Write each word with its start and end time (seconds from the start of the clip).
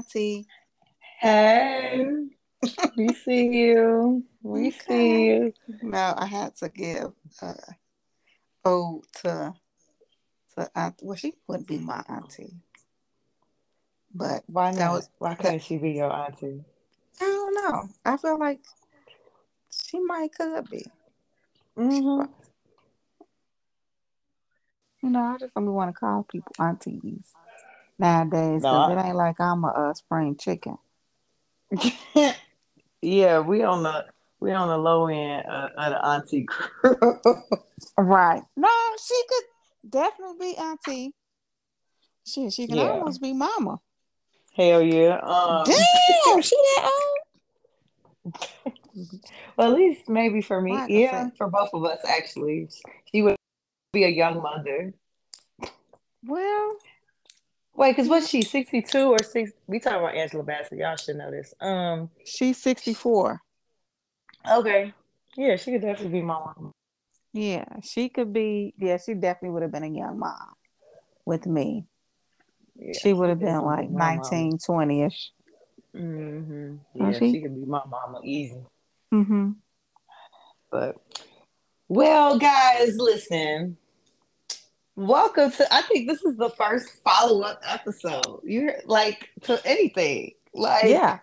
Auntie. 0.00 0.46
Hey, 1.20 2.06
we 2.96 3.12
see 3.12 3.48
you. 3.48 4.24
We 4.42 4.68
Okay. 4.68 4.78
see 4.88 5.24
you. 5.26 5.52
No, 5.82 6.14
I 6.16 6.24
had 6.24 6.56
to 6.56 6.70
give 6.70 7.12
uh, 7.42 7.52
ode 8.64 9.02
to 9.20 9.52
to 10.56 10.70
aunt. 10.74 10.94
Well, 11.02 11.16
she 11.16 11.34
wouldn't 11.46 11.68
be 11.68 11.76
my 11.76 12.02
auntie, 12.08 12.54
but 14.14 14.42
Why 14.46 14.70
not? 14.70 14.92
was 14.92 15.10
Why 15.18 15.34
couldn't 15.34 15.64
she 15.64 15.76
be 15.76 15.90
your 15.90 16.10
auntie? 16.10 16.64
I 17.20 17.24
don't 17.24 17.54
know. 17.54 17.88
I 18.06 18.16
feel 18.16 18.38
like 18.38 18.60
she 19.70 20.00
might 20.00 20.32
could 20.34 20.66
be. 20.70 20.86
Mm-hmm. 21.76 22.32
You 25.02 25.10
know, 25.10 25.20
I 25.20 25.36
just 25.36 25.52
don't 25.52 25.66
want 25.66 25.94
to 25.94 25.98
call 26.00 26.22
people 26.22 26.54
aunties 26.58 27.34
nowadays 28.00 28.62
No, 28.62 28.70
I- 28.70 28.92
it 28.92 29.06
ain't 29.06 29.16
like 29.16 29.40
I'm 29.40 29.62
a 29.64 29.68
uh, 29.68 29.94
spring 29.94 30.36
chicken. 30.36 30.76
yeah, 33.02 33.38
we 33.40 33.62
on 33.62 33.82
the 33.84 34.06
we 34.40 34.52
on 34.52 34.68
the 34.68 34.78
low 34.78 35.06
end 35.06 35.46
uh, 35.46 35.68
of 35.76 35.92
the 35.92 36.04
auntie 36.04 36.44
crew. 36.48 36.96
Right. 37.96 38.42
No, 38.56 38.68
she 39.06 39.22
could 39.28 39.90
definitely 39.90 40.52
be 40.52 40.56
auntie. 40.56 41.14
Shit, 42.26 42.52
she 42.52 42.66
can 42.66 42.78
Yeah. 42.78 42.84
almost 42.84 43.22
be 43.22 43.32
mama. 43.32 43.80
Hell 44.56 44.82
yeah. 44.82 45.18
Um, 45.18 45.64
Damn, 45.64 46.42
she 46.42 46.56
that 46.76 46.90
old? 48.26 48.34
well, 49.56 49.72
at 49.72 49.76
least 49.78 50.08
maybe 50.08 50.42
for 50.42 50.60
me, 50.60 50.72
can 50.72 50.90
yeah, 50.90 51.30
for 51.38 51.48
both 51.48 51.70
of 51.72 51.84
us 51.84 52.00
actually, 52.06 52.68
she 53.12 53.22
would 53.22 53.36
be 53.92 54.04
a 54.04 54.08
young 54.08 54.42
mother. 54.42 54.92
Well, 56.24 56.76
Wait, 57.80 57.92
because 57.96 58.10
what's 58.10 58.28
she, 58.28 58.42
62 58.42 58.98
or 59.10 59.16
6? 59.22 59.52
We 59.66 59.80
talking 59.80 60.00
about 60.00 60.14
Angela 60.14 60.42
Bassett. 60.42 60.76
Y'all 60.76 60.96
should 60.96 61.16
know 61.16 61.30
this. 61.30 61.54
Um, 61.62 62.10
she's 62.26 62.58
64. 62.58 63.40
okay. 64.52 64.92
Yeah, 65.34 65.56
she 65.56 65.72
could 65.72 65.80
definitely 65.80 66.20
be 66.20 66.20
my 66.20 66.34
mom. 66.34 66.72
Yeah, 67.32 67.64
she 67.82 68.10
could 68.10 68.34
be. 68.34 68.74
Yeah, 68.76 68.98
she 68.98 69.14
definitely 69.14 69.54
would 69.54 69.62
have 69.62 69.72
been 69.72 69.84
a 69.84 69.88
young 69.88 70.18
mom 70.18 70.52
with 71.24 71.46
me. 71.46 71.86
Yeah, 72.76 72.92
she 73.00 73.14
would 73.14 73.30
have 73.30 73.38
been 73.38 73.62
like 73.62 73.88
19, 73.88 74.58
20 74.58 75.02
ish. 75.02 75.30
Mm-hmm. 75.96 76.74
Oh, 77.00 77.06
Yeah, 77.10 77.18
she- 77.18 77.32
she 77.32 77.40
could 77.40 77.54
be 77.54 77.64
my 77.64 77.80
mama 77.88 78.20
easy. 78.22 78.60
Mm-hmm. 79.14 79.52
But 80.70 80.96
well, 81.88 82.38
guys, 82.38 82.98
listen. 82.98 83.78
Welcome 85.00 85.50
to 85.52 85.74
I 85.74 85.80
think 85.80 86.06
this 86.10 86.22
is 86.24 86.36
the 86.36 86.50
first 86.50 87.02
follow-up 87.02 87.62
episode. 87.66 88.40
You're 88.44 88.74
like 88.84 89.30
to 89.44 89.58
anything. 89.66 90.32
Like 90.52 90.84
Yeah. 90.84 91.20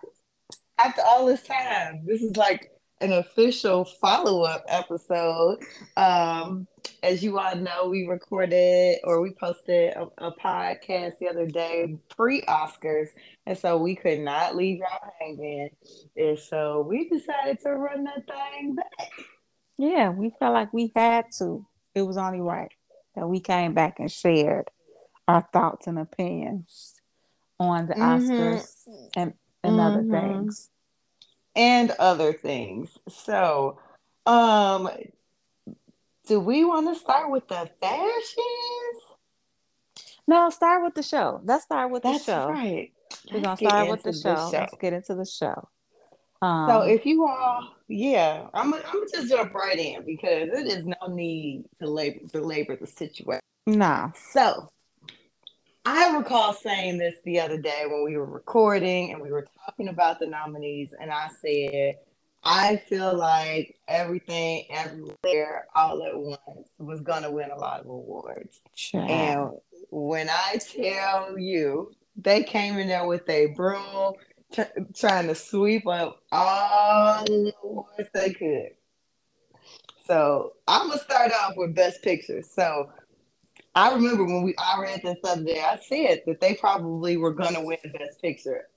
after 0.80 1.00
all 1.06 1.26
this 1.26 1.44
time, 1.44 2.02
this 2.04 2.20
is 2.20 2.36
like 2.36 2.72
an 3.00 3.12
official 3.12 3.84
follow-up 3.84 4.64
episode. 4.66 5.60
Um, 5.96 6.66
as 7.04 7.22
you 7.22 7.38
all 7.38 7.54
know, 7.54 7.88
we 7.88 8.04
recorded 8.08 8.98
or 9.04 9.20
we 9.20 9.30
posted 9.30 9.94
a, 9.94 10.08
a 10.18 10.32
podcast 10.32 11.18
the 11.20 11.28
other 11.28 11.46
day 11.46 11.98
pre-Oscars, 12.08 13.10
and 13.46 13.56
so 13.56 13.76
we 13.78 13.94
could 13.94 14.18
not 14.18 14.56
leave 14.56 14.78
y'all 14.78 15.12
hanging. 15.20 15.70
And 16.16 16.36
so 16.36 16.80
we 16.80 17.08
decided 17.08 17.60
to 17.60 17.76
run 17.76 18.02
that 18.02 18.26
thing 18.26 18.74
back. 18.74 19.12
Yeah, 19.76 20.08
we 20.08 20.30
felt 20.30 20.54
like 20.54 20.72
we 20.72 20.90
had 20.96 21.26
to. 21.38 21.64
It 21.94 22.02
was 22.02 22.16
only 22.16 22.40
right 22.40 22.72
that 23.18 23.26
we 23.26 23.40
came 23.40 23.74
back 23.74 23.98
and 23.98 24.10
shared 24.10 24.70
our 25.26 25.46
thoughts 25.52 25.86
and 25.86 25.98
opinions 25.98 26.94
on 27.58 27.86
the 27.86 27.94
Mhm. 27.94 28.00
Oscars 28.00 28.88
and, 29.16 29.34
and 29.64 29.80
other 29.80 30.02
Mhm. 30.02 30.10
things. 30.10 30.70
and 31.56 31.90
other 31.92 32.32
things. 32.32 32.96
So, 33.08 33.80
um, 34.26 34.88
do 36.28 36.38
we 36.38 36.64
want 36.64 36.86
to 36.86 36.94
start 36.94 37.32
with 37.32 37.48
the 37.48 37.68
fashions? 37.80 39.02
No, 40.28 40.50
start 40.50 40.84
with 40.84 40.94
the 40.94 41.02
show. 41.02 41.40
Let's 41.42 41.64
start 41.64 41.90
with 41.90 42.04
the 42.04 42.12
That's 42.12 42.24
show. 42.24 42.50
right. 42.50 42.92
We're 43.32 43.40
gonna 43.40 43.48
Let's 43.48 43.60
start 43.60 43.88
with 43.88 44.02
the 44.04 44.10
into 44.10 44.20
show. 44.22 44.50
Let's 44.52 44.74
get 44.76 44.92
into 44.92 45.14
the 45.16 45.24
show. 45.24 45.68
Um, 46.40 46.68
So, 46.68 46.80
if 46.82 47.04
you 47.04 47.26
all, 47.26 47.74
yeah, 47.88 48.46
I'm, 48.54 48.70
gonna- 48.70 48.84
I'm 48.86 48.94
gonna 49.00 49.10
just 49.12 49.28
jump 49.28 49.54
right 49.54 49.78
in 49.78 50.04
because 50.04 50.48
it 50.52 50.66
is 50.66 50.86
no 50.86 51.06
need 51.08 51.64
to 51.80 51.88
labor 51.88 52.20
belabor 52.32 52.76
the 52.76 52.86
situation. 52.86 53.40
nah, 53.66 54.12
So, 54.12 54.68
I 55.84 56.16
recall 56.16 56.52
saying 56.52 56.98
this 56.98 57.14
the 57.24 57.40
other 57.40 57.58
day 57.58 57.84
when 57.86 58.04
we 58.04 58.16
were 58.16 58.26
recording 58.26 59.12
and 59.12 59.22
we 59.22 59.30
were 59.30 59.46
talking 59.64 59.88
about 59.88 60.18
the 60.20 60.26
nominees, 60.26 60.92
and 61.00 61.10
I 61.10 61.30
said, 61.40 61.96
I 62.44 62.76
feel 62.76 63.16
like 63.16 63.76
everything, 63.88 64.66
everywhere, 64.70 65.66
all 65.74 66.02
at 66.04 66.16
once 66.16 66.68
was 66.78 67.00
going 67.00 67.22
to 67.22 67.30
win 67.30 67.50
a 67.50 67.56
lot 67.58 67.80
of 67.80 67.86
awards. 67.86 68.60
child. 68.74 69.10
And 69.10 69.50
when 69.90 70.28
I 70.28 70.58
tell 70.58 71.38
you, 71.38 71.90
they 72.16 72.42
came 72.42 72.76
in 72.78 72.88
there 72.88 73.06
with 73.06 73.28
a 73.28 73.46
broom, 73.56 74.14
tr- 74.52 74.80
trying 74.94 75.28
to 75.28 75.34
sweep 75.34 75.86
up 75.86 76.22
all 76.32 77.24
the 77.24 77.52
awards 77.62 78.10
they 78.14 78.32
could. 78.32 78.70
So 80.06 80.54
I'm 80.66 80.88
gonna 80.88 81.00
start 81.00 81.32
off 81.32 81.54
with 81.56 81.74
Best 81.74 82.02
Picture. 82.02 82.42
So 82.42 82.90
I 83.74 83.92
remember 83.94 84.24
when 84.24 84.42
we 84.42 84.54
I 84.58 84.80
read 84.80 85.02
this 85.02 85.18
other 85.24 85.44
day, 85.44 85.60
I 85.60 85.78
said 85.78 86.22
that 86.26 86.40
they 86.40 86.54
probably 86.54 87.16
were 87.16 87.34
gonna 87.34 87.64
win 87.64 87.78
Best 87.84 88.20
Picture 88.22 88.68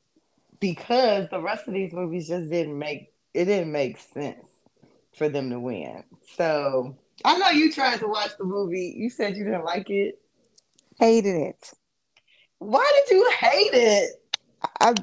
because 0.60 1.30
the 1.30 1.42
rest 1.42 1.68
of 1.68 1.74
these 1.74 1.94
movies 1.94 2.28
just 2.28 2.50
didn't 2.50 2.78
make 2.78 3.14
it 3.34 3.46
didn't 3.46 3.72
make 3.72 3.98
sense 3.98 4.46
for 5.14 5.30
them 5.30 5.50
to 5.50 5.60
win. 5.60 6.04
So 6.36 6.96
I 7.24 7.38
know 7.38 7.50
you 7.50 7.72
tried 7.72 8.00
to 8.00 8.08
watch 8.08 8.32
the 8.38 8.46
movie. 8.46 8.94
You 8.98 9.10
said 9.10 9.38
you 9.38 9.44
didn't 9.44 9.66
like 9.66 9.90
it. 9.90 10.20
hated 11.00 11.36
it. 11.36 11.72
Why 12.60 13.04
did 13.08 13.16
you 13.16 13.32
hate 13.40 13.74
it? 13.74 14.24
I, 14.80 14.94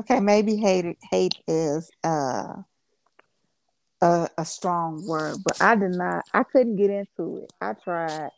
okay, 0.00 0.20
maybe 0.20 0.56
hate 0.56 0.98
hate 1.10 1.34
is 1.46 1.90
uh 2.04 2.54
a, 4.02 4.28
a 4.36 4.44
strong 4.44 5.06
word, 5.06 5.36
but 5.44 5.62
I 5.62 5.76
did 5.76 5.92
not. 5.92 6.24
I 6.34 6.42
couldn't 6.42 6.76
get 6.76 6.90
into 6.90 7.44
it. 7.44 7.52
I 7.60 7.72
tried. 7.74 8.30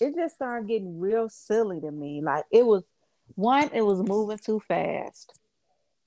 It 0.00 0.14
just 0.14 0.36
started 0.36 0.68
getting 0.68 0.98
real 0.98 1.28
silly 1.28 1.80
to 1.80 1.90
me. 1.90 2.22
Like 2.22 2.44
it 2.50 2.64
was 2.64 2.84
one, 3.34 3.70
it 3.74 3.82
was 3.82 3.98
moving 3.98 4.38
too 4.38 4.60
fast. 4.66 5.38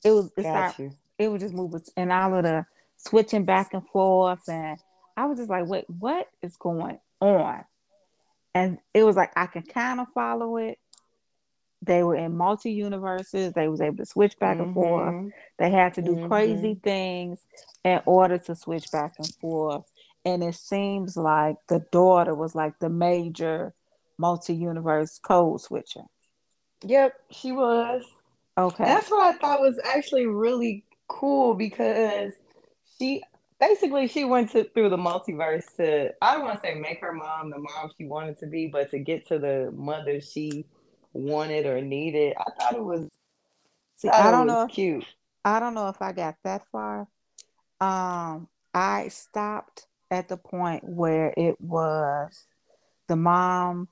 It 0.03 0.11
was 0.11 0.31
it, 0.37 0.41
started, 0.41 0.93
it 1.19 1.27
was 1.27 1.41
just 1.41 1.53
moving, 1.53 1.81
and 1.97 2.11
all 2.11 2.35
of 2.35 2.43
the 2.43 2.65
switching 2.97 3.45
back 3.45 3.73
and 3.73 3.85
forth, 3.87 4.47
and 4.47 4.79
I 5.17 5.25
was 5.25 5.37
just 5.37 5.49
like, 5.49 5.67
wait, 5.67 5.85
what 5.89 6.27
is 6.41 6.55
going 6.57 6.99
on? 7.19 7.63
And 8.53 8.77
it 8.93 9.03
was 9.03 9.17
like 9.17 9.31
I 9.35 9.47
can 9.47 9.63
kind 9.63 9.99
of 9.99 10.07
follow 10.13 10.57
it. 10.57 10.79
They 11.81 12.03
were 12.03 12.15
in 12.15 12.35
multi 12.35 12.71
universes. 12.71 13.53
They 13.53 13.67
was 13.67 13.81
able 13.81 13.97
to 13.97 14.05
switch 14.05 14.37
back 14.39 14.59
and 14.59 14.73
forth. 14.73 15.13
Mhm. 15.13 15.31
They 15.57 15.69
had 15.69 15.93
to 15.95 16.01
do 16.01 16.15
Mhm. 16.15 16.27
crazy 16.27 16.75
things 16.75 17.45
in 17.83 18.01
order 18.05 18.37
to 18.39 18.55
switch 18.55 18.91
back 18.91 19.13
and 19.19 19.33
forth. 19.35 19.83
And 20.23 20.43
it 20.43 20.55
seems 20.55 21.15
like 21.15 21.57
the 21.67 21.79
daughter 21.91 22.33
was 22.33 22.55
like 22.55 22.79
the 22.79 22.89
major 22.89 23.73
multi 24.17 24.55
universe 24.55 25.19
code 25.19 25.61
switcher. 25.61 26.05
Yep, 26.83 27.13
she 27.29 27.51
was. 27.51 28.03
Okay. 28.57 28.83
That's 28.83 29.11
what 29.11 29.35
I 29.35 29.37
thought 29.37 29.59
was 29.59 29.79
actually 29.83 30.25
really 30.27 30.83
cool 31.07 31.53
because 31.53 32.33
she 32.97 33.21
basically 33.59 34.07
she 34.07 34.23
went 34.25 34.51
to, 34.51 34.63
through 34.63 34.89
the 34.89 34.97
multiverse 34.97 35.75
to 35.77 36.13
I 36.21 36.33
don't 36.33 36.45
want 36.45 36.61
to 36.61 36.67
say 36.67 36.75
make 36.75 36.99
her 37.01 37.13
mom 37.13 37.49
the 37.49 37.59
mom 37.59 37.91
she 37.97 38.05
wanted 38.05 38.39
to 38.39 38.47
be, 38.47 38.67
but 38.67 38.89
to 38.91 38.99
get 38.99 39.27
to 39.27 39.37
the 39.39 39.71
mother 39.75 40.19
she 40.21 40.65
wanted 41.15 41.65
or 41.65 41.81
needed. 41.81 42.35
I 42.37 42.51
thought 42.59 42.75
it 42.75 42.83
was 42.83 43.09
See, 43.97 44.09
thought 44.09 44.19
I 44.19 44.31
don't 44.31 44.47
know. 44.47 44.67
cute. 44.67 45.05
I 45.45 45.59
don't 45.59 45.73
know 45.73 45.89
if 45.89 46.01
I 46.01 46.11
got 46.11 46.35
that 46.43 46.63
far. 46.71 47.07
Um, 47.79 48.47
I 48.73 49.07
stopped 49.09 49.87
at 50.11 50.27
the 50.27 50.37
point 50.37 50.83
where 50.83 51.33
it 51.37 51.59
was 51.61 52.45
the 53.07 53.15
mom, 53.15 53.87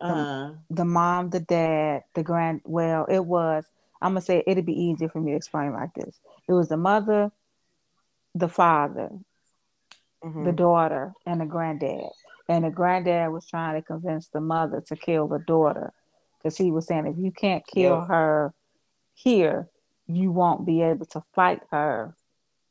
Uh, 0.00 0.52
the 0.70 0.84
mom, 0.84 1.30
the 1.30 1.40
dad, 1.40 2.04
the 2.14 2.22
grand. 2.22 2.62
Well, 2.64 3.06
it 3.08 3.24
was. 3.24 3.64
I'm 4.00 4.12
gonna 4.12 4.20
say 4.20 4.42
it'd 4.46 4.66
be 4.66 4.80
easier 4.80 5.08
for 5.08 5.20
me 5.20 5.32
to 5.32 5.36
explain 5.36 5.72
like 5.72 5.94
this. 5.94 6.20
It 6.48 6.52
was 6.52 6.68
the 6.68 6.76
mother, 6.76 7.32
the 8.34 8.48
father, 8.48 9.10
mhm. 10.24 10.44
the 10.44 10.52
daughter, 10.52 11.14
and 11.26 11.40
the 11.40 11.46
granddad. 11.46 12.10
And 12.48 12.64
the 12.64 12.70
granddad 12.70 13.32
was 13.32 13.46
trying 13.46 13.74
to 13.80 13.86
convince 13.86 14.28
the 14.28 14.40
mother 14.40 14.80
to 14.88 14.96
kill 14.96 15.28
the 15.28 15.40
daughter 15.40 15.92
because 16.38 16.56
he 16.56 16.70
was 16.70 16.86
saying 16.86 17.06
if 17.06 17.16
you 17.18 17.32
can't 17.32 17.66
kill 17.66 17.98
Yep. 18.00 18.08
her 18.08 18.54
here, 19.14 19.68
you 20.06 20.32
won't 20.32 20.64
be 20.64 20.82
able 20.82 21.06
to 21.06 21.22
fight 21.34 21.62
her 21.70 22.14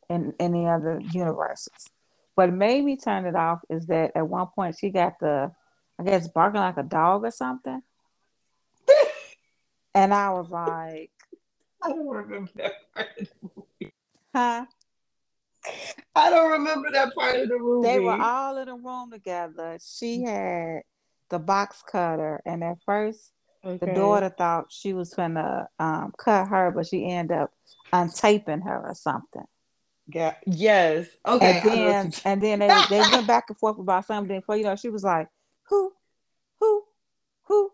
in 0.10 0.34
any 0.40 0.66
other 0.68 1.02
universes. 1.12 1.90
What 2.36 2.54
made 2.54 2.84
me 2.84 2.98
turn 2.98 3.26
it 3.26 3.36
off 3.36 3.62
is 3.70 3.88
that 3.88 4.12
at 4.16 4.28
one 4.28 4.48
point 4.48 4.78
she 4.80 4.90
got 4.90 5.20
the, 5.20 5.52
I 6.00 6.04
guess, 6.04 6.28
barking 6.28 6.62
like 6.62 6.78
a 6.78 6.84
dog 6.84 7.24
or 7.26 7.32
something. 7.32 7.82
And 9.96 10.14
I 10.14 10.30
was 10.30 10.52
like, 10.52 11.10
I 11.84 11.90
don't 11.90 12.08
remember 12.08 12.52
that 12.58 12.74
part 12.94 13.10
of 13.20 13.28
the 13.28 13.50
movie. 13.56 13.94
Huh? 14.36 14.66
I 16.16 16.30
don't 16.30 16.52
remember 16.52 16.92
that 16.92 17.16
part 17.16 17.40
of 17.40 17.50
the 17.50 17.58
movie. 17.58 17.88
They 17.88 18.00
were 18.00 18.12
all 18.22 18.58
in 18.58 18.70
a 18.70 18.76
room 18.76 19.10
together. 19.10 19.80
She 19.84 20.22
had 20.22 20.82
the 21.32 21.40
box 21.40 21.82
cutter, 21.92 22.42
and 22.46 22.64
at 22.64 22.78
first 22.86 23.32
okay. 23.68 23.86
the 23.86 23.94
daughter 23.94 24.30
thought 24.30 24.72
she 24.72 24.94
was 24.94 25.14
gonna 25.14 25.68
um, 25.80 26.14
cut 26.18 26.48
her, 26.48 26.72
but 26.72 26.88
she 26.88 27.06
ended 27.06 27.38
up 27.38 27.52
untaping 27.94 28.64
her 28.64 28.88
or 28.88 28.96
something. 28.96 29.46
Yeah. 30.08 30.36
Yes. 30.46 31.08
Okay. 31.26 31.60
And 31.60 31.64
then, 31.64 32.14
and 32.26 32.42
then 32.42 32.60
they, 32.60 32.68
they 32.90 33.02
went 33.12 33.28
back 33.28 33.46
and 33.50 33.58
forth 33.58 33.78
about 33.78 34.06
something. 34.06 34.40
Before 34.40 34.56
you 34.56 34.64
know, 34.64 34.76
she 34.76 34.90
was 34.90 35.04
like, 35.04 35.28
"Who, 35.70 35.92
who, 36.60 36.84
who, 37.44 37.72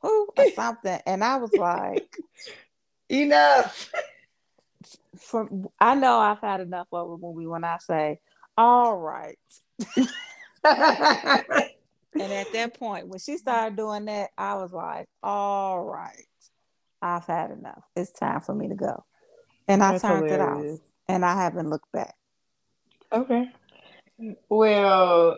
who," 0.00 0.28
or 0.36 0.46
something, 0.54 0.98
and 1.06 1.22
I 1.22 1.36
was 1.36 1.52
like, 1.54 2.16
"Enough." 3.08 3.92
From 5.18 5.68
I 5.80 5.94
know 5.94 6.18
I've 6.18 6.40
had 6.40 6.60
enough 6.60 6.88
of 6.92 7.10
a 7.10 7.18
movie 7.18 7.46
when 7.46 7.64
I 7.64 7.78
say, 7.78 8.20
"All 8.56 8.96
right." 8.96 9.38
and 12.14 12.32
at 12.32 12.52
that 12.52 12.78
point, 12.78 13.08
when 13.08 13.18
she 13.18 13.32
mm-hmm. 13.32 13.38
started 13.38 13.76
doing 13.76 14.06
that, 14.06 14.30
I 14.38 14.54
was 14.54 14.72
like, 14.72 15.06
"All 15.22 15.84
right, 15.84 16.26
I've 17.02 17.26
had 17.26 17.50
enough. 17.50 17.84
It's 17.96 18.12
time 18.12 18.40
for 18.40 18.54
me 18.54 18.68
to 18.68 18.74
go." 18.74 19.04
And 19.68 19.82
I 19.82 19.92
That's 19.92 20.02
turned 20.02 20.30
hilarious. 20.30 20.64
it 20.64 20.72
off 20.74 20.80
and 21.08 21.24
I 21.24 21.34
haven't 21.34 21.70
looked 21.70 21.90
back. 21.92 22.14
Okay. 23.12 23.46
Well, 24.48 25.36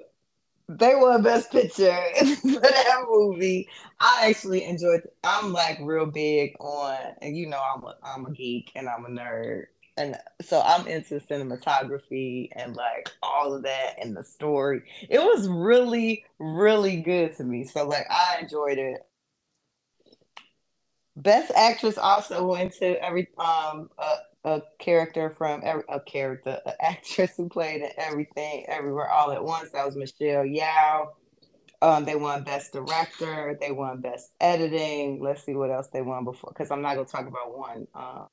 they 0.68 0.94
won 0.94 1.22
Best 1.22 1.50
Picture 1.50 1.96
for 2.42 2.60
that 2.60 3.04
movie. 3.08 3.68
I 4.00 4.28
actually 4.28 4.64
enjoyed. 4.64 5.02
It. 5.04 5.16
I'm 5.24 5.52
like 5.52 5.78
real 5.80 6.06
big 6.06 6.54
on, 6.60 6.98
and 7.22 7.36
you 7.36 7.46
know, 7.46 7.60
I'm 7.74 7.84
a 7.84 7.96
I'm 8.02 8.26
a 8.26 8.30
geek 8.30 8.72
and 8.74 8.88
I'm 8.88 9.04
a 9.04 9.08
nerd, 9.08 9.66
and 9.96 10.16
so 10.42 10.60
I'm 10.64 10.86
into 10.86 11.14
cinematography 11.20 12.48
and 12.52 12.76
like 12.76 13.10
all 13.22 13.54
of 13.54 13.62
that 13.62 13.94
and 14.00 14.16
the 14.16 14.22
story. 14.24 14.82
It 15.08 15.18
was 15.18 15.48
really 15.48 16.24
really 16.38 16.96
good 16.96 17.36
to 17.36 17.44
me. 17.44 17.64
So 17.64 17.86
like 17.86 18.06
I 18.10 18.38
enjoyed 18.42 18.78
it. 18.78 19.06
Best 21.16 21.50
actress 21.56 21.96
also 21.96 22.46
went 22.46 22.74
to 22.74 23.02
every 23.02 23.28
um 23.38 23.90
uh, 23.98 24.16
a 24.46 24.62
character 24.78 25.34
from 25.36 25.60
every, 25.64 25.82
a 25.88 26.00
character, 26.00 26.60
an 26.64 26.72
actress 26.80 27.32
who 27.36 27.48
played 27.48 27.82
in 27.82 27.90
everything, 27.98 28.64
everywhere, 28.68 29.10
all 29.10 29.32
at 29.32 29.44
once. 29.44 29.70
That 29.70 29.84
was 29.84 29.96
Michelle 29.96 30.44
Yeoh. 30.44 31.08
Um, 31.82 32.04
they 32.04 32.14
won 32.14 32.44
Best 32.44 32.72
Director. 32.72 33.58
They 33.60 33.72
won 33.72 34.00
Best 34.00 34.30
Editing. 34.40 35.20
Let's 35.20 35.44
see 35.44 35.54
what 35.54 35.70
else 35.70 35.88
they 35.92 36.00
won 36.00 36.24
before, 36.24 36.52
because 36.54 36.70
I'm 36.70 36.80
not 36.80 36.94
gonna 36.94 37.06
talk 37.06 37.26
about 37.26 37.58
one. 37.58 37.86
Um, 37.94 38.28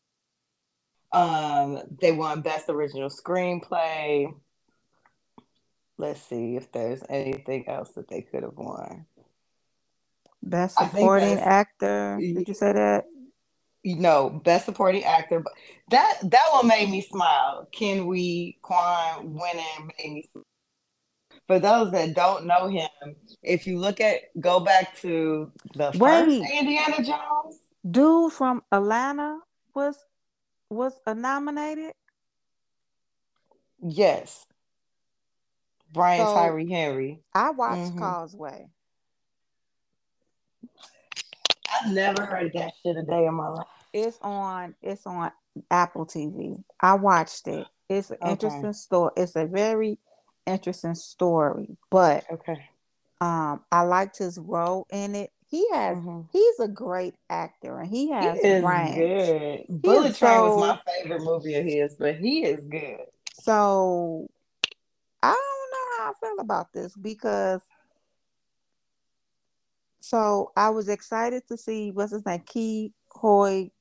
um, 1.14 1.82
they 2.02 2.12
won 2.12 2.42
Best 2.42 2.70
Original 2.70 3.10
Screenplay. 3.10 4.34
Let's 5.98 6.22
see 6.22 6.56
if 6.56 6.72
there's 6.72 7.04
anything 7.08 7.68
else 7.68 7.92
that 7.92 8.10
they 8.10 8.22
could 8.22 8.44
have 8.44 8.58
won. 8.58 9.06
Best 10.42 10.78
supporting 10.78 11.40
actor. 11.40 12.18
Did 12.20 12.48
you 12.48 12.54
say 12.54 12.74
that? 12.74 13.06
you 13.84 13.98
know, 13.98 14.30
best 14.30 14.66
supporting 14.66 15.04
actor. 15.04 15.42
But 15.42 15.54
that 15.92 16.20
that 16.24 16.46
one 16.52 16.68
made 16.68 16.90
me 16.90 17.02
smile. 17.02 17.68
Ke 17.72 18.00
Huy 18.00 18.58
Quan 18.62 19.34
winning 19.34 19.92
made 20.00 20.14
me 20.14 20.30
smile. 20.32 20.46
For 21.48 21.60
those 21.60 21.92
that 21.92 22.14
don't 22.16 22.46
know 22.46 22.70
him, 22.70 22.88
if 23.44 23.68
you 23.68 23.78
look 23.78 24.00
at 24.00 24.22
go 24.40 24.62
back 24.62 24.98
to 25.02 25.52
the 25.76 25.92
Wait, 25.96 26.00
first 26.00 26.52
Indiana 26.54 27.04
Jones, 27.04 27.60
dude 27.90 28.32
from 28.32 28.64
Atlanta 28.72 29.40
was 29.76 29.98
was 30.74 30.94
nominated. 31.08 31.94
Yes, 33.82 34.46
Brian 35.92 36.26
so, 36.26 36.34
Tyree 36.34 36.70
Henry. 36.70 37.22
I 37.34 37.52
watched 37.52 37.92
mm-hmm. 37.92 38.00
Causeway. 38.00 38.68
I've 41.72 41.92
never 41.92 42.26
heard 42.26 42.52
that 42.54 42.74
shit 42.82 42.98
a 42.98 43.04
day 43.04 43.26
in 43.26 43.34
my 43.34 43.50
life. 43.50 43.68
It's 43.94 44.18
on. 44.22 44.76
It's 44.82 45.06
on 45.06 45.32
Apple 45.70 46.06
TV. 46.06 46.64
I 46.80 46.96
watched 46.96 47.48
it. 47.48 47.68
It's 47.90 48.10
an 48.10 48.18
okay. 48.22 48.32
interesting 48.32 48.74
story. 48.74 49.12
It's 49.18 49.36
a 49.36 49.46
very 49.46 50.00
interesting 50.46 50.96
story, 50.96 51.78
but 51.90 52.26
okay. 52.32 52.70
Um, 53.22 53.62
I 53.72 53.82
liked 53.82 54.18
his 54.18 54.38
role 54.38 54.88
in 54.92 55.16
it. 55.16 55.32
He 55.54 55.70
has. 55.72 56.00
Mm-hmm. 56.00 56.22
He's 56.32 56.60
a 56.62 56.68
great 56.68 57.14
actor, 57.30 57.78
and 57.78 57.88
he 57.88 58.10
has 58.10 58.40
he 58.42 58.48
is 58.48 58.64
range. 58.64 58.96
good. 58.96 59.60
He 59.68 59.74
Bullet 59.88 60.16
Train 60.16 60.40
so, 60.40 60.50
was 60.50 60.58
my 60.58 60.80
favorite 60.92 61.22
movie 61.22 61.54
of 61.54 61.64
his, 61.64 61.94
but 61.94 62.16
he 62.16 62.44
is 62.44 62.66
good. 62.66 63.06
So 63.34 64.28
I 65.22 65.28
don't 65.28 65.36
know 65.72 65.98
how 66.00 66.10
I 66.10 66.14
feel 66.20 66.40
about 66.40 66.74
this 66.74 66.96
because 66.96 67.62
so 70.00 70.52
I 70.58 70.72
was 70.72 70.90
excited 70.90 71.48
to 71.50 71.58
see 71.58 71.92
what's 71.92 72.14
his 72.14 72.26
name, 72.26 72.40
Ke 72.40 72.92
Huy 73.16 73.72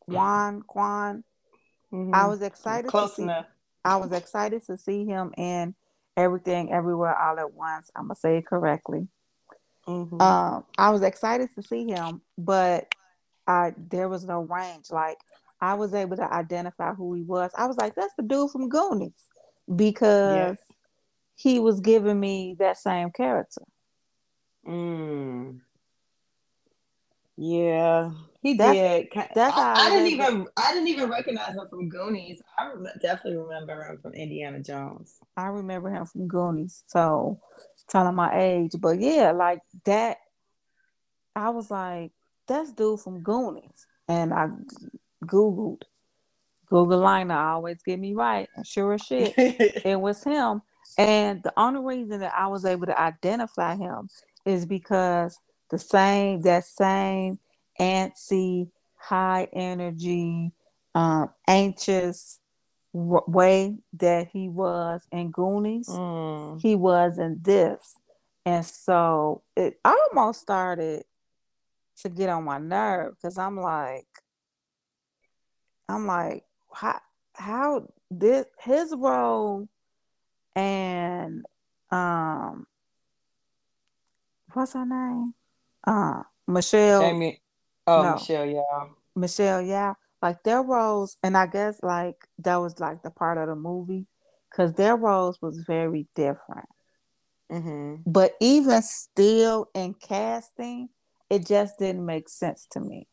Quan 0.00 0.62
Quan. 0.62 1.24
Mm-hmm. 1.92 2.14
I 2.14 2.26
was 2.26 2.40
excited. 2.40 2.88
Close 2.88 3.16
see, 3.16 3.24
enough. 3.24 3.48
I 3.84 3.96
was 3.96 4.12
excited 4.12 4.64
to 4.68 4.78
see 4.78 5.04
him 5.04 5.34
in 5.36 5.74
everything, 6.16 6.72
everywhere, 6.72 7.14
all 7.14 7.38
at 7.38 7.52
once. 7.52 7.90
I'm 7.94 8.04
gonna 8.04 8.14
say 8.14 8.38
it 8.38 8.46
correctly. 8.46 9.08
Mm-hmm. 9.88 10.20
Um, 10.20 10.64
I 10.76 10.90
was 10.90 11.02
excited 11.02 11.48
to 11.54 11.62
see 11.62 11.86
him, 11.86 12.20
but 12.36 12.92
I 13.46 13.72
there 13.90 14.08
was 14.08 14.26
no 14.26 14.42
range. 14.42 14.90
Like 14.90 15.16
I 15.62 15.74
was 15.74 15.94
able 15.94 16.16
to 16.18 16.30
identify 16.32 16.92
who 16.92 17.14
he 17.14 17.22
was. 17.22 17.50
I 17.56 17.66
was 17.66 17.78
like, 17.78 17.94
that's 17.94 18.12
the 18.16 18.22
dude 18.22 18.50
from 18.50 18.68
Goonies 18.68 19.12
because 19.74 20.36
yes. 20.36 20.58
he 21.36 21.58
was 21.58 21.80
giving 21.80 22.20
me 22.20 22.56
that 22.58 22.76
same 22.76 23.10
character. 23.10 23.62
Mm. 24.66 25.60
Yeah, 27.38 28.10
he 28.42 28.54
that's, 28.54 28.74
did. 28.74 29.06
That's 29.34 29.56
I, 29.56 29.72
I, 29.72 29.86
I 29.86 29.90
didn't 29.90 30.08
even 30.08 30.46
I 30.56 30.74
didn't 30.74 30.88
even 30.88 31.08
recognize 31.08 31.54
him 31.54 31.66
from 31.70 31.88
Goonies. 31.88 32.42
I 32.58 32.66
rem- 32.66 32.86
definitely 33.00 33.38
remember 33.38 33.82
him 33.84 33.98
from 34.02 34.12
Indiana 34.12 34.60
Jones. 34.60 35.14
I 35.34 35.46
remember 35.46 35.88
him 35.88 36.04
from 36.04 36.28
Goonies. 36.28 36.82
So 36.88 37.40
telling 37.88 38.14
my 38.14 38.38
age, 38.38 38.72
but 38.78 39.00
yeah, 39.00 39.32
like 39.32 39.60
that. 39.84 40.18
I 41.34 41.50
was 41.50 41.70
like, 41.70 42.10
that's 42.46 42.72
dude 42.72 43.00
from 43.00 43.22
Goonies, 43.22 43.86
and 44.08 44.32
I 44.32 44.48
googled. 45.24 45.82
Google 46.66 46.98
Liner 46.98 47.38
always 47.38 47.82
get 47.82 47.98
me 47.98 48.14
right, 48.14 48.48
sure 48.64 48.94
as 48.94 49.02
shit, 49.02 49.34
it 49.38 49.98
was 49.98 50.22
him. 50.22 50.62
And 50.98 51.42
the 51.42 51.52
only 51.56 51.80
reason 51.80 52.20
that 52.20 52.34
I 52.36 52.48
was 52.48 52.64
able 52.64 52.86
to 52.86 53.00
identify 53.00 53.76
him 53.76 54.08
is 54.44 54.66
because 54.66 55.38
the 55.70 55.78
same 55.78 56.42
that 56.42 56.64
same 56.64 57.38
antsy, 57.80 58.68
high 58.96 59.48
energy, 59.52 60.52
um, 60.94 61.30
anxious 61.46 62.40
way 62.92 63.76
that 63.94 64.28
he 64.28 64.48
was 64.48 65.06
in 65.12 65.30
Goonies, 65.30 65.88
mm. 65.88 66.60
he 66.60 66.74
was 66.74 67.18
in 67.18 67.38
this, 67.42 67.96
and 68.44 68.64
so 68.64 69.42
it 69.56 69.78
almost 69.84 70.40
started 70.40 71.04
to 72.02 72.08
get 72.08 72.28
on 72.28 72.44
my 72.44 72.58
nerve 72.58 73.14
because 73.14 73.38
I'm 73.38 73.56
like, 73.56 74.06
I'm 75.88 76.06
like, 76.06 76.44
how 76.72 77.00
how 77.34 77.88
this 78.10 78.46
his 78.60 78.94
role 78.96 79.68
and 80.56 81.44
um 81.90 82.66
what's 84.52 84.72
her 84.72 84.84
name? 84.84 85.34
uh 85.86 86.22
Michelle 86.46 87.00
Jamie 87.02 87.40
oh 87.86 88.02
no, 88.02 88.14
Michelle 88.14 88.46
yeah 88.46 88.86
Michelle 89.14 89.62
yeah 89.62 89.94
like 90.22 90.42
their 90.42 90.62
roles 90.62 91.16
and 91.22 91.36
I 91.36 91.46
guess 91.46 91.80
like 91.82 92.16
that 92.38 92.56
was 92.56 92.78
like 92.80 93.02
the 93.02 93.10
part 93.10 93.38
of 93.38 93.48
the 93.48 93.54
movie 93.54 94.06
because 94.50 94.74
their 94.74 94.96
roles 94.96 95.40
was 95.40 95.58
very 95.58 96.06
different 96.14 96.68
mm-hmm. 97.50 97.96
but 98.06 98.32
even 98.40 98.82
still 98.82 99.68
in 99.74 99.94
casting 99.94 100.88
it 101.30 101.46
just 101.46 101.78
didn't 101.78 102.06
make 102.06 102.28
sense 102.28 102.66
to 102.72 102.80
me 102.80 103.06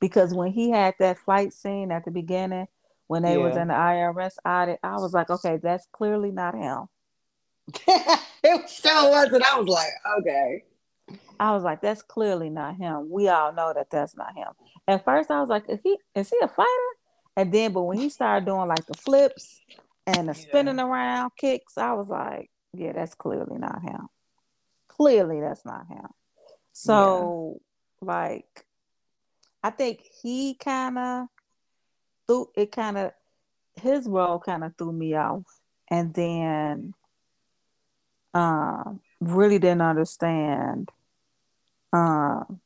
because 0.00 0.34
when 0.34 0.52
he 0.52 0.70
had 0.70 0.94
that 0.98 1.18
flight 1.18 1.52
scene 1.52 1.90
at 1.90 2.04
the 2.04 2.10
beginning 2.10 2.66
when 3.06 3.22
they 3.22 3.36
yeah. 3.36 3.44
was 3.44 3.56
in 3.56 3.68
the 3.68 3.74
IRS 3.74 4.34
audit 4.44 4.78
I 4.82 4.96
was 4.96 5.12
like 5.12 5.30
okay 5.30 5.58
that's 5.62 5.86
clearly 5.92 6.30
not 6.30 6.54
him 6.54 6.88
it 7.86 8.68
still 8.68 9.10
wasn't. 9.10 9.44
I 9.44 9.58
was 9.58 9.68
like, 9.68 9.90
okay. 10.20 10.64
I 11.38 11.52
was 11.52 11.62
like, 11.62 11.80
that's 11.80 12.02
clearly 12.02 12.50
not 12.50 12.76
him. 12.76 13.10
We 13.10 13.28
all 13.28 13.52
know 13.52 13.72
that 13.74 13.90
that's 13.90 14.16
not 14.16 14.36
him. 14.36 14.48
At 14.88 15.04
first, 15.04 15.30
I 15.30 15.40
was 15.40 15.48
like, 15.48 15.64
is 15.68 15.80
he 15.82 15.96
is 16.14 16.30
he 16.30 16.38
a 16.42 16.48
fighter? 16.48 16.68
And 17.36 17.52
then, 17.52 17.72
but 17.72 17.82
when 17.82 17.98
he 17.98 18.08
started 18.08 18.46
doing 18.46 18.68
like 18.68 18.86
the 18.86 18.94
flips 18.94 19.60
and 20.06 20.28
the 20.28 20.34
spinning 20.34 20.80
around 20.80 21.32
kicks, 21.36 21.76
I 21.76 21.92
was 21.92 22.08
like, 22.08 22.50
yeah, 22.72 22.92
that's 22.92 23.14
clearly 23.14 23.58
not 23.58 23.82
him. 23.82 24.08
Clearly, 24.88 25.40
that's 25.40 25.64
not 25.64 25.86
him. 25.88 26.06
So, 26.72 27.60
yeah. 28.00 28.06
like, 28.06 28.66
I 29.62 29.70
think 29.70 30.02
he 30.22 30.54
kind 30.54 30.98
of 30.98 31.26
threw 32.26 32.48
it. 32.56 32.72
Kind 32.72 32.96
of 32.96 33.12
his 33.82 34.06
role 34.06 34.38
kind 34.38 34.64
of 34.64 34.74
threw 34.78 34.92
me 34.92 35.14
off, 35.14 35.44
and 35.90 36.14
then 36.14 36.94
um, 38.32 39.00
really 39.20 39.58
didn't 39.58 39.82
understand. 39.82 40.90
Um, 41.92 42.60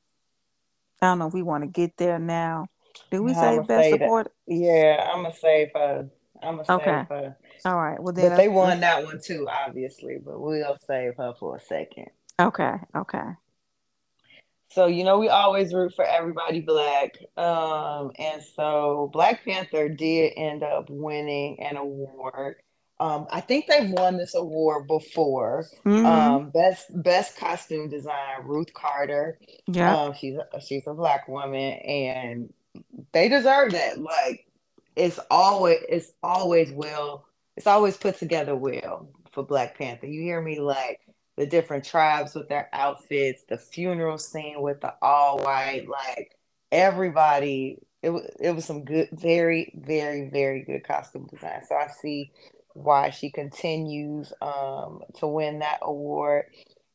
I 1.03 1.07
don't 1.07 1.19
know 1.19 1.29
if 1.29 1.35
we 1.35 1.43
want 1.43 1.65
to 1.65 1.69
get 1.69 1.97
there 1.97 2.19
now. 2.19 2.69
Do 3.11 3.23
we 3.23 3.33
No, 3.33 3.41
say 3.41 3.59
best 3.67 3.91
support? 3.91 4.33
Yeah, 4.47 5.11
I'm 5.13 5.23
gonna 5.23 5.35
save 5.35 5.69
her. 5.75 6.09
I'm 6.43 6.57
gonna 6.57 6.71
Okay. 6.71 6.85
save 7.09 7.09
her. 7.09 7.37
All 7.65 7.77
right. 7.77 8.01
Well, 8.01 8.13
then 8.13 8.31
But 8.31 8.37
they 8.37 8.49
won 8.49 8.81
that 8.81 9.05
one 9.05 9.21
too, 9.21 9.49
obviously. 9.49 10.19
But 10.25 10.41
we'll 10.41 10.79
save 10.87 11.17
her 11.17 11.35
for 11.39 11.57
a 11.57 11.61
second. 11.61 12.11
okay. 12.41 12.75
Okay. 12.95 13.23
So 14.73 14.87
you 14.87 15.03
know 15.03 15.19
we 15.19 15.29
always 15.29 15.75
root 15.75 15.95
for 15.95 16.05
everybody 16.05 16.61
black, 16.61 17.17
um, 17.37 18.13
and 18.19 18.41
so 18.43 19.11
Black 19.13 19.45
Panther 19.45 19.89
did 19.89 20.33
end 20.37 20.63
up 20.63 20.89
winning 20.89 21.61
an 21.61 21.77
award. 21.77 22.57
Um, 23.01 23.27
I 23.31 23.41
think 23.41 23.67
they've 23.67 23.91
won 23.91 24.19
this 24.19 24.35
award 24.35 24.87
before. 24.87 25.65
Mm-hmm. 25.87 26.05
Um, 26.05 26.51
best 26.51 26.87
best 27.03 27.39
costume 27.39 27.89
design, 27.89 28.43
Ruth 28.45 28.75
Carter. 28.75 29.39
yeah. 29.67 29.97
Um, 29.97 30.13
she's 30.13 30.37
a, 30.37 30.61
she's 30.61 30.87
a 30.87 30.93
black 30.93 31.27
woman, 31.27 31.73
and 31.79 32.53
they 33.13 33.31
deserve 33.31 33.73
that. 33.73 33.99
Like 33.99 34.47
it's 34.97 35.19
always 35.31 35.79
it's 35.89 36.13
always 36.23 36.71
well 36.73 37.25
it's 37.57 37.67
always 37.67 37.97
put 37.97 38.19
together 38.19 38.55
well 38.55 39.09
for 39.33 39.45
Black 39.45 39.79
Panther. 39.79 40.07
You 40.07 40.21
hear 40.21 40.43
me 40.43 40.61
like 40.61 41.01
the 41.39 41.47
different 41.47 41.85
tribes 41.85 42.35
with 42.35 42.51
their 42.51 42.69
outfits, 42.75 43.45
the 43.49 43.57
funeral 43.57 44.19
scene 44.19 44.61
with 44.61 44.83
the 44.83 44.93
all 45.01 45.39
white, 45.39 45.89
like 45.89 46.37
everybody. 46.71 47.79
It 48.03 48.11
was 48.11 48.31
it 48.39 48.51
was 48.51 48.67
some 48.67 48.85
good, 48.85 49.09
very 49.13 49.73
very 49.75 50.29
very 50.29 50.65
good 50.65 50.85
costume 50.85 51.29
design. 51.31 51.63
So 51.67 51.77
I 51.77 51.89
see 51.89 52.31
why 52.83 53.11
she 53.11 53.31
continues 53.31 54.33
um, 54.41 55.01
to 55.19 55.27
win 55.27 55.61
that 55.61 55.79
award. 55.83 56.47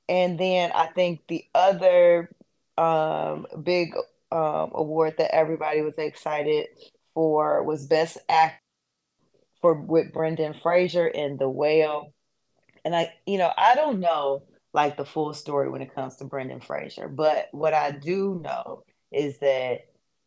And 0.07 0.39
then 0.39 0.71
I 0.73 0.87
think 0.87 1.21
the 1.27 1.45
other 1.53 2.29
um, 2.77 3.47
big 3.63 3.93
um, 4.31 4.71
award 4.73 5.15
that 5.17 5.33
everybody 5.33 5.81
was 5.81 5.97
excited 5.97 6.67
for 7.13 7.63
was 7.63 7.87
Best 7.87 8.17
Act 8.29 8.61
for 9.61 9.73
with 9.73 10.13
Brendan 10.13 10.53
Fraser 10.53 11.07
in 11.07 11.37
The 11.37 11.49
Whale. 11.49 12.13
And 12.83 12.95
I, 12.95 13.13
you 13.25 13.37
know, 13.37 13.51
I 13.57 13.75
don't 13.75 13.99
know 13.99 14.43
like 14.73 14.97
the 14.97 15.05
full 15.05 15.33
story 15.33 15.69
when 15.69 15.81
it 15.81 15.95
comes 15.95 16.17
to 16.17 16.25
Brendan 16.25 16.59
Fraser, 16.59 17.07
but 17.07 17.47
what 17.51 17.73
I 17.73 17.91
do 17.91 18.41
know 18.43 18.83
is 19.11 19.39
that 19.39 19.85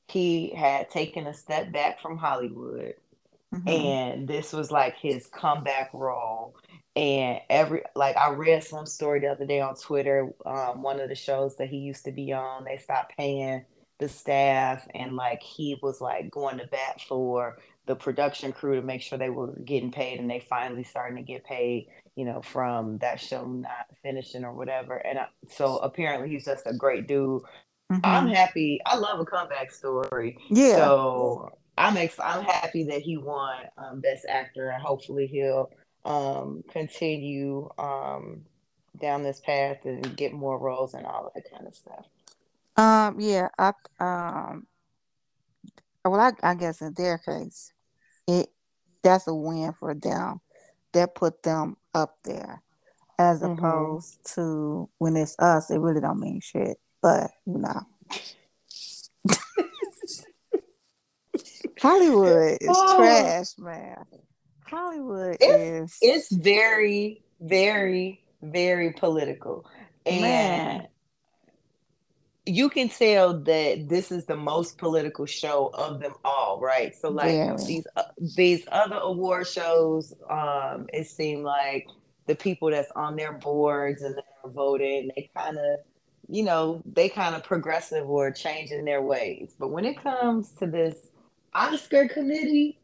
he 0.08 0.54
had 0.54 0.90
taken 0.90 1.26
a 1.26 1.34
step 1.34 1.70
back 1.70 2.00
from 2.00 2.16
Hollywood 2.16 2.94
Mhm. 3.54 3.68
and 3.68 4.28
this 4.28 4.52
was 4.52 4.70
like 4.70 4.96
his 4.96 5.26
comeback 5.26 5.90
role 5.94 6.54
and 6.96 7.40
every 7.48 7.82
like 7.94 8.16
i 8.16 8.28
read 8.30 8.62
some 8.62 8.84
story 8.84 9.20
the 9.20 9.28
other 9.28 9.46
day 9.46 9.60
on 9.60 9.74
twitter 9.74 10.28
um, 10.44 10.82
one 10.82 11.00
of 11.00 11.08
the 11.08 11.14
shows 11.14 11.56
that 11.56 11.68
he 11.68 11.78
used 11.78 12.04
to 12.04 12.12
be 12.12 12.32
on 12.32 12.64
they 12.64 12.76
stopped 12.76 13.16
paying 13.16 13.64
the 14.00 14.08
staff 14.08 14.86
and 14.94 15.16
like 15.16 15.42
he 15.42 15.78
was 15.82 16.00
like 16.00 16.30
going 16.30 16.58
to 16.58 16.66
bat 16.66 17.00
for 17.08 17.56
the 17.86 17.96
production 17.96 18.52
crew 18.52 18.76
to 18.76 18.82
make 18.82 19.00
sure 19.00 19.18
they 19.18 19.30
were 19.30 19.56
getting 19.64 19.90
paid 19.90 20.20
and 20.20 20.30
they 20.30 20.40
finally 20.40 20.84
starting 20.84 21.16
to 21.16 21.22
get 21.22 21.42
paid 21.44 21.88
you 22.16 22.24
know 22.26 22.42
from 22.42 22.98
that 22.98 23.18
show 23.18 23.46
not 23.46 23.86
finishing 24.02 24.44
or 24.44 24.52
whatever 24.52 24.96
and 24.98 25.18
I, 25.18 25.26
so 25.48 25.78
apparently 25.78 26.28
he's 26.28 26.44
just 26.44 26.66
a 26.66 26.74
great 26.74 27.08
dude 27.08 27.42
i'm 28.04 28.26
Mhm. 28.28 28.34
happy 28.34 28.80
i 28.84 28.96
love 28.96 29.18
a 29.20 29.24
comeback 29.24 29.70
story 29.72 30.36
Yeah. 30.50 30.76
so 30.76 31.50
I'm 31.78 31.96
ex- 31.96 32.20
I'm 32.22 32.44
happy 32.44 32.84
that 32.84 33.02
he 33.02 33.16
won 33.16 33.56
um, 33.78 34.00
Best 34.00 34.26
Actor, 34.28 34.70
and 34.70 34.82
hopefully 34.82 35.26
he'll 35.26 35.70
um, 36.04 36.62
continue 36.70 37.68
um, 37.78 38.42
down 39.00 39.22
this 39.22 39.40
path 39.40 39.78
and 39.84 40.16
get 40.16 40.32
more 40.32 40.58
roles 40.58 40.94
and 40.94 41.06
all 41.06 41.26
of 41.26 41.34
that 41.34 41.50
kind 41.50 41.66
of 41.66 41.74
stuff. 41.74 42.06
Um. 42.76 43.20
Yeah. 43.20 43.48
I. 43.58 43.72
Um. 44.00 44.66
Well, 46.04 46.20
I. 46.20 46.32
I 46.42 46.54
guess 46.54 46.80
in 46.80 46.94
their 46.94 47.18
case, 47.18 47.72
it 48.26 48.48
that's 49.02 49.26
a 49.26 49.34
win 49.34 49.72
for 49.72 49.94
them. 49.94 50.40
That 50.92 51.14
put 51.14 51.42
them 51.42 51.76
up 51.94 52.18
there, 52.24 52.62
as 53.18 53.42
Mhm. 53.42 53.58
opposed 53.58 54.18
to 54.34 54.88
when 54.98 55.16
it's 55.16 55.38
us. 55.38 55.70
It 55.70 55.78
really 55.78 56.00
don't 56.00 56.18
mean 56.20 56.40
shit. 56.40 56.78
But 57.02 57.30
you 57.46 57.58
know, 57.58 57.82
Hollywood 61.80 62.58
is 62.60 62.68
Oh. 62.70 62.96
trash, 62.96 63.58
man. 63.58 64.04
Hollywood 64.64 65.36
It's 65.40 65.92
is 65.92 65.98
it's 66.02 66.32
very 66.32 67.22
very 67.40 68.22
very 68.42 68.92
political, 68.92 69.64
and 70.06 70.20
Man. 70.20 70.88
you 72.46 72.68
can 72.68 72.88
tell 72.88 73.38
that 73.40 73.88
this 73.88 74.10
is 74.12 74.26
the 74.26 74.36
most 74.36 74.78
political 74.78 75.26
show 75.26 75.70
of 75.74 76.00
them 76.00 76.14
all, 76.24 76.60
right? 76.60 76.94
So 76.94 77.10
like 77.10 77.32
very. 77.32 77.56
these 77.66 77.86
uh, 77.96 78.02
these 78.36 78.64
other 78.70 78.96
award 78.96 79.46
shows, 79.46 80.14
um, 80.30 80.86
it 80.92 81.06
seemed 81.08 81.44
like 81.44 81.86
the 82.26 82.34
people 82.34 82.70
that's 82.70 82.90
on 82.94 83.16
their 83.16 83.32
boards 83.32 84.02
and 84.02 84.14
they're 84.14 84.52
voting, 84.52 85.10
they 85.16 85.30
kind 85.36 85.56
of, 85.58 85.80
you 86.28 86.42
know, 86.42 86.82
they 86.84 87.08
kind 87.08 87.34
of 87.34 87.42
progressive 87.42 88.08
or 88.08 88.30
changing 88.30 88.84
their 88.84 89.02
ways. 89.02 89.54
But 89.58 89.68
when 89.68 89.84
it 89.84 90.02
comes 90.02 90.52
to 90.58 90.66
this 90.66 91.08
Oscar 91.58 92.08
committee, 92.08 92.78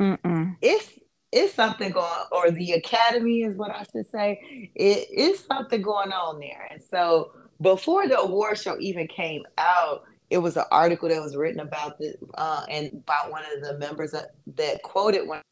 Mm-mm. 0.00 0.56
it's 0.62 0.98
it's 1.32 1.52
something 1.52 1.92
going 1.92 2.06
on 2.06 2.26
or 2.32 2.50
the 2.50 2.72
academy 2.72 3.42
is 3.42 3.56
what 3.56 3.70
I 3.70 3.84
should 3.92 4.10
say. 4.10 4.70
It 4.74 5.10
is 5.10 5.40
something 5.44 5.82
going 5.82 6.12
on 6.12 6.40
there. 6.40 6.68
And 6.70 6.82
so 6.82 7.32
before 7.60 8.08
the 8.08 8.18
award 8.18 8.58
show 8.58 8.76
even 8.80 9.06
came 9.06 9.42
out, 9.58 10.04
it 10.30 10.38
was 10.38 10.56
an 10.56 10.64
article 10.70 11.08
that 11.08 11.20
was 11.20 11.36
written 11.36 11.60
about 11.60 11.98
the 11.98 12.14
uh, 12.34 12.64
and 12.70 13.04
by 13.04 13.18
one 13.28 13.42
of 13.54 13.62
the 13.62 13.78
members 13.78 14.12
that, 14.12 14.34
that 14.56 14.82
quoted 14.82 15.26
one 15.28 15.42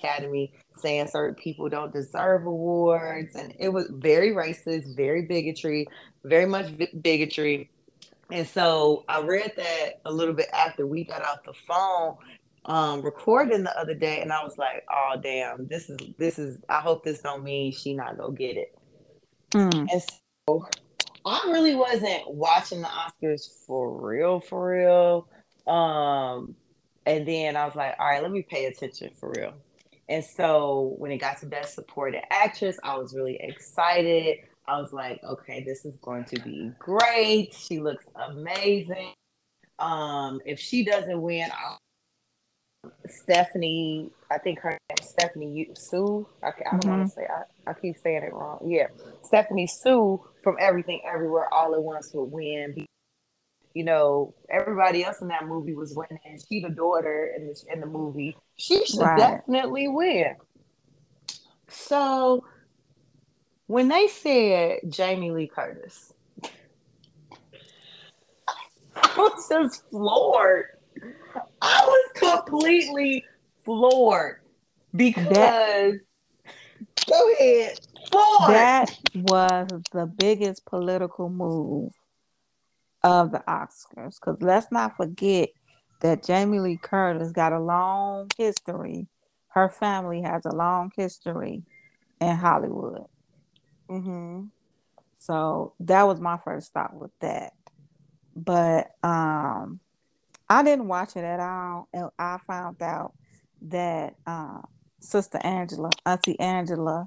academy 0.00 0.52
saying 0.76 1.06
certain 1.08 1.34
people 1.34 1.68
don't 1.68 1.92
deserve 1.92 2.46
awards 2.46 3.34
and 3.36 3.54
it 3.58 3.68
was 3.68 3.86
very 3.96 4.30
racist 4.30 4.96
very 4.96 5.26
bigotry 5.26 5.86
very 6.24 6.46
much 6.46 6.76
bi- 6.78 6.88
bigotry 7.02 7.70
and 8.32 8.46
so 8.46 9.04
i 9.08 9.20
read 9.20 9.52
that 9.56 10.00
a 10.04 10.12
little 10.12 10.34
bit 10.34 10.48
after 10.52 10.86
we 10.86 11.04
got 11.04 11.22
off 11.22 11.38
the 11.44 11.52
phone 11.66 12.16
um 12.66 13.02
recording 13.02 13.62
the 13.62 13.78
other 13.78 13.94
day 13.94 14.20
and 14.20 14.32
i 14.32 14.42
was 14.42 14.58
like 14.58 14.84
oh 14.92 15.18
damn 15.20 15.66
this 15.66 15.88
is 15.88 15.96
this 16.18 16.38
is 16.38 16.58
i 16.68 16.80
hope 16.80 17.02
this 17.04 17.20
don't 17.20 17.42
mean 17.42 17.72
she 17.72 17.94
not 17.94 18.16
gonna 18.18 18.34
get 18.34 18.56
it 18.56 18.74
Mm. 19.52 19.88
and 19.90 20.02
so 20.46 20.68
I 21.24 21.42
really 21.48 21.74
wasn't 21.74 22.22
watching 22.28 22.80
the 22.82 22.88
Oscars 22.88 23.42
for 23.66 24.00
real, 24.00 24.40
for 24.40 24.70
real. 24.70 25.28
Um, 25.66 26.54
and 27.06 27.26
then 27.26 27.56
I 27.56 27.66
was 27.66 27.74
like, 27.74 27.94
all 27.98 28.06
right, 28.06 28.22
let 28.22 28.30
me 28.30 28.42
pay 28.42 28.66
attention 28.66 29.10
for 29.14 29.32
real. 29.36 29.54
And 30.08 30.24
so 30.24 30.94
when 30.98 31.10
it 31.10 31.18
got 31.18 31.38
to 31.40 31.46
Best 31.46 31.74
Supported 31.74 32.22
Actress, 32.30 32.78
I 32.82 32.96
was 32.96 33.14
really 33.14 33.36
excited. 33.40 34.38
I 34.66 34.80
was 34.80 34.92
like, 34.92 35.22
okay, 35.24 35.62
this 35.64 35.84
is 35.84 35.96
going 35.96 36.24
to 36.26 36.40
be 36.42 36.72
great. 36.78 37.54
She 37.54 37.80
looks 37.80 38.04
amazing. 38.28 39.12
Um, 39.78 40.40
if 40.44 40.60
she 40.60 40.84
doesn't 40.84 41.20
win, 41.20 41.50
I'll 41.50 41.78
Stephanie, 43.06 44.10
I 44.30 44.38
think 44.38 44.60
her 44.60 44.70
name 44.70 44.96
is 45.00 45.08
Stephanie 45.10 45.70
Hsu. 45.74 46.26
I, 46.42 46.48
I 46.48 46.76
don't 46.78 46.86
want 46.86 47.06
to 47.06 47.12
say, 47.12 47.22
I, 47.28 47.70
I 47.70 47.74
keep 47.74 47.96
saying 47.98 48.22
it 48.22 48.32
wrong. 48.32 48.58
Yeah, 48.64 48.86
Stephanie 49.22 49.66
Hsu 49.66 50.20
from 50.42 50.56
Everything 50.58 51.00
Everywhere 51.06 51.52
All 51.52 51.74
at 51.74 51.82
Once 51.82 52.10
would 52.14 52.24
win. 52.24 52.86
You 53.74 53.84
know, 53.84 54.34
everybody 54.50 55.04
else 55.04 55.20
in 55.20 55.28
that 55.28 55.46
movie 55.46 55.74
was 55.74 55.94
winning. 55.94 56.38
She, 56.48 56.60
the 56.60 56.70
daughter 56.70 57.32
in 57.36 57.46
the, 57.46 57.54
in 57.72 57.80
the 57.80 57.86
movie, 57.86 58.36
she 58.56 58.84
should 58.84 58.98
Right. 59.00 59.18
definitely 59.18 59.88
win. 59.88 60.36
So 61.68 62.44
when 63.70 63.86
they 63.86 64.08
said 64.08 64.80
Jamie 64.88 65.30
Lee 65.30 65.46
Curtis, 65.46 66.12
I 68.96 69.14
was 69.16 69.48
just 69.48 69.88
floored. 69.90 70.66
I 71.62 71.84
was 71.86 72.10
completely 72.16 73.24
floored 73.64 74.40
because 74.96 75.94
go 77.08 77.32
ahead, 77.34 77.78
floored. 78.10 78.50
That 78.50 78.98
was 79.14 79.68
the 79.92 80.06
biggest 80.06 80.66
political 80.66 81.30
move 81.30 81.92
of 83.04 83.30
the 83.30 83.44
Oscars. 83.46 84.18
Because 84.18 84.42
let's 84.42 84.72
not 84.72 84.96
forget 84.96 85.50
that 86.00 86.24
Jamie 86.24 86.58
Lee 86.58 86.76
Curtis 86.76 87.30
got 87.30 87.52
a 87.52 87.60
long 87.60 88.28
history. 88.36 89.06
Her 89.46 89.68
family 89.68 90.22
has 90.22 90.44
a 90.44 90.56
long 90.56 90.90
history 90.96 91.62
in 92.20 92.34
Hollywood. 92.34 93.06
Hmm 93.90 94.44
So 95.18 95.74
that 95.80 96.04
was 96.04 96.20
my 96.20 96.38
first 96.38 96.72
thought 96.72 96.94
with 96.94 97.12
that. 97.20 97.54
But 98.36 98.92
um 99.02 99.80
I 100.50 100.64
didn't 100.64 100.88
watch 100.88 101.16
it 101.16 101.24
at 101.24 101.38
all, 101.40 101.88
and 101.94 102.10
I 102.18 102.38
found 102.46 102.82
out 102.82 103.14
that 103.62 104.16
uh, 104.26 104.62
Sister 105.00 105.38
Angela, 105.44 105.90
Auntie 106.04 106.38
Angela, 106.40 107.06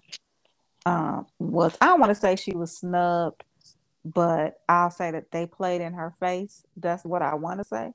um, 0.86 1.28
was 1.40 1.78
I 1.82 1.88
don't 1.88 2.00
want 2.00 2.12
to 2.12 2.16
say 2.16 2.38
she 2.38 2.56
was 2.56 2.78
snubbed, 2.78 3.44
but 4.06 4.62
I'll 4.70 4.92
say 4.92 5.12
that 5.12 5.32
they 5.32 5.46
played 5.46 5.82
in 5.82 5.94
her 5.94 6.14
face. 6.22 6.64
That's 6.78 7.04
what 7.04 7.22
I 7.22 7.36
want 7.36 7.60
to 7.60 7.66
say. 7.66 7.92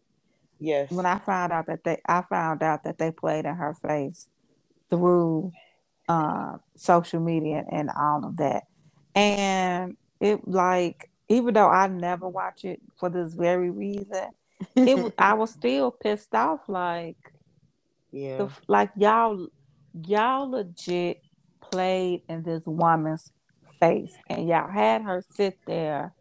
Yes. 0.60 0.90
When 0.90 1.06
I 1.06 1.18
found 1.18 1.52
out 1.52 1.66
that 1.66 1.84
they, 1.84 1.98
I 2.06 2.22
found 2.22 2.62
out 2.62 2.84
that 2.84 2.98
they 2.98 3.10
played 3.10 3.46
in 3.46 3.54
her 3.54 3.74
face 3.74 4.28
through 4.90 5.52
uh, 6.08 6.58
social 6.76 7.20
media 7.20 7.64
and 7.72 7.90
all 7.90 8.24
of 8.26 8.36
that, 8.38 8.64
and 9.18 9.96
it 10.20 10.46
like 10.46 11.10
even 11.28 11.54
though 11.54 11.68
I 11.68 11.88
never 11.88 12.28
watch 12.28 12.64
it 12.64 12.80
for 12.96 13.10
this 13.10 13.34
very 13.34 13.70
reason, 13.70 14.28
it 14.76 15.14
I 15.18 15.34
was 15.34 15.50
still 15.50 15.90
pissed 15.90 16.34
off. 16.34 16.68
Like, 16.68 17.16
yeah, 18.12 18.38
the, 18.38 18.50
like 18.68 18.90
y'all, 18.96 19.48
y'all 20.06 20.50
legit 20.50 21.20
played 21.60 22.22
in 22.28 22.44
this 22.44 22.62
woman's 22.64 23.32
face, 23.80 24.14
and 24.30 24.48
y'all 24.48 24.70
had 24.70 25.02
her 25.02 25.22
sit 25.34 25.58
there 25.66 26.14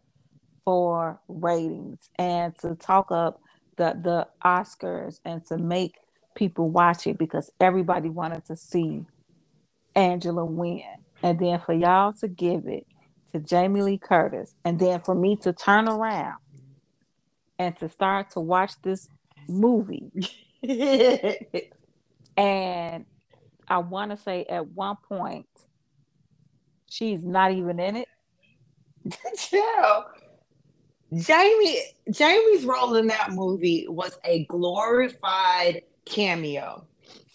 for 0.66 1.20
ratings 1.28 2.10
and 2.18 2.58
to 2.60 2.76
talk 2.76 3.12
up 3.12 3.42
the 3.78 3.98
the 4.04 4.28
Oscars 4.44 5.20
and 5.24 5.46
to 5.46 5.58
make 5.58 5.96
people 6.36 6.70
watch 6.70 7.08
it 7.08 7.18
because 7.18 7.52
everybody 7.62 8.10
wanted 8.10 8.46
to 8.46 8.56
see 8.56 9.06
Angela 9.96 10.46
win, 10.46 10.84
and 11.24 11.40
then 11.40 11.60
for 11.60 11.74
y'all 11.74 12.14
to 12.14 12.28
give 12.28 12.68
it 12.68 12.86
to 13.32 13.40
Jamie 13.40 13.82
Lee 13.82 13.98
Curtis, 13.98 14.56
and 14.64 14.80
then 14.80 15.00
for 15.02 15.16
me 15.16 15.36
to 15.38 15.54
turn 15.54 15.88
around 15.88 16.38
and 17.60 17.78
to 17.80 17.90
start 17.90 18.32
to 18.32 18.40
watch 18.40 18.74
this 18.84 19.10
movie. 19.48 20.12
and 22.38 23.06
I 23.68 23.78
want 23.80 24.12
to 24.12 24.18
say 24.18 24.46
at 24.50 24.68
one 24.68 24.98
point, 25.08 25.48
she's 26.90 27.24
not 27.24 27.52
even 27.52 27.80
in 27.80 27.98
it. 27.98 28.08
Chill. 29.38 30.06
Jamie 31.14 31.80
Jamie's 32.12 32.66
role 32.66 32.96
in 32.96 33.08
that 33.08 33.32
movie 33.32 33.86
was 33.88 34.18
a 34.26 34.44
glorified 34.46 35.84
cameo. 36.06 36.86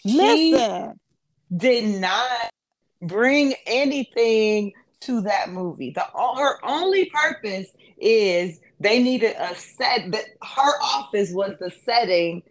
Listen, 0.04 0.98
she 1.48 1.56
did 1.56 2.00
not 2.00 2.52
bring 3.02 3.54
anything 3.66 4.72
to 5.00 5.20
that 5.22 5.50
movie. 5.50 5.90
The 5.90 6.04
her 6.14 6.64
only 6.64 7.06
purpose 7.06 7.68
is 7.98 8.60
they 8.80 9.02
needed 9.02 9.36
a 9.38 9.54
set 9.54 10.10
that 10.12 10.24
her 10.42 10.82
office 10.82 11.32
was 11.32 11.56
the 11.58 11.70
setting 11.84 12.42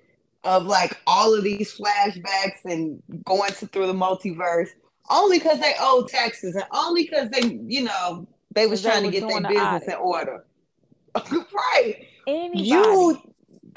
of 0.44 0.66
like 0.66 0.98
all 1.08 1.34
of 1.34 1.44
these 1.44 1.78
flashbacks 1.78 2.64
and 2.66 3.02
going 3.26 3.52
to, 3.54 3.68
through 3.68 3.88
the 3.88 3.94
multiverse 3.94 4.70
only 5.10 5.38
because 5.38 5.60
they 5.60 5.74
owed 5.80 6.08
taxes 6.08 6.56
and 6.56 6.66
only 6.72 7.04
because 7.04 7.30
they 7.30 7.60
you 7.68 7.84
know 7.84 8.28
they 8.54 8.66
was 8.66 8.82
trying 8.82 9.04
to 9.04 9.12
get 9.12 9.28
their 9.28 9.42
business 9.42 9.84
in 9.88 9.94
order 9.96 10.44
right 11.16 12.08
Anybody, 12.28 12.64
you 12.64 13.22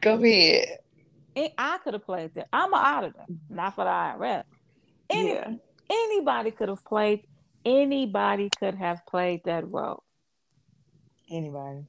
go 0.01 0.15
ahead 0.15 0.79
I 1.59 1.79
could 1.83 1.95
have 1.95 2.05
played 2.05 2.35
that. 2.35 2.49
I'm 2.53 2.73
an 2.73 2.81
auditor, 2.81 3.25
not 3.51 3.75
for 3.75 3.85
the 3.85 3.91
IRS. 3.91 4.45
Any, 5.11 5.31
yeah. 5.31 5.55
Anybody 5.91 6.51
could 6.51 6.69
have 6.69 6.85
played. 6.85 7.27
Anybody 7.65 8.51
could 8.59 8.75
have 8.75 9.07
played 9.07 9.43
that 9.45 9.71
role. 9.71 10.03
Anybody. 11.31 11.87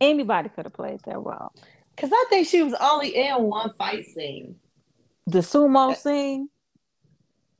Anybody 0.00 0.48
could 0.50 0.66
have 0.66 0.72
played 0.72 1.00
that 1.04 1.18
role. 1.18 1.52
Cause 1.96 2.10
I 2.12 2.26
think 2.28 2.46
she 2.46 2.62
was 2.62 2.74
only 2.78 3.16
in 3.16 3.42
one 3.44 3.72
fight 3.78 4.04
scene. 4.04 4.56
The 5.26 5.38
sumo 5.38 5.96
scene. 5.96 6.50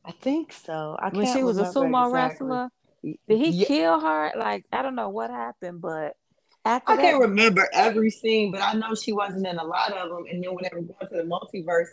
I 0.04 0.12
think 0.12 0.52
so. 0.52 0.96
I 0.98 1.08
when 1.08 1.32
she 1.32 1.42
was 1.42 1.58
a 1.58 1.64
sumo 1.64 2.06
exactly. 2.06 2.12
wrestler. 2.12 2.68
Did 3.02 3.38
he 3.38 3.50
yeah. 3.50 3.66
kill 3.66 4.00
her? 4.00 4.32
Like 4.36 4.64
I 4.72 4.82
don't 4.82 4.94
know 4.94 5.08
what 5.08 5.30
happened, 5.30 5.80
but 5.80 6.16
after 6.66 6.92
I 6.92 6.96
that, 6.96 7.02
can't 7.02 7.20
remember 7.20 7.68
every 7.72 8.10
scene, 8.10 8.50
but 8.50 8.60
I 8.60 8.74
know 8.74 8.94
she 8.94 9.12
wasn't 9.12 9.46
in 9.46 9.58
a 9.58 9.64
lot 9.64 9.92
of 9.92 10.10
them. 10.10 10.24
And 10.30 10.42
then 10.42 10.54
whenever 10.54 10.80
going 10.80 10.94
to 11.00 11.16
the 11.16 11.22
multiverse, 11.22 11.86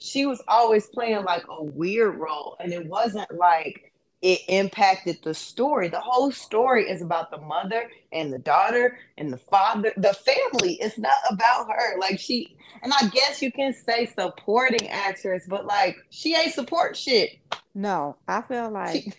she 0.00 0.26
was 0.26 0.42
always 0.48 0.86
playing 0.86 1.24
like 1.24 1.44
a 1.48 1.62
weird 1.62 2.16
role, 2.16 2.56
and 2.58 2.72
it 2.72 2.86
wasn't 2.86 3.30
like 3.36 3.92
it 4.22 4.40
impacted 4.48 5.18
the 5.22 5.32
story. 5.32 5.88
The 5.88 6.00
whole 6.00 6.30
story 6.30 6.88
is 6.88 7.00
about 7.00 7.30
the 7.30 7.38
mother 7.38 7.88
and 8.12 8.32
the 8.32 8.38
daughter 8.38 8.98
and 9.16 9.32
the 9.32 9.38
father, 9.38 9.92
the 9.96 10.12
family. 10.12 10.74
It's 10.74 10.98
not 10.98 11.14
about 11.30 11.68
her. 11.70 11.98
Like 11.98 12.18
she, 12.18 12.56
and 12.82 12.92
I 12.92 13.08
guess 13.08 13.40
you 13.40 13.50
can 13.52 13.72
say 13.72 14.06
supporting 14.06 14.88
actress, 14.88 15.44
but 15.48 15.66
like 15.66 15.96
she 16.10 16.34
ain't 16.34 16.52
support 16.52 16.96
shit. 16.96 17.38
No, 17.74 18.16
I 18.26 18.42
feel 18.42 18.70
like 18.70 19.02
she, 19.04 19.12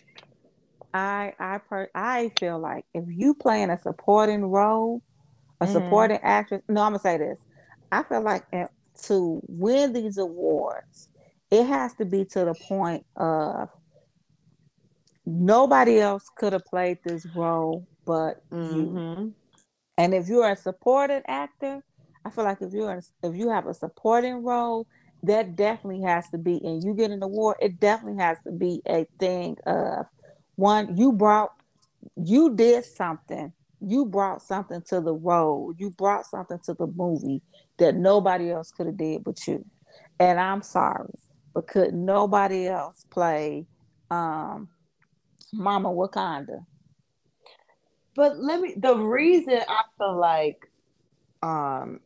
I 0.94 1.32
I 1.38 1.58
per, 1.58 1.90
I 1.94 2.30
feel 2.38 2.58
like 2.58 2.84
if 2.94 3.04
you 3.08 3.34
play 3.34 3.62
in 3.62 3.70
a 3.70 3.80
supporting 3.80 4.44
role, 4.44 5.02
a 5.60 5.64
mm-hmm. 5.64 5.72
supporting 5.72 6.18
actress. 6.22 6.62
No, 6.68 6.82
I'm 6.82 6.92
gonna 6.92 7.00
say 7.00 7.18
this. 7.18 7.38
I 7.90 8.02
feel 8.04 8.22
like 8.22 8.44
to 9.04 9.40
win 9.46 9.92
these 9.92 10.18
awards, 10.18 11.08
it 11.50 11.66
has 11.66 11.94
to 11.94 12.04
be 12.04 12.24
to 12.26 12.44
the 12.44 12.54
point 12.54 13.04
of 13.16 13.68
nobody 15.26 16.00
else 16.00 16.28
could 16.36 16.52
have 16.52 16.64
played 16.64 16.98
this 17.04 17.26
role 17.34 17.86
but 18.04 18.48
mm-hmm. 18.50 18.76
you. 18.76 19.34
And 19.98 20.14
if 20.14 20.28
you're 20.28 20.50
a 20.50 20.56
supporting 20.56 21.22
actor, 21.26 21.82
I 22.24 22.30
feel 22.30 22.44
like 22.44 22.62
if 22.62 22.72
you're 22.72 23.00
if 23.22 23.36
you 23.36 23.50
have 23.50 23.66
a 23.66 23.74
supporting 23.74 24.42
role, 24.42 24.86
that 25.22 25.54
definitely 25.54 26.02
has 26.02 26.28
to 26.30 26.38
be, 26.38 26.60
and 26.64 26.82
you 26.82 26.94
get 26.94 27.10
an 27.10 27.22
award, 27.22 27.56
it 27.60 27.78
definitely 27.78 28.22
has 28.22 28.38
to 28.44 28.52
be 28.52 28.82
a 28.88 29.06
thing 29.18 29.56
of 29.66 30.06
one 30.56 30.96
you 30.96 31.12
brought, 31.12 31.52
you 32.16 32.54
did 32.54 32.84
something, 32.84 33.52
you 33.84 34.06
brought 34.06 34.42
something 34.42 34.82
to 34.88 35.00
the 35.00 35.14
role, 35.14 35.74
you 35.76 35.90
brought 35.90 36.26
something 36.26 36.58
to 36.64 36.74
the 36.74 36.86
movie 36.86 37.42
that 37.78 37.94
nobody 37.96 38.50
else 38.50 38.70
could 38.70 38.86
have 38.86 38.96
did 38.96 39.24
but 39.24 39.46
you. 39.46 39.64
And 40.20 40.38
I'm 40.38 40.62
sorry, 40.62 41.12
but 41.54 41.66
could 41.66 41.94
nobody 41.94 42.66
else 42.68 43.04
play 43.10 43.66
um, 44.10 44.68
Mama 45.52 45.88
Wakanda. 45.90 46.64
But 48.14 48.38
let 48.38 48.60
me 48.60 48.74
the 48.76 48.96
reason 48.96 49.60
I 49.68 49.82
feel 49.96 50.18
like 50.18 50.68
um 51.42 52.00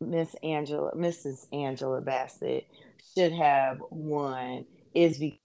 Miss 0.00 0.34
Angela 0.42 0.92
Mrs. 0.94 1.46
Angela 1.52 2.00
Bassett 2.00 2.66
should 3.16 3.32
have 3.32 3.78
won 3.90 4.64
is 4.94 5.18
because 5.18 5.38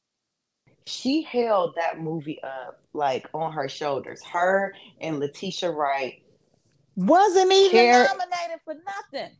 she 0.85 1.23
held 1.23 1.75
that 1.75 1.99
movie 1.99 2.41
up 2.43 2.81
like 2.93 3.27
on 3.33 3.51
her 3.53 3.67
shoulders. 3.67 4.23
Her 4.23 4.73
and 5.01 5.19
Letitia 5.19 5.71
Wright 5.71 6.21
wasn't 6.95 7.51
even 7.51 7.91
car- 7.91 8.03
nominated 8.05 8.61
for 8.63 8.75
nothing. 9.13 9.31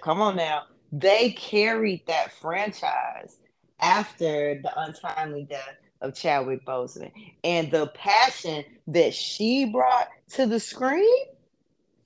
Come 0.00 0.20
on 0.20 0.36
now. 0.36 0.64
They 0.92 1.32
carried 1.32 2.06
that 2.06 2.32
franchise 2.32 3.38
after 3.80 4.60
the 4.62 4.72
untimely 4.80 5.44
death 5.44 5.76
of 6.00 6.14
Chadwick 6.14 6.64
Boseman 6.64 7.10
and 7.42 7.70
the 7.70 7.88
passion 7.88 8.64
that 8.88 9.14
she 9.14 9.66
brought 9.66 10.08
to 10.30 10.46
the 10.46 10.60
screen, 10.60 11.24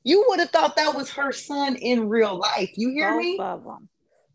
you 0.05 0.25
would 0.29 0.41
have 0.41 0.51
thought 0.51 0.77
that 0.77 0.95
was 0.95 1.11
her 1.11 1.33
son 1.33 1.77
in 1.77 2.09
real 2.09 2.37
life. 2.37 2.71
You 2.77 2.91
hear 2.91 3.13
Both 3.13 3.21
me? 3.21 3.39
Of 3.39 3.65
them. 3.65 3.89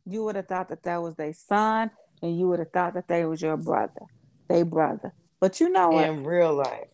You 0.06 0.24
would 0.26 0.36
have 0.36 0.48
thought 0.48 0.70
that 0.70 0.84
that 0.84 1.02
was 1.02 1.16
their 1.16 1.34
son, 1.34 1.90
and 2.24 2.40
you 2.40 2.48
would 2.48 2.60
have 2.60 2.72
thought 2.72 2.94
that 2.96 3.08
they 3.08 3.26
was 3.26 3.42
your 3.42 3.58
brother, 3.58 4.02
they 4.48 4.64
brother. 4.64 5.14
But 5.40 5.60
you 5.60 5.70
know 5.70 5.92
what? 5.92 6.08
In 6.08 6.24
real 6.24 6.54
life. 6.54 6.88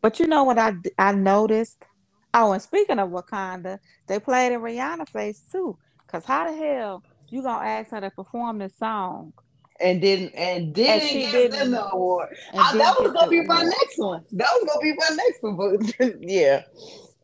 But 0.00 0.18
you 0.18 0.26
know 0.26 0.44
what 0.44 0.58
I 0.58 0.72
I 0.98 1.12
noticed? 1.12 1.84
Oh, 2.32 2.52
and 2.52 2.62
speaking 2.62 2.98
of 2.98 3.10
Wakanda, 3.10 3.78
they 4.06 4.18
played 4.18 4.52
in 4.52 4.60
Rihanna 4.60 5.08
face 5.08 5.42
too. 5.52 5.76
Cause 6.08 6.24
how 6.24 6.50
the 6.50 6.56
hell 6.56 7.02
you 7.28 7.42
gonna 7.42 7.66
ask 7.66 7.90
her 7.90 8.00
to 8.00 8.10
perform 8.10 8.58
this 8.58 8.76
song 8.78 9.34
and 9.80 10.00
didn't 10.00 10.34
and 10.34 10.74
didn't 10.74 11.02
and 11.02 11.12
give 11.12 11.32
didn't, 11.52 11.58
them 11.58 11.70
the 11.72 11.90
award. 11.90 12.34
I, 12.54 12.76
that 12.76 12.96
was 12.98 13.12
gonna 13.12 13.30
be 13.30 13.42
my 13.42 13.56
award. 13.56 13.74
next 13.78 13.98
one. 13.98 14.24
That 14.32 14.48
was 14.54 14.64
gonna 14.66 14.80
be 14.80 14.94
my 14.96 15.16
next 15.16 15.42
one. 15.42 15.56
But 15.98 16.16
yeah, 16.20 16.62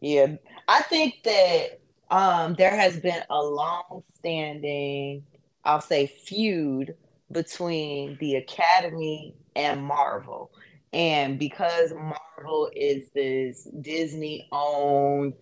yeah. 0.00 0.36
I 0.68 0.82
think 0.82 1.22
that 1.24 1.80
um 2.10 2.54
there 2.58 2.76
has 2.76 2.98
been 3.00 3.22
a 3.30 3.42
long 3.42 4.02
standing, 4.18 5.24
I'll 5.64 5.80
say, 5.80 6.06
feud 6.06 6.94
between 7.34 8.16
the 8.20 8.36
Academy 8.36 9.34
and 9.54 9.84
Marvel. 9.84 10.50
And 10.94 11.38
because 11.38 11.92
Marvel 11.92 12.70
is 12.74 13.10
this 13.10 13.68
Disney 13.80 14.48
owned 14.52 15.34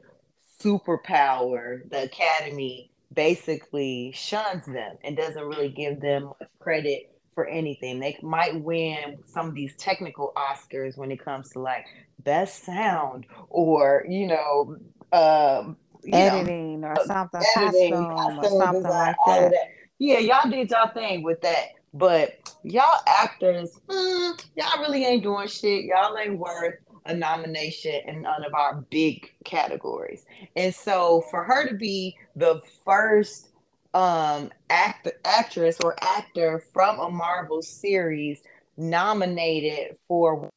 superpower, 0.61 1.89
the 1.91 2.05
Academy 2.05 2.91
basically 3.13 4.11
shuns 4.15 4.65
them 4.67 4.97
and 5.05 5.17
doesn't 5.17 5.45
really 5.45 5.69
give 5.69 6.01
them 6.01 6.25
much 6.25 6.49
credit 6.59 7.15
for 7.35 7.47
anything. 7.47 8.01
They 8.01 8.19
might 8.23 8.61
win 8.63 9.19
some 9.27 9.49
of 9.49 9.55
these 9.55 9.77
technical 9.77 10.33
Oscars 10.37 10.97
when 10.97 11.11
it 11.13 11.23
comes 11.23 11.51
to 11.51 11.61
like 11.61 11.85
best 12.21 12.65
sound 12.65 13.27
or, 13.51 14.07
you 14.09 14.27
know, 14.27 14.77
uh, 15.13 15.73
editing 16.11 16.81
know, 16.81 16.89
or 16.89 17.07
something, 17.07 17.43
editing, 17.57 17.93
costume, 17.93 18.17
costume 18.17 18.39
or 18.39 18.65
something 18.65 18.83
design, 18.83 19.07
like 19.07 19.17
that. 19.27 19.51
that. 19.51 19.69
Yeah, 19.99 20.19
y'all 20.19 20.51
did 20.51 20.71
y'all 20.71 20.93
thing 20.93 21.23
with 21.23 21.41
that. 21.43 21.69
But 21.95 22.55
y'all 22.63 23.01
actors, 23.07 23.79
mm, 23.87 24.45
y'all 24.57 24.81
really 24.81 25.05
ain't 25.05 25.23
doing 25.23 25.49
shit. 25.49 25.85
Y'all 25.85 26.17
ain't 26.17 26.39
worth 26.39 26.77
a 27.05 27.15
nomination 27.15 28.01
in 28.07 28.23
none 28.23 28.45
of 28.45 28.55
our 28.55 28.85
big 28.91 29.31
categories. 29.45 30.25
And 30.57 30.75
so 30.75 31.25
for 31.31 31.43
her 31.43 31.69
to 31.69 31.75
be 31.75 32.17
the 32.37 32.61
first 32.85 33.49
um 33.95 34.51
act 34.71 35.07
actress 35.27 35.77
or 35.85 35.95
actor 36.03 36.65
from 36.73 36.99
a 36.99 37.11
Marvel 37.11 37.61
series 37.61 38.43
nominated 38.79 39.99
for 40.09 40.49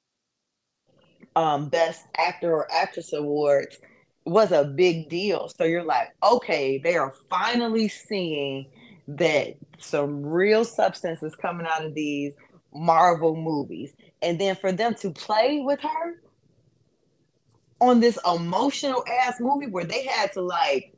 um 1.36 1.68
best 1.68 2.06
actor 2.18 2.54
or 2.54 2.72
actress 2.72 3.12
awards 3.12 3.78
was 4.26 4.52
a 4.52 4.64
big 4.64 5.10
deal. 5.10 5.50
So 5.56 5.66
you're 5.66 5.84
like, 5.84 6.10
okay, 6.24 6.78
they 6.78 6.96
are 6.96 7.14
finally 7.30 7.88
seeing 7.88 8.68
that 9.08 9.56
some 9.78 10.26
real 10.26 10.66
substance 10.66 11.22
is 11.22 11.36
coming 11.36 11.68
out 11.70 11.86
of 11.86 11.94
these 11.94 12.34
Marvel 12.74 13.36
movies. 13.36 13.94
And 14.22 14.40
then 14.40 14.56
for 14.56 14.72
them 14.72 14.96
to 14.96 15.12
play 15.12 15.62
with 15.62 15.80
her 15.82 16.22
on 17.80 18.00
this 18.00 18.18
emotional 18.26 19.04
ass 19.22 19.40
movie 19.40 19.68
where 19.68 19.84
they 19.84 20.06
had 20.06 20.32
to 20.34 20.42
like 20.42 20.94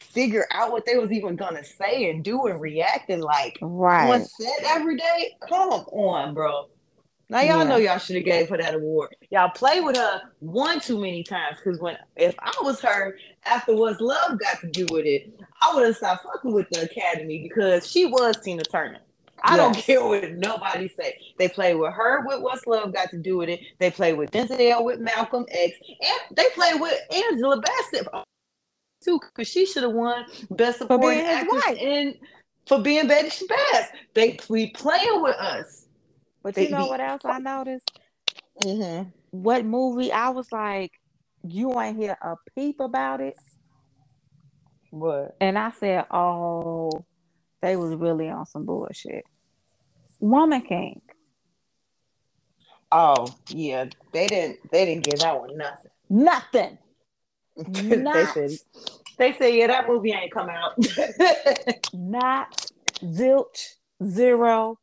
figure 0.00 0.46
out 0.50 0.72
what 0.72 0.84
they 0.84 0.96
was 0.96 1.10
even 1.10 1.36
gonna 1.36 1.64
say 1.64 2.10
and 2.10 2.22
do 2.22 2.46
and 2.46 2.60
react 2.60 3.08
and 3.08 3.22
like 3.22 3.58
right. 3.62 4.10
on 4.10 4.24
set 4.24 4.64
every 4.64 4.96
day. 4.96 5.36
Come 5.48 5.70
on, 5.70 6.34
bro. 6.34 6.68
Now 7.30 7.40
y'all 7.40 7.58
yeah. 7.58 7.64
know 7.64 7.76
y'all 7.76 7.98
should 7.98 8.16
have 8.16 8.26
gave 8.26 8.50
her 8.50 8.58
that 8.58 8.74
award. 8.74 9.16
Y'all 9.30 9.48
play 9.48 9.80
with 9.80 9.96
her 9.96 10.20
one 10.40 10.80
too 10.80 11.00
many 11.00 11.22
times 11.22 11.56
because 11.56 11.80
when 11.80 11.96
if 12.16 12.34
I 12.38 12.52
was 12.60 12.78
her 12.80 13.16
after 13.46 13.74
what's 13.74 14.00
love 14.00 14.38
got 14.38 14.60
to 14.60 14.68
do 14.68 14.86
with 14.90 15.06
it, 15.06 15.32
I 15.62 15.74
would 15.74 15.86
have 15.86 15.96
stopped 15.96 16.24
fucking 16.24 16.52
with 16.52 16.68
the 16.70 16.82
Academy 16.82 17.42
because 17.42 17.86
she 17.86 18.06
was 18.06 18.36
Tina 18.40 18.64
Turner. 18.64 18.98
I 19.44 19.56
yes. 19.56 19.58
don't 19.58 19.76
care 19.76 20.04
what 20.04 20.32
nobody 20.34 20.88
say. 20.88 21.18
They 21.38 21.48
play 21.48 21.74
with 21.74 21.92
her 21.92 22.24
with 22.26 22.40
what's 22.40 22.66
love 22.66 22.92
got 22.92 23.10
to 23.10 23.18
do 23.18 23.38
with 23.38 23.48
it. 23.48 23.60
They 23.78 23.90
play 23.90 24.12
with 24.12 24.30
Denzel 24.30 24.84
with 24.84 25.00
Malcolm 25.00 25.46
X, 25.50 25.76
and 25.88 26.36
they 26.36 26.44
play 26.54 26.74
with 26.74 26.94
Angela 27.12 27.60
Bassett 27.60 28.06
too 29.02 29.18
because 29.20 29.48
she 29.48 29.66
should 29.66 29.82
have 29.82 29.92
won 29.92 30.24
Best 30.50 30.78
Supporting 30.78 31.20
Actress 31.20 31.64
and 31.80 32.14
for 32.66 32.80
being 32.80 33.08
Betty 33.08 33.28
Shabazz. 33.28 33.86
They 34.14 34.38
be 34.50 34.68
playing 34.68 35.22
with 35.22 35.36
us. 35.36 35.86
But 36.42 36.54
they 36.54 36.64
you 36.64 36.70
know 36.70 36.84
be, 36.84 36.90
what 36.90 37.00
else 37.00 37.22
I 37.24 37.38
noticed? 37.38 37.90
Mm-hmm. 38.62 39.08
What 39.30 39.64
movie 39.64 40.12
I 40.12 40.28
was 40.30 40.50
like, 40.52 40.92
you 41.42 41.80
ain't 41.80 41.96
hear 41.96 42.16
a 42.22 42.36
peep 42.54 42.80
about 42.80 43.20
it. 43.20 43.34
What? 44.92 45.36
And 45.40 45.58
I 45.58 45.70
said, 45.70 46.04
oh, 46.10 47.06
they 47.62 47.76
was 47.76 47.94
really 47.94 48.28
on 48.28 48.44
some 48.44 48.66
bullshit. 48.66 49.24
Woman 50.20 50.60
King. 50.60 51.00
Oh 52.92 53.34
yeah, 53.48 53.86
they 54.12 54.26
didn't. 54.26 54.58
They 54.70 54.84
didn't 54.84 55.04
give 55.04 55.20
that 55.20 55.40
one 55.40 55.56
nothing. 55.56 55.90
Nothing. 56.10 56.78
they 57.66 58.26
said. 58.26 58.50
They 59.16 59.32
said, 59.38 59.54
yeah, 59.54 59.68
that 59.68 59.88
movie 59.88 60.12
ain't 60.12 60.32
come 60.32 60.50
out. 60.50 60.76
Not 61.94 62.70
zilch, 63.02 63.76
zero, 64.04 64.78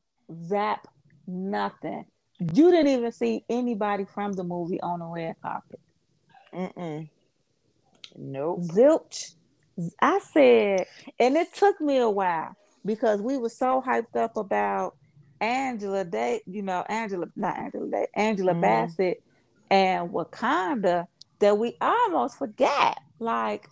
zap, 0.47 0.87
nothing. 1.27 2.05
You 2.39 2.71
didn't 2.71 2.87
even 2.87 3.11
see 3.11 3.43
anybody 3.47 4.05
from 4.05 4.33
the 4.33 4.43
movie 4.43 4.81
on 4.81 4.99
the 4.99 5.05
red 5.05 5.35
carpet. 5.41 5.79
Mm-mm. 6.53 7.09
Nope. 8.15 8.61
Zilch. 8.61 9.35
I 10.01 10.19
said, 10.19 10.85
and 11.19 11.37
it 11.37 11.53
took 11.53 11.79
me 11.79 11.97
a 11.97 12.09
while 12.09 12.55
because 12.85 13.21
we 13.21 13.37
were 13.37 13.49
so 13.49 13.81
hyped 13.85 14.15
up 14.15 14.37
about 14.37 14.95
Angela 15.41 16.03
Day, 16.03 16.41
you 16.45 16.61
know, 16.61 16.83
Angela, 16.89 17.27
not 17.35 17.57
Angela 17.57 17.89
Day, 17.89 18.07
Angela 18.15 18.53
mm. 18.53 18.61
Bassett 18.61 19.23
and 19.69 20.09
Wakanda 20.09 21.05
that 21.39 21.57
we 21.57 21.77
almost 21.81 22.37
forgot. 22.37 22.99
Like, 23.19 23.67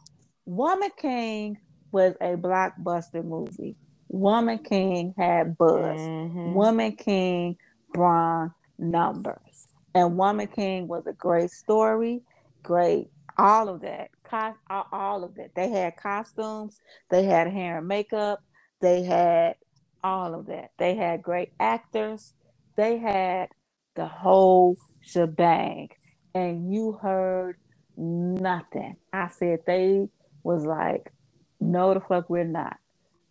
Woman 0.46 0.92
King 0.98 1.58
was 1.92 2.14
a 2.22 2.36
blockbuster 2.36 3.24
movie. 3.24 3.76
Woman 4.10 4.60
King 4.60 5.14
had 5.18 5.58
buzz. 5.58 6.00
Mm-hmm. 6.00 6.54
Woman 6.54 6.92
King 6.94 7.58
brought 7.94 8.52
numbers. 8.78 9.68
And 9.94 10.18
Woman 10.18 10.48
King 10.48 10.88
was 10.88 11.08
a 11.08 11.14
great 11.14 11.50
story, 11.50 12.22
great, 12.64 13.10
all 13.38 13.68
of 13.68 13.82
that. 13.82 14.12
Co- 14.30 14.56
all 14.92 15.24
of 15.24 15.38
it. 15.38 15.52
They 15.56 15.70
had 15.70 15.98
costumes, 15.98 16.80
they 17.10 17.24
had 17.24 17.52
hair 17.52 17.80
and 17.80 17.88
makeup, 17.88 18.42
they 18.82 19.04
had 19.04 19.56
all 20.04 20.34
of 20.34 20.48
that. 20.48 20.72
They 20.78 20.96
had 20.96 21.22
great 21.22 21.52
actors, 21.60 22.34
they 22.76 22.98
had 22.98 23.50
the 23.96 24.08
whole 24.08 24.78
shebang. 25.02 25.90
And 26.36 26.72
you 26.74 27.00
heard 27.02 27.58
nothing. 27.96 28.98
I 29.12 29.28
said 29.30 29.60
they 29.66 30.08
was 30.44 30.66
like, 30.66 31.12
no, 31.60 31.94
the 31.94 32.00
fuck, 32.02 32.30
we're 32.30 32.44
not 32.44 32.78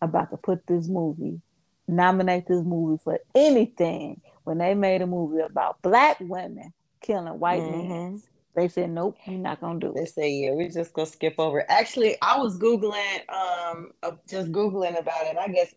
about 0.03 0.31
to 0.31 0.37
put 0.37 0.67
this 0.67 0.89
movie, 0.89 1.41
nominate 1.87 2.47
this 2.49 2.63
movie 2.65 3.01
for 3.03 3.21
anything. 3.35 4.21
When 4.45 4.59
they 4.59 4.75
made 4.75 5.03
a 5.03 5.07
movie 5.07 5.41
about 5.41 5.83
black 5.83 6.19
women 6.21 6.73
killing 7.01 7.39
white 7.39 7.63
mm-hmm. 7.63 7.89
men, 7.89 8.23
they 8.57 8.69
said, 8.69 8.91
nope, 8.91 9.17
we're 9.27 9.39
not 9.39 9.61
gonna 9.61 9.79
do 9.79 9.89
it. 9.89 9.97
They 9.97 10.07
say, 10.07 10.31
yeah, 10.33 10.51
we're 10.53 10.71
just 10.71 10.93
gonna 10.93 11.07
skip 11.07 11.35
over. 11.39 11.65
Actually, 11.71 12.17
I 12.23 12.39
was 12.39 12.59
googling, 12.59 13.29
um, 13.29 13.93
uh, 14.03 14.13
just 14.29 14.51
googling 14.51 14.99
about 14.99 15.27
it. 15.27 15.37
I 15.37 15.49
guess 15.49 15.75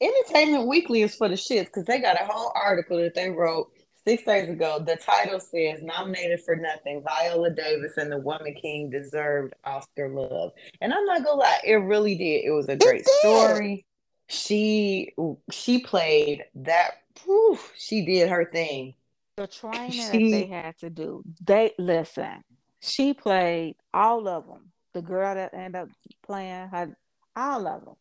Entertainment 0.00 0.66
Weekly 0.66 1.02
is 1.02 1.14
for 1.14 1.28
the 1.28 1.34
shits 1.34 1.66
because 1.66 1.84
they 1.84 2.00
got 2.00 2.20
a 2.20 2.24
whole 2.24 2.52
article 2.54 2.96
that 2.98 3.14
they 3.14 3.28
wrote 3.28 3.70
six 4.06 4.22
days 4.24 4.48
ago. 4.48 4.78
The 4.78 4.96
title 4.96 5.40
says 5.40 5.82
"Nominated 5.82 6.40
for 6.44 6.56
Nothing: 6.56 7.02
Viola 7.02 7.50
Davis 7.50 7.96
and 7.98 8.10
the 8.10 8.18
Woman 8.18 8.54
King 8.54 8.90
deserved 8.90 9.52
Oscar 9.64 10.08
love." 10.08 10.52
And 10.80 10.94
I'm 10.94 11.04
not 11.04 11.24
gonna 11.24 11.40
lie, 11.40 11.58
it 11.64 11.74
really 11.74 12.14
did. 12.14 12.44
It 12.44 12.52
was 12.52 12.68
a 12.68 12.76
great 12.76 13.06
story. 13.06 13.84
She 14.28 15.12
she 15.50 15.80
played 15.80 16.44
that. 16.54 16.92
Whew, 17.24 17.58
she 17.76 18.06
did 18.06 18.30
her 18.30 18.46
thing. 18.46 18.94
The 19.40 19.46
training 19.46 19.90
she, 19.90 20.02
that 20.04 20.12
they 20.12 20.46
had 20.48 20.76
to 20.80 20.90
do. 20.90 21.24
They 21.42 21.72
listen. 21.78 22.44
She 22.80 23.14
played 23.14 23.76
all 23.94 24.28
of 24.28 24.46
them. 24.46 24.70
The 24.92 25.00
girl 25.00 25.34
that 25.34 25.54
ended 25.54 25.76
up 25.76 25.88
playing 26.26 26.68
her, 26.68 26.94
all 27.34 27.66
of 27.66 27.84
them 27.86 27.94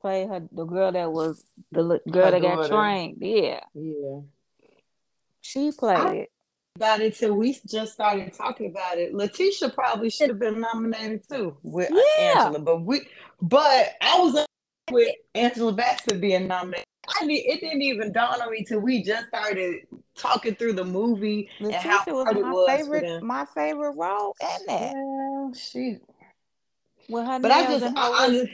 Played 0.00 0.28
her 0.28 0.48
the 0.52 0.64
girl 0.66 0.92
that 0.92 1.10
was 1.10 1.44
the 1.72 1.82
girl 1.82 2.26
her 2.26 2.30
that 2.30 2.42
daughter. 2.42 2.68
got 2.68 2.68
trained. 2.68 3.16
Yeah. 3.20 3.58
Yeah. 3.74 4.20
She 5.40 5.72
played 5.72 5.96
I, 5.96 6.14
it. 6.14 6.32
About 6.76 7.00
it 7.00 7.16
till 7.16 7.34
we 7.34 7.58
just 7.66 7.94
started 7.94 8.32
talking 8.34 8.70
about 8.70 8.98
it. 8.98 9.12
Letitia 9.12 9.70
probably 9.70 10.10
should 10.10 10.28
have 10.28 10.38
been 10.38 10.60
nominated 10.60 11.28
too 11.28 11.56
with 11.64 11.90
uh, 11.90 12.00
yeah. 12.18 12.44
Angela, 12.44 12.60
but 12.60 12.82
we 12.82 13.00
but 13.40 13.94
I 14.00 14.20
was 14.20 14.46
with 14.92 15.14
Angela 15.34 15.72
Bassett 15.72 16.20
being 16.20 16.46
nominated. 16.46 16.86
I 17.20 17.24
mean, 17.24 17.42
it 17.44 17.60
didn't 17.60 17.82
even 17.82 18.12
dawn 18.12 18.40
on 18.40 18.50
me 18.50 18.64
till 18.64 18.80
we 18.80 19.02
just 19.02 19.28
started 19.28 19.86
talking 20.16 20.54
through 20.54 20.74
the 20.74 20.84
movie 20.84 21.48
Letitia 21.60 21.80
and 21.80 21.90
how 21.90 22.04
was 22.06 22.24
my 22.26 22.40
it 22.40 22.44
was 22.44 22.68
favorite, 22.68 23.22
my 23.22 23.44
favorite 23.46 23.96
role 23.96 24.36
in 24.40 24.66
that. 24.66 24.92
Yeah, 24.94 25.50
she. 25.58 25.98
With 27.08 27.26
her 27.26 27.40
but 27.40 27.50
I 27.50 27.64
just, 27.64 27.84
I, 27.96 28.46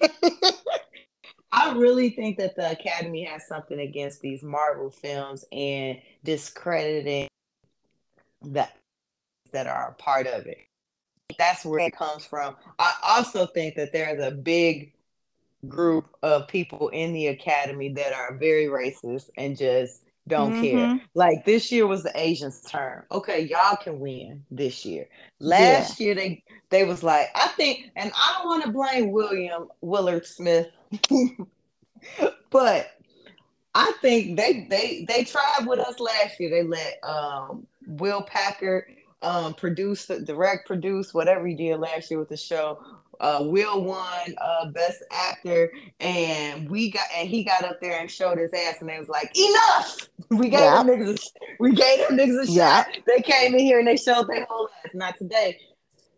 I 0.00 0.52
I 1.52 1.72
really 1.72 2.10
think 2.10 2.38
that 2.38 2.56
the 2.56 2.70
Academy 2.70 3.24
has 3.24 3.46
something 3.46 3.80
against 3.80 4.20
these 4.20 4.42
Marvel 4.42 4.90
films 4.90 5.44
and 5.52 5.98
discrediting 6.24 7.28
that 8.42 8.76
that 9.52 9.66
are 9.66 9.90
a 9.90 9.94
part 9.94 10.26
of 10.26 10.46
it. 10.46 10.58
That's 11.38 11.64
where 11.64 11.80
it 11.80 11.96
comes 11.96 12.24
from. 12.24 12.56
I 12.78 12.92
also 13.06 13.46
think 13.46 13.74
that 13.76 13.92
there's 13.92 14.22
a 14.22 14.30
big 14.30 14.92
group 15.68 16.08
of 16.22 16.48
people 16.48 16.88
in 16.88 17.12
the 17.12 17.28
Academy 17.28 17.92
that 17.92 18.12
are 18.12 18.36
very 18.36 18.66
racist 18.66 19.30
and 19.36 19.56
just 19.56 20.02
don't 20.28 20.52
mm-hmm. 20.54 20.62
care. 20.62 21.00
Like 21.14 21.44
this 21.44 21.72
year 21.72 21.86
was 21.86 22.02
the 22.02 22.12
Asians' 22.14 22.60
turn. 22.62 23.02
Okay, 23.10 23.42
y'all 23.42 23.76
can 23.76 24.00
win 24.00 24.44
this 24.50 24.84
year. 24.84 25.08
Last 25.40 25.98
yeah. 25.98 26.06
year 26.06 26.14
they 26.14 26.44
they 26.70 26.84
was 26.84 27.02
like, 27.02 27.28
I 27.34 27.48
think, 27.48 27.90
and 27.96 28.12
I 28.14 28.38
don't 28.38 28.46
want 28.46 28.64
to 28.64 28.70
blame 28.70 29.10
William 29.10 29.68
Willard 29.80 30.26
Smith, 30.26 30.68
but 32.50 32.90
I 33.74 33.92
think 34.00 34.36
they 34.36 34.66
they 34.68 35.04
they 35.08 35.24
tried 35.24 35.66
with 35.66 35.80
us 35.80 35.98
last 35.98 36.38
year. 36.38 36.50
They 36.50 36.62
let 36.62 36.98
um, 37.02 37.66
Will 37.86 38.22
Packer 38.22 38.86
um, 39.22 39.54
produce, 39.54 40.06
direct, 40.06 40.66
produce 40.66 41.14
whatever 41.14 41.46
he 41.46 41.54
did 41.54 41.78
last 41.78 42.10
year 42.10 42.20
with 42.20 42.28
the 42.28 42.36
show 42.36 42.78
uh, 43.22 43.38
Will 43.40 43.82
won 43.82 44.34
uh, 44.38 44.66
Best 44.70 45.02
Actor, 45.10 45.72
and 46.00 46.68
we 46.68 46.90
got 46.90 47.06
and 47.16 47.28
he 47.28 47.44
got 47.44 47.64
up 47.64 47.80
there 47.80 48.00
and 48.00 48.10
showed 48.10 48.36
his 48.36 48.52
ass, 48.52 48.76
and 48.80 48.88
they 48.88 48.98
was 48.98 49.08
like, 49.08 49.32
"Enough! 49.36 50.08
We 50.30 50.48
gave 50.48 50.60
them 50.60 50.86
niggas, 50.86 51.20
a, 51.20 51.40
we 51.60 51.72
gave 51.72 52.08
them 52.08 52.16
niggas 52.16 52.48
a 52.48 52.52
shot." 52.52 52.86
They 53.06 53.20
came 53.20 53.54
in 53.54 53.60
here 53.60 53.78
and 53.78 53.86
they 53.86 53.96
showed 53.96 54.28
their 54.28 54.46
whole 54.48 54.68
ass. 54.84 54.92
Not 54.94 55.18
today. 55.18 55.58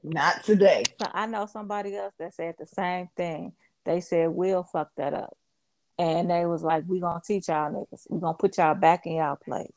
Not 0.04 0.44
today. 0.44 0.84
So 1.00 1.08
I 1.12 1.26
know 1.26 1.46
somebody 1.46 1.96
else 1.96 2.14
that 2.18 2.34
said 2.34 2.54
the 2.58 2.66
same 2.66 3.08
thing. 3.16 3.52
They 3.84 4.00
said 4.00 4.30
we'll 4.30 4.62
fuck 4.62 4.90
that 4.96 5.14
up. 5.14 5.36
And 5.98 6.30
they 6.30 6.46
was 6.46 6.62
like, 6.62 6.84
we 6.86 7.00
gonna 7.00 7.20
teach 7.24 7.48
y'all 7.48 7.72
niggas. 7.72 8.06
we 8.08 8.20
gonna 8.20 8.36
put 8.36 8.56
y'all 8.58 8.74
back 8.74 9.06
in 9.06 9.14
y'all 9.16 9.36
place. 9.36 9.72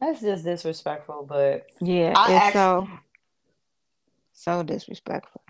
That's 0.00 0.20
just 0.20 0.44
disrespectful, 0.44 1.26
but 1.28 1.66
yeah, 1.80 2.14
I 2.16 2.34
actually, 2.34 2.52
so 2.52 2.88
so 4.32 4.62
disrespectful. 4.62 5.42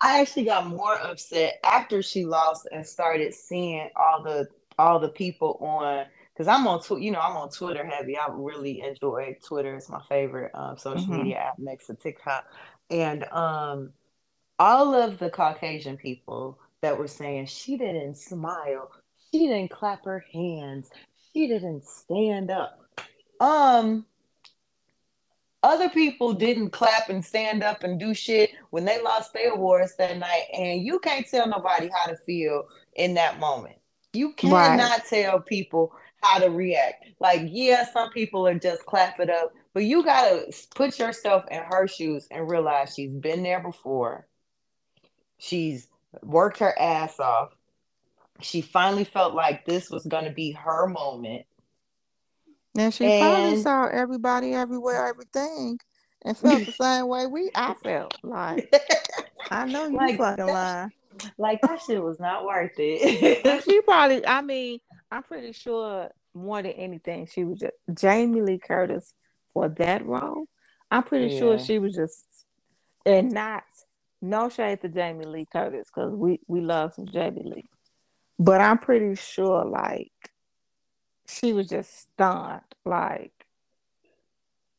I 0.00 0.20
actually 0.20 0.44
got 0.44 0.66
more 0.66 0.96
upset 1.00 1.60
after 1.64 2.02
she 2.02 2.24
lost 2.24 2.68
and 2.70 2.86
started 2.86 3.32
seeing 3.32 3.88
all 3.96 4.22
the 4.22 4.48
all 4.78 4.98
the 4.98 5.08
people 5.08 5.56
on 5.60 6.06
because 6.32 6.48
I'm 6.48 6.66
on 6.66 6.82
tw- 6.82 7.00
you 7.00 7.10
know 7.10 7.20
I'm 7.20 7.36
on 7.36 7.48
Twitter 7.50 7.86
heavy. 7.86 8.18
I 8.18 8.26
really 8.30 8.82
enjoy 8.82 9.36
Twitter. 9.42 9.74
It's 9.76 9.88
my 9.88 10.02
favorite 10.08 10.50
um, 10.54 10.76
social 10.76 11.06
mm-hmm. 11.06 11.18
media 11.18 11.36
app 11.38 11.58
next 11.58 11.86
to 11.86 11.94
TikTok, 11.94 12.44
and 12.90 13.24
um, 13.32 13.92
all 14.58 14.94
of 14.94 15.18
the 15.18 15.30
Caucasian 15.30 15.96
people 15.96 16.58
that 16.82 16.98
were 16.98 17.08
saying 17.08 17.46
she 17.46 17.76
didn't 17.78 18.16
smile, 18.16 18.90
she 19.32 19.46
didn't 19.46 19.70
clap 19.70 20.04
her 20.04 20.24
hands, 20.32 20.90
she 21.32 21.46
didn't 21.46 21.84
stand 21.84 22.50
up. 22.50 22.78
Um, 23.40 24.04
other 25.64 25.88
people 25.88 26.34
didn't 26.34 26.70
clap 26.70 27.08
and 27.08 27.24
stand 27.24 27.62
up 27.62 27.84
and 27.84 27.98
do 27.98 28.12
shit 28.12 28.50
when 28.68 28.84
they 28.84 29.00
lost 29.00 29.32
their 29.32 29.54
awards 29.54 29.96
that 29.96 30.18
night, 30.18 30.44
and 30.52 30.82
you 30.82 30.98
can't 30.98 31.26
tell 31.26 31.48
nobody 31.48 31.88
how 31.88 32.06
to 32.06 32.16
feel 32.18 32.64
in 32.96 33.14
that 33.14 33.40
moment. 33.40 33.76
You 34.12 34.34
cannot 34.34 34.78
right. 34.78 35.04
tell 35.08 35.40
people 35.40 35.92
how 36.22 36.38
to 36.38 36.50
react. 36.50 37.06
Like, 37.18 37.42
yeah, 37.46 37.90
some 37.90 38.10
people 38.10 38.46
are 38.46 38.58
just 38.58 38.84
clap 38.84 39.18
it 39.20 39.30
up, 39.30 39.54
but 39.72 39.84
you 39.84 40.04
gotta 40.04 40.52
put 40.74 40.98
yourself 40.98 41.44
in 41.50 41.62
her 41.62 41.88
shoes 41.88 42.28
and 42.30 42.48
realize 42.48 42.94
she's 42.94 43.10
been 43.10 43.42
there 43.42 43.60
before. 43.60 44.26
She's 45.38 45.88
worked 46.22 46.58
her 46.58 46.78
ass 46.78 47.18
off. 47.18 47.56
She 48.42 48.60
finally 48.60 49.04
felt 49.04 49.32
like 49.32 49.64
this 49.64 49.88
was 49.88 50.04
gonna 50.04 50.32
be 50.32 50.52
her 50.52 50.86
moment. 50.88 51.46
And 52.76 52.92
she 52.92 53.06
and, 53.06 53.22
probably 53.22 53.62
saw 53.62 53.86
everybody 53.86 54.54
everywhere, 54.54 55.06
everything, 55.06 55.78
and 56.22 56.36
felt 56.36 56.66
the 56.66 56.72
same 56.80 57.08
way 57.08 57.26
we 57.26 57.50
I 57.54 57.74
felt. 57.74 58.18
Like 58.22 58.72
I 59.50 59.66
know 59.66 59.86
you 59.86 59.96
like, 59.96 60.18
fucking 60.18 60.46
lying. 60.46 60.90
Like 61.38 61.60
that 61.62 61.80
shit 61.82 62.02
was 62.02 62.18
not 62.18 62.44
worth 62.44 62.72
it. 62.76 63.62
she 63.64 63.80
probably 63.82 64.26
I 64.26 64.42
mean, 64.42 64.80
I'm 65.10 65.22
pretty 65.22 65.52
sure 65.52 66.10
more 66.34 66.62
than 66.62 66.72
anything, 66.72 67.28
she 67.32 67.44
was 67.44 67.60
just 67.60 67.74
Jamie 67.94 68.42
Lee 68.42 68.58
Curtis 68.58 69.14
for 69.52 69.68
that 69.68 70.04
role. 70.04 70.46
I'm 70.90 71.04
pretty 71.04 71.34
yeah. 71.34 71.38
sure 71.38 71.58
she 71.58 71.78
was 71.78 71.94
just 71.94 72.26
and 73.06 73.32
not 73.32 73.64
no 74.20 74.48
shade 74.48 74.80
to 74.82 74.88
Jamie 74.88 75.26
Lee 75.26 75.46
Curtis 75.50 75.86
because 75.94 76.12
we 76.12 76.40
we 76.48 76.60
love 76.60 76.94
some 76.94 77.06
Jamie 77.06 77.42
Lee, 77.44 77.68
but 78.38 78.60
I'm 78.60 78.78
pretty 78.78 79.14
sure 79.14 79.64
like 79.64 80.10
she 81.26 81.52
was 81.52 81.68
just 81.68 81.96
stunned, 81.98 82.62
like. 82.84 83.32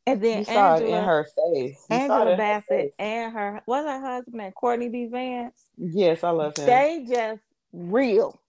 And 0.08 0.22
then 0.22 0.40
you 0.40 0.46
saw 0.46 0.76
Angela, 0.76 0.90
it 0.90 1.00
in 1.00 1.04
her 1.04 1.24
face. 1.24 1.86
You 1.90 1.96
Angela 1.98 2.38
Bassett 2.38 2.70
her 2.70 2.82
face. 2.84 2.94
and 3.00 3.34
her 3.34 3.62
was 3.66 3.86
her 3.86 4.00
husband, 4.00 4.54
Courtney 4.54 4.90
B. 4.90 5.08
Vance. 5.08 5.66
Yes, 5.78 6.24
I 6.24 6.30
love 6.30 6.56
him. 6.56 6.66
They 6.68 7.06
just 7.10 7.42
real. 7.74 8.40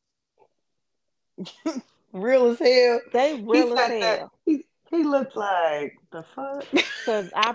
real 2.12 2.46
as 2.48 2.59
hell. 2.59 3.00
They 3.12 3.42
real 3.42 3.78
as 3.78 3.90
hell. 3.90 4.32
He, 4.44 4.64
he 4.90 5.02
looked 5.02 5.37
like 5.37 5.96
the 6.12 6.24
fuck. 6.35 6.64
Because 7.06 7.30
I 7.37 7.54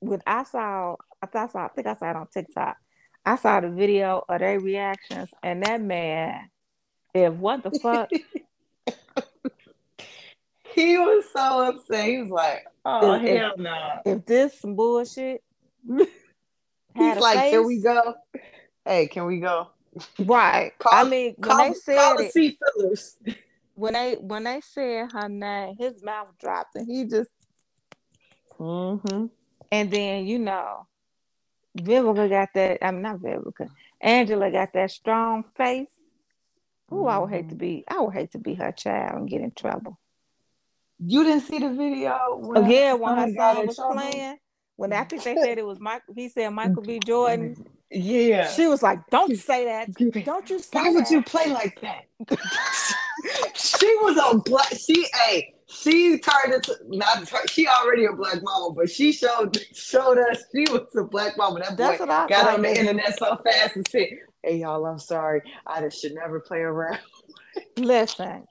when 0.00 0.20
I 0.26 0.42
saw 0.42 0.96
I 1.22 1.26
thought 1.26 1.48
I 1.48 1.52
saw 1.52 1.64
I 1.66 1.68
think 1.68 1.86
I 1.86 1.94
saw 1.94 2.10
it 2.10 2.16
on 2.16 2.26
TikTok. 2.26 2.76
I 3.24 3.36
saw 3.36 3.60
the 3.60 3.68
video 3.68 4.24
of 4.28 4.40
their 4.40 4.58
reactions 4.58 5.30
and 5.44 5.62
that 5.62 5.80
man, 5.80 6.50
if 7.14 7.32
what 7.34 7.62
the 7.62 7.70
fuck 7.70 8.10
he 10.74 10.98
was 10.98 11.24
so 11.32 11.68
upset. 11.68 12.06
He 12.06 12.18
was 12.18 12.30
like, 12.30 12.66
"Oh 12.84 13.14
if, 13.14 13.22
hell 13.22 13.52
no!" 13.56 13.70
Nah. 13.70 13.98
If 14.04 14.26
this 14.26 14.58
some 14.58 14.74
bullshit, 14.74 15.42
he's 15.88 17.16
like, 17.18 17.38
face, 17.38 17.50
"Here 17.50 17.62
we 17.62 17.80
go." 17.80 18.14
Hey, 18.84 19.06
can 19.06 19.26
we 19.26 19.38
go? 19.38 19.68
Right. 20.18 20.72
Call, 20.78 20.92
I 20.94 21.08
mean, 21.08 21.34
when 21.36 21.50
call, 21.50 21.68
they 21.68 21.74
said 21.74 22.14
it, 22.18 22.32
fillers. 22.32 23.16
when 23.74 23.94
they 23.94 24.14
when 24.14 24.44
they 24.44 24.60
said 24.60 25.12
her 25.12 25.28
name, 25.28 25.76
his 25.78 26.02
mouth 26.02 26.32
dropped, 26.38 26.76
and 26.76 26.86
he 26.86 27.04
just. 27.04 27.30
Mm-hmm. 28.58 29.26
And 29.72 29.90
then 29.90 30.26
you 30.26 30.38
know, 30.38 30.86
Vivica 31.78 32.28
got 32.28 32.50
that. 32.54 32.84
I'm 32.84 33.02
not 33.02 33.18
Vivica. 33.18 33.70
Angela 34.00 34.50
got 34.50 34.72
that 34.74 34.90
strong 34.90 35.44
face. 35.56 35.90
Ooh, 36.92 37.06
I 37.06 37.18
would 37.18 37.30
hate 37.30 37.48
to 37.50 37.54
mm-hmm. 37.54 37.58
be. 37.58 37.84
I 37.88 38.00
would 38.00 38.14
hate 38.14 38.32
to 38.32 38.38
be 38.38 38.54
her 38.54 38.72
child 38.72 39.16
and 39.16 39.28
get 39.28 39.40
in 39.40 39.52
trouble. 39.52 39.98
You 41.04 41.24
didn't 41.24 41.42
see 41.42 41.58
the 41.58 41.70
video? 41.70 42.36
When 42.36 42.64
oh, 42.64 42.68
yeah, 42.68 42.92
when 42.92 43.16
her 43.16 43.32
son 43.34 43.66
was 43.66 43.80
playing. 43.92 44.36
When 44.76 44.92
I 44.92 45.04
think 45.04 45.22
they 45.24 45.34
said 45.34 45.58
it 45.58 45.66
was 45.66 45.78
Michael, 45.78 46.14
he 46.14 46.28
said 46.30 46.48
Michael 46.50 46.82
B. 46.82 47.00
Jordan. 47.04 47.66
Yeah. 47.90 48.48
She 48.48 48.66
was 48.66 48.82
like, 48.82 49.00
"Don't 49.10 49.36
say 49.36 49.64
that. 49.66 49.92
Don't 50.24 50.48
you 50.48 50.58
say 50.58 50.68
Why 50.72 50.90
would 50.90 51.10
you 51.10 51.22
play 51.22 51.52
like 51.52 51.80
that?" 51.80 52.04
she 53.54 53.86
was 53.96 54.16
a 54.16 54.38
black. 54.38 54.72
She 54.72 55.06
a. 55.28 55.54
She 55.66 56.18
turned 56.18 56.54
into 56.54 56.76
not. 56.86 57.30
She 57.50 57.66
already 57.66 58.06
a 58.06 58.12
black 58.12 58.42
mama, 58.42 58.74
but 58.74 58.88
she 58.90 59.12
showed 59.12 59.58
showed 59.74 60.18
us 60.18 60.42
she 60.54 60.70
was 60.72 60.86
a 60.96 61.04
black 61.04 61.36
mama. 61.36 61.60
That 61.60 61.76
That's 61.76 61.98
boy 61.98 62.06
got 62.06 62.54
on 62.54 62.62
the 62.62 62.78
internet 62.78 63.18
so 63.18 63.36
fast 63.36 63.76
and 63.76 63.86
said, 63.88 64.06
"Hey 64.42 64.58
y'all, 64.58 64.84
I'm 64.86 64.98
sorry. 64.98 65.42
I 65.66 65.80
just 65.80 66.00
should 66.00 66.14
never 66.14 66.40
play 66.40 66.60
around." 66.60 67.00
Listen, 67.76 68.44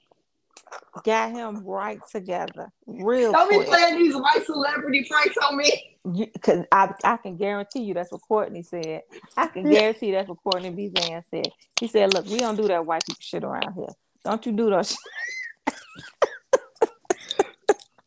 got 1.04 1.32
him 1.32 1.64
right 1.66 2.00
together. 2.12 2.72
Real 2.86 3.32
Don't 3.32 3.48
quick. 3.48 3.62
be 3.62 3.66
playing 3.68 4.04
these 4.04 4.16
white 4.16 4.46
celebrity 4.46 5.06
pranks 5.10 5.36
on 5.38 5.58
me. 5.58 5.98
Because 6.34 6.66
I, 6.72 6.94
I 7.04 7.18
can 7.18 7.36
guarantee 7.38 7.82
you 7.84 7.94
that's 7.94 8.12
what 8.12 8.22
Courtney 8.28 8.64
said. 8.64 9.02
I 9.38 9.48
can 9.48 9.70
guarantee 9.70 10.12
that's 10.12 10.28
what 10.30 10.38
Courtney 10.44 10.72
B. 10.72 10.92
Vance 10.94 11.26
said. 11.30 11.50
He 11.80 11.88
said, 11.88 12.14
Look, 12.14 12.26
we 12.26 12.38
don't 12.38 12.56
do 12.56 12.68
that 12.68 12.86
white 12.86 13.04
people 13.06 13.20
shit 13.22 13.44
around 13.44 13.74
here. 13.76 13.90
Don't 14.24 14.46
you 14.46 14.52
do 14.52 14.70
those 14.70 14.98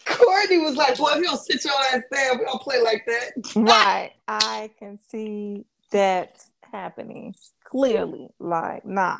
Courtney 0.04 0.58
was 0.58 0.76
like, 0.76 0.96
Boy, 0.98 1.10
if 1.12 1.16
you 1.18 1.24
don't 1.24 1.40
sit 1.40 1.64
your 1.64 1.74
ass 1.74 2.02
down, 2.12 2.38
we 2.38 2.44
don't 2.44 2.60
play 2.60 2.80
like 2.80 3.04
that. 3.06 3.32
right. 3.56 4.12
I 4.28 4.70
can 4.78 4.98
see 5.08 5.64
that 5.90 6.42
happening 6.70 7.34
clearly. 7.64 8.28
Like, 8.38 8.84
nah. 8.84 9.18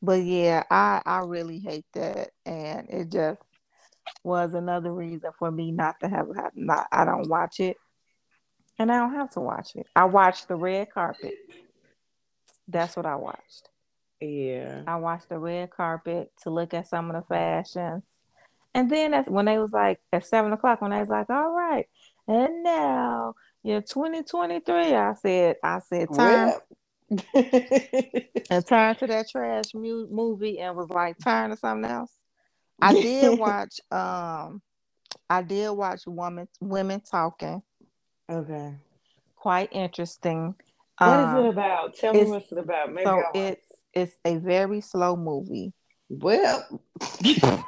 But 0.00 0.22
yeah, 0.22 0.62
I 0.70 1.02
I 1.04 1.18
really 1.20 1.58
hate 1.58 1.86
that, 1.94 2.30
and 2.46 2.88
it 2.88 3.10
just 3.10 3.42
was 4.22 4.54
another 4.54 4.92
reason 4.92 5.30
for 5.38 5.50
me 5.50 5.72
not 5.72 5.98
to 6.00 6.08
have 6.08 6.28
not. 6.54 6.86
I 6.92 7.04
don't 7.04 7.28
watch 7.28 7.58
it, 7.58 7.76
and 8.78 8.92
I 8.92 8.98
don't 8.98 9.14
have 9.14 9.30
to 9.32 9.40
watch 9.40 9.74
it. 9.74 9.86
I 9.96 10.04
watched 10.04 10.48
the 10.48 10.54
red 10.56 10.90
carpet. 10.92 11.34
That's 12.68 12.96
what 12.96 13.06
I 13.06 13.16
watched. 13.16 13.70
Yeah, 14.20 14.82
I 14.86 14.96
watched 14.96 15.28
the 15.28 15.38
red 15.38 15.70
carpet 15.70 16.30
to 16.42 16.50
look 16.50 16.74
at 16.74 16.88
some 16.88 17.10
of 17.10 17.16
the 17.16 17.22
fashions, 17.22 18.04
and 18.74 18.88
then 18.88 19.10
that's 19.10 19.28
when 19.28 19.46
they 19.46 19.58
was 19.58 19.72
like 19.72 20.00
at 20.12 20.26
seven 20.26 20.52
o'clock 20.52 20.80
when 20.80 20.92
they 20.92 21.00
was 21.00 21.08
like, 21.08 21.28
"All 21.28 21.52
right, 21.52 21.88
and 22.28 22.62
now 22.62 23.34
you're 23.64 23.80
2023." 23.80 24.94
I 24.94 25.14
said, 25.14 25.56
I 25.64 25.80
said, 25.80 26.14
time. 26.14 26.52
and 27.34 28.66
turned 28.66 28.98
to 28.98 29.06
that 29.06 29.26
trash 29.30 29.74
mu- 29.74 30.08
movie 30.10 30.58
and 30.58 30.76
was 30.76 30.90
like 30.90 31.16
turn 31.22 31.50
to 31.50 31.56
something 31.56 31.90
else. 31.90 32.12
I 32.80 32.92
did 32.92 33.30
watch 33.38 33.80
um 33.90 34.62
I 35.30 35.42
did 35.42 35.70
watch 35.70 36.02
women 36.06 36.48
women 36.60 37.00
talking. 37.00 37.62
Okay. 38.30 38.74
Quite 39.36 39.72
interesting. 39.72 40.54
What 40.98 41.20
um, 41.20 41.28
is 41.28 41.32
it 41.32 41.38
um, 41.38 41.46
about? 41.46 41.94
Tell 41.94 42.12
me 42.12 42.24
what's 42.24 42.52
it 42.52 42.58
about. 42.58 42.92
Maybe 42.92 43.04
so 43.04 43.22
it's 43.34 43.66
it's 43.94 44.18
a 44.24 44.36
very 44.36 44.80
slow 44.80 45.16
movie. 45.16 45.72
Well, 46.08 46.66
it's, 47.20 47.58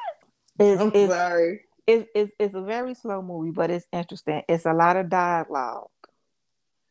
I'm 0.59 0.93
it's, 0.95 1.13
sorry. 1.13 1.61
It's, 1.87 2.09
it's, 2.15 2.33
it's 2.39 2.55
a 2.55 2.63
very 2.63 2.95
slow 2.95 3.21
movie, 3.23 3.51
but 3.51 3.71
it's 3.71 3.87
interesting. 3.93 4.43
It's 4.49 4.67
a 4.67 4.73
lot 4.73 4.97
of 4.97 5.09
dialogue. 5.11 5.89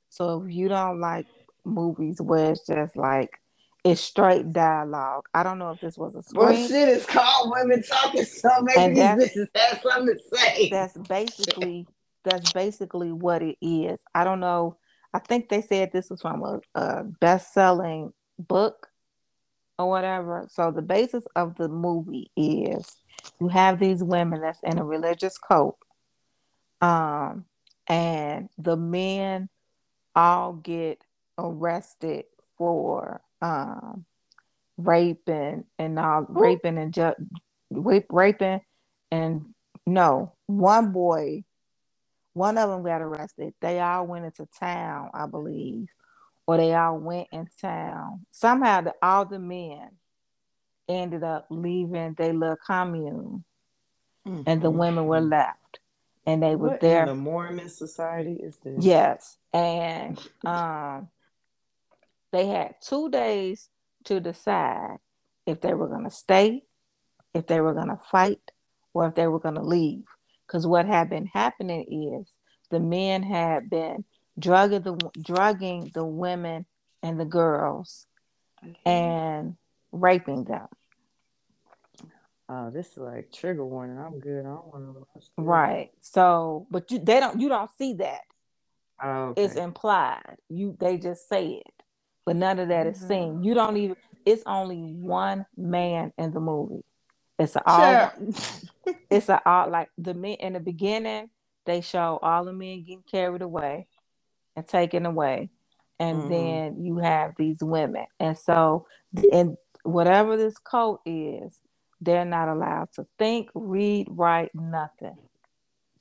So 0.09 0.43
if 0.43 0.53
you 0.53 0.67
don't 0.67 0.99
like 0.99 1.25
movies 1.69 2.21
where 2.21 2.51
it's 2.51 2.65
just 2.65 2.95
like 2.95 3.39
it's 3.83 4.01
straight 4.01 4.51
dialogue. 4.51 5.25
I 5.33 5.43
don't 5.43 5.59
know 5.59 5.71
if 5.71 5.79
this 5.79 5.97
was 5.97 6.15
a 6.15 6.21
screen. 6.21 6.45
Well, 6.45 6.67
shit 6.67 6.89
is 6.89 7.05
called 7.05 7.51
women 7.55 7.81
talking, 7.83 8.25
so 8.25 8.49
maybe 8.61 8.95
these 8.95 9.03
bitches 9.03 9.47
have 9.55 9.81
something 9.81 10.15
to 10.15 10.37
say. 10.37 10.69
That's 10.69 10.97
basically 10.97 11.87
that's 12.25 12.51
basically 12.51 13.11
what 13.11 13.41
it 13.41 13.57
is. 13.61 13.99
I 14.13 14.23
don't 14.23 14.39
know. 14.41 14.77
I 15.13 15.19
think 15.19 15.49
they 15.49 15.61
said 15.61 15.91
this 15.91 16.09
was 16.09 16.21
from 16.21 16.43
a, 16.43 16.59
a 16.75 17.03
best-selling 17.03 18.13
book 18.37 18.87
or 19.79 19.89
whatever. 19.89 20.45
So 20.51 20.71
the 20.71 20.81
basis 20.81 21.25
of 21.35 21.55
the 21.55 21.69
movie 21.69 22.29
is 22.35 22.97
you 23.39 23.47
have 23.47 23.79
these 23.79 24.03
women 24.03 24.41
that's 24.41 24.61
in 24.61 24.77
a 24.77 24.83
religious 24.83 25.37
cult, 25.37 25.77
um, 26.81 27.45
and 27.87 28.49
the 28.57 28.75
men 28.75 29.49
all 30.15 30.53
get 30.53 31.01
arrested 31.45 32.25
for 32.57 33.21
um, 33.41 34.05
raping 34.77 35.65
and 35.77 35.99
all 35.99 36.21
Ooh. 36.21 36.25
raping 36.29 36.77
and 36.77 36.93
ju- 36.93 37.15
rape, 37.69 38.07
raping 38.09 38.61
and 39.11 39.45
no 39.85 40.33
one 40.45 40.91
boy 40.91 41.43
one 42.33 42.57
of 42.57 42.69
them 42.69 42.83
got 42.83 43.01
arrested 43.01 43.53
they 43.61 43.79
all 43.79 44.05
went 44.05 44.25
into 44.25 44.47
town 44.59 45.09
i 45.13 45.25
believe 45.25 45.87
or 46.47 46.57
they 46.57 46.73
all 46.73 46.97
went 46.97 47.27
in 47.31 47.47
town 47.59 48.25
somehow 48.31 48.81
the, 48.81 48.93
all 49.01 49.25
the 49.25 49.39
men 49.39 49.89
ended 50.87 51.23
up 51.23 51.45
leaving 51.49 52.13
their 52.13 52.33
little 52.33 52.57
commune 52.65 53.43
mm-hmm. 54.27 54.41
and 54.45 54.61
the 54.61 54.71
women 54.71 55.05
were 55.05 55.21
left 55.21 55.79
and 56.25 56.41
they 56.41 56.55
were 56.55 56.77
there 56.79 57.05
the 57.05 57.15
mormon 57.15 57.69
society 57.69 58.33
is 58.33 58.55
this 58.57 58.83
yes 58.83 59.37
and 59.53 60.19
um 60.45 61.07
they 62.31 62.47
had 62.47 62.75
two 62.81 63.09
days 63.09 63.69
to 64.05 64.19
decide 64.19 64.97
if 65.45 65.61
they 65.61 65.73
were 65.73 65.87
going 65.87 66.03
to 66.03 66.11
stay, 66.11 66.63
if 67.33 67.47
they 67.47 67.59
were 67.59 67.73
going 67.73 67.89
to 67.89 67.99
fight, 68.11 68.51
or 68.93 69.07
if 69.07 69.15
they 69.15 69.27
were 69.27 69.39
going 69.39 69.55
to 69.55 69.63
leave. 69.63 70.03
Because 70.47 70.65
what 70.65 70.85
had 70.85 71.09
been 71.09 71.27
happening 71.27 72.17
is 72.21 72.31
the 72.69 72.79
men 72.79 73.23
had 73.23 73.69
been 73.69 74.03
drugging 74.37 74.81
the 74.81 74.95
drugging 75.21 75.91
the 75.93 76.05
women 76.05 76.65
and 77.03 77.19
the 77.19 77.25
girls 77.25 78.07
okay. 78.63 78.79
and 78.85 79.55
raping 79.91 80.43
them. 80.45 80.67
Oh, 82.47 82.71
this 82.71 82.87
is 82.93 82.97
like 82.97 83.31
trigger 83.31 83.65
warning. 83.65 83.99
I'm 83.99 84.19
good. 84.19 84.39
I 84.39 84.49
don't 84.49 84.73
want 84.73 84.85
to 84.85 85.07
watch. 85.13 85.25
Right. 85.37 85.91
So, 86.01 86.65
but 86.71 86.89
you 86.91 86.99
they 86.99 87.19
don't 87.19 87.39
you 87.39 87.49
don't 87.49 87.69
see 87.77 87.93
that. 87.95 88.21
Oh, 89.01 89.25
okay. 89.29 89.43
It's 89.43 89.55
implied. 89.55 90.37
You 90.49 90.75
they 90.79 90.97
just 90.97 91.29
say 91.29 91.61
it 91.65 91.78
but 92.25 92.35
none 92.35 92.59
of 92.59 92.69
that 92.69 92.85
mm-hmm. 92.85 93.03
is 93.03 93.07
seen. 93.07 93.43
You 93.43 93.53
don't 93.53 93.77
even. 93.77 93.95
It's 94.25 94.43
only 94.45 94.93
one 94.93 95.45
man 95.57 96.13
in 96.17 96.31
the 96.31 96.39
movie. 96.39 96.83
It's 97.37 97.55
a 97.55 97.67
all. 97.67 98.11
Sure. 98.11 98.95
it's 99.09 99.29
a 99.29 99.41
all 99.45 99.69
like 99.69 99.89
the 99.97 100.13
men 100.13 100.35
in 100.39 100.53
the 100.53 100.59
beginning. 100.59 101.29
They 101.65 101.81
show 101.81 102.19
all 102.21 102.45
the 102.45 102.53
men 102.53 102.83
getting 102.83 103.03
carried 103.09 103.41
away 103.41 103.87
and 104.55 104.67
taken 104.67 105.05
away, 105.05 105.49
and 105.99 106.19
mm-hmm. 106.19 106.29
then 106.29 106.83
you 106.83 106.97
have 106.97 107.33
these 107.37 107.59
women, 107.61 108.05
and 108.19 108.37
so 108.37 108.85
and 109.31 109.57
whatever 109.83 110.37
this 110.37 110.57
cult 110.57 111.01
is, 111.05 111.57
they're 112.01 112.25
not 112.25 112.47
allowed 112.47 112.91
to 112.93 113.05
think, 113.17 113.49
read, 113.53 114.07
write, 114.09 114.51
nothing. 114.53 115.17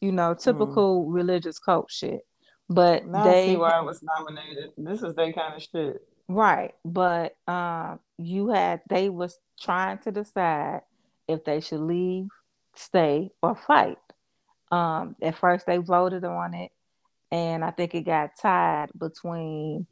You 0.01 0.13
know, 0.13 0.35
typical 0.35 1.03
mm-hmm. 1.03 1.13
religious 1.13 1.59
cult 1.59 1.91
shit. 1.91 2.21
But 2.69 3.07
now 3.07 3.25
they 3.25 3.47
see 3.47 3.57
why 3.57 3.71
I 3.71 3.81
was 3.81 4.03
nominated. 4.03 4.73
This 4.77 5.03
is 5.03 5.15
their 5.15 5.33
kind 5.33 5.55
of 5.55 5.63
shit. 5.63 6.03
Right. 6.29 6.75
But 6.85 7.37
um 7.47 8.01
you 8.19 8.49
had 8.49 8.83
they 8.89 9.09
was 9.09 9.39
trying 9.61 9.99
to 9.99 10.13
decide 10.13 10.83
if 11.27 11.45
they 11.45 11.61
should 11.61 11.81
leave, 11.81 12.29
stay, 12.75 13.31
or 13.43 13.55
fight. 13.55 13.99
Um 14.71 15.17
at 15.23 15.37
first 15.37 15.67
they 15.67 15.79
voted 15.79 16.25
on 16.25 16.55
it 16.55 16.71
and 17.31 17.65
I 17.65 17.71
think 17.71 17.95
it 17.95 18.03
got 18.03 18.39
tied 18.41 18.89
between 18.99 19.87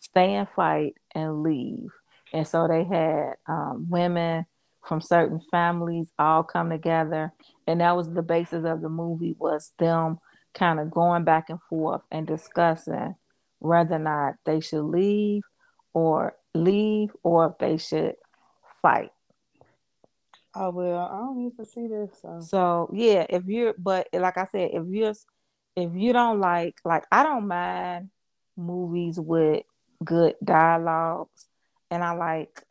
stay 0.00 0.34
and 0.34 0.48
fight 0.48 0.94
and 1.14 1.42
leave. 1.42 1.88
And 2.32 2.46
so 2.46 2.66
they 2.68 2.84
had 2.84 3.34
um, 3.48 3.86
women 3.88 4.44
from 4.84 5.00
certain 5.00 5.40
families 5.50 6.08
all 6.18 6.42
come 6.42 6.70
together 6.70 7.32
and 7.66 7.80
that 7.80 7.96
was 7.96 8.12
the 8.12 8.22
basis 8.22 8.64
of 8.66 8.82
the 8.82 8.88
movie 8.88 9.34
was 9.38 9.72
them 9.78 10.18
kind 10.54 10.80
of 10.80 10.90
going 10.90 11.24
back 11.24 11.50
and 11.50 11.60
forth 11.62 12.02
and 12.10 12.26
discussing 12.26 13.16
whether 13.58 13.96
or 13.96 13.98
not 13.98 14.34
they 14.44 14.60
should 14.60 14.84
leave 14.84 15.42
or 15.92 16.34
leave 16.54 17.10
or 17.22 17.46
if 17.46 17.58
they 17.58 17.76
should 17.76 18.14
fight. 18.80 19.10
Oh 20.54 20.70
well, 20.70 20.98
I 20.98 21.18
don't 21.18 21.38
need 21.38 21.56
to 21.56 21.64
see 21.64 21.88
this. 21.88 22.10
So. 22.22 22.40
so 22.40 22.90
yeah, 22.92 23.26
if 23.28 23.44
you're, 23.46 23.74
but 23.76 24.08
like 24.12 24.38
I 24.38 24.46
said, 24.46 24.70
if 24.72 24.84
you're, 24.88 25.14
if 25.74 25.90
you 25.94 26.12
don't 26.12 26.40
like, 26.40 26.76
like 26.84 27.04
I 27.10 27.24
don't 27.24 27.48
mind 27.48 28.10
movies 28.56 29.18
with 29.18 29.64
good 30.04 30.36
dialogues, 30.44 31.46
and 31.90 32.04
I 32.04 32.12
like, 32.12 32.62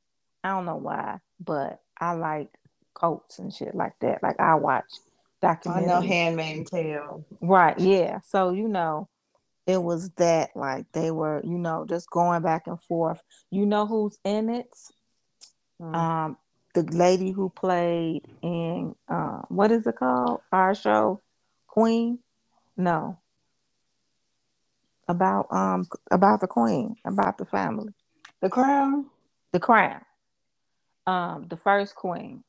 I 0.44 0.50
don't 0.50 0.66
know 0.66 0.78
why, 0.78 1.20
but 1.40 1.82
I 2.00 2.14
like 2.14 2.50
quotes 2.94 3.40
and 3.40 3.54
shit 3.54 3.76
like 3.76 4.00
that. 4.00 4.24
Like 4.24 4.40
I 4.40 4.56
watch 4.56 4.86
documentaries. 5.44 5.84
I 5.84 5.86
know 5.86 6.02
Handmaid's 6.02 6.72
Tale. 6.72 7.26
Right. 7.42 7.78
Yeah. 7.80 8.20
So 8.26 8.52
you 8.52 8.68
know, 8.68 9.08
it 9.66 9.82
was 9.82 10.10
that 10.12 10.52
like 10.56 10.86
they 10.92 11.12
were 11.12 11.42
you 11.44 11.58
know 11.58 11.86
just 11.88 12.10
going 12.10 12.42
back 12.42 12.68
and 12.68 12.82
forth 12.82 13.22
you 13.50 13.66
know 13.66 13.86
who's 13.86 14.18
in 14.24 14.50
it 14.50 14.74
mm. 15.82 15.96
um 15.96 16.38
the 16.74 16.84
lady 16.84 17.32
who 17.32 17.50
played 17.50 18.22
in 18.42 18.96
uh, 19.08 19.42
what 19.50 19.72
is 19.72 19.86
it 19.86 19.96
called 19.96 20.42
our 20.52 20.74
show 20.74 21.22
queen 21.68 22.20
no 22.76 23.18
about 25.08 25.48
um 25.52 25.86
about 26.12 26.42
the 26.42 26.48
queen 26.48 26.96
about 27.06 27.38
the 27.38 27.46
family 27.46 27.94
the 28.42 28.50
crown 28.50 29.06
the 29.52 29.60
crown 29.60 30.02
um 31.08 31.46
the 31.50 31.58
first 31.58 31.96
queen 31.96 32.44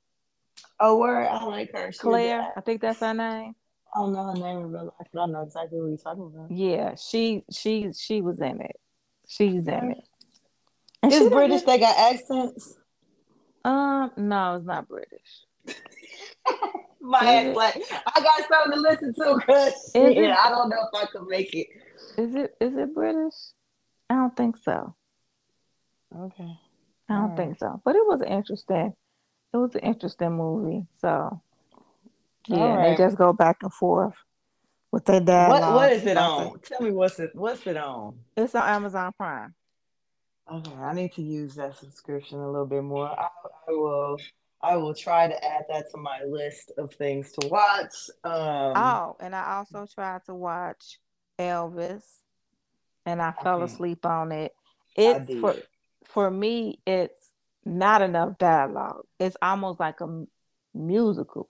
oh 0.84 0.98
word. 0.98 1.26
i 1.26 1.44
like 1.44 1.70
her 1.74 1.92
claire 1.92 2.52
i 2.56 2.60
think 2.60 2.80
that's 2.80 3.00
her 3.00 3.14
name 3.14 3.54
I 3.94 4.00
don't 4.00 4.12
know 4.12 4.24
her 4.24 4.34
name 4.34 4.58
in 4.58 4.72
real 4.72 4.84
life, 4.98 5.08
but 5.12 5.20
I 5.20 5.26
know 5.26 5.42
exactly 5.42 5.80
what 5.80 5.86
you're 5.86 5.98
talking 5.98 6.32
about. 6.34 6.50
Yeah, 6.50 6.96
she 6.96 7.44
she 7.52 7.92
she 7.96 8.22
was 8.22 8.40
in 8.40 8.60
it. 8.60 8.76
She's 9.28 9.68
in 9.68 9.92
it. 9.92 10.04
And 11.02 11.12
it's 11.12 11.28
British. 11.28 11.62
They 11.62 11.78
got 11.78 11.96
accents. 11.96 12.74
Um, 13.64 14.10
no, 14.16 14.56
it's 14.56 14.66
not 14.66 14.88
British. 14.88 15.44
My 17.00 17.18
ass 17.20 17.56
like 17.56 17.82
I 18.06 18.20
got 18.20 18.48
something 18.48 18.72
to 18.72 18.80
listen 18.80 19.14
to 19.14 19.36
because 19.38 19.92
yeah, 19.94 20.36
I 20.42 20.48
don't 20.48 20.70
know 20.70 20.88
if 20.92 21.02
I 21.02 21.06
can 21.12 21.28
make 21.28 21.54
it. 21.54 21.68
Is 22.18 22.34
it 22.34 22.56
is 22.60 22.76
it 22.76 22.94
British? 22.94 23.34
I 24.10 24.14
don't 24.14 24.36
think 24.36 24.56
so. 24.56 24.96
Okay. 26.18 26.58
I 27.08 27.14
don't 27.14 27.36
think 27.36 27.58
so. 27.58 27.80
But 27.84 27.96
it 27.96 28.06
was 28.06 28.22
interesting. 28.22 28.94
It 29.54 29.58
was 29.58 29.74
an 29.76 29.82
interesting 29.82 30.32
movie. 30.32 30.84
So 31.00 31.40
yeah, 32.48 32.74
right. 32.74 32.96
they 32.98 33.04
just 33.04 33.16
go 33.16 33.32
back 33.32 33.58
and 33.62 33.72
forth 33.72 34.16
with 34.90 35.04
their 35.04 35.20
dad. 35.20 35.48
What 35.48 35.72
what 35.72 35.92
is 35.92 36.04
it 36.04 36.16
on? 36.16 36.58
Tell 36.58 36.82
me 36.82 36.90
what's 36.90 37.20
it 37.20 37.30
what's 37.34 37.64
it 37.68 37.76
on? 37.76 38.18
It's 38.36 38.56
on 38.56 38.68
Amazon 38.68 39.12
Prime. 39.16 39.54
Okay, 40.52 40.74
I 40.74 40.92
need 40.92 41.12
to 41.12 41.22
use 41.22 41.54
that 41.54 41.76
subscription 41.76 42.40
a 42.40 42.50
little 42.50 42.66
bit 42.66 42.82
more. 42.82 43.08
I, 43.08 43.28
I 43.68 43.70
will 43.70 44.18
I 44.60 44.76
will 44.76 44.94
try 44.94 45.28
to 45.28 45.44
add 45.44 45.66
that 45.68 45.88
to 45.92 45.98
my 45.98 46.22
list 46.26 46.72
of 46.76 46.92
things 46.92 47.30
to 47.38 47.46
watch. 47.46 47.94
Um, 48.24 48.72
oh, 48.74 49.16
and 49.20 49.36
I 49.36 49.54
also 49.54 49.86
tried 49.86 50.24
to 50.26 50.34
watch 50.34 50.98
Elvis, 51.38 52.02
and 53.06 53.22
I 53.22 53.32
fell 53.40 53.62
okay. 53.62 53.72
asleep 53.72 54.04
on 54.04 54.32
it. 54.32 54.52
It's 54.96 55.32
for 55.40 55.54
for 56.02 56.28
me, 56.28 56.80
it's 56.86 57.23
not 57.64 58.02
enough 58.02 58.38
dialogue. 58.38 59.04
It's 59.18 59.36
almost 59.42 59.80
like 59.80 60.00
a 60.00 60.24
musical 60.74 61.48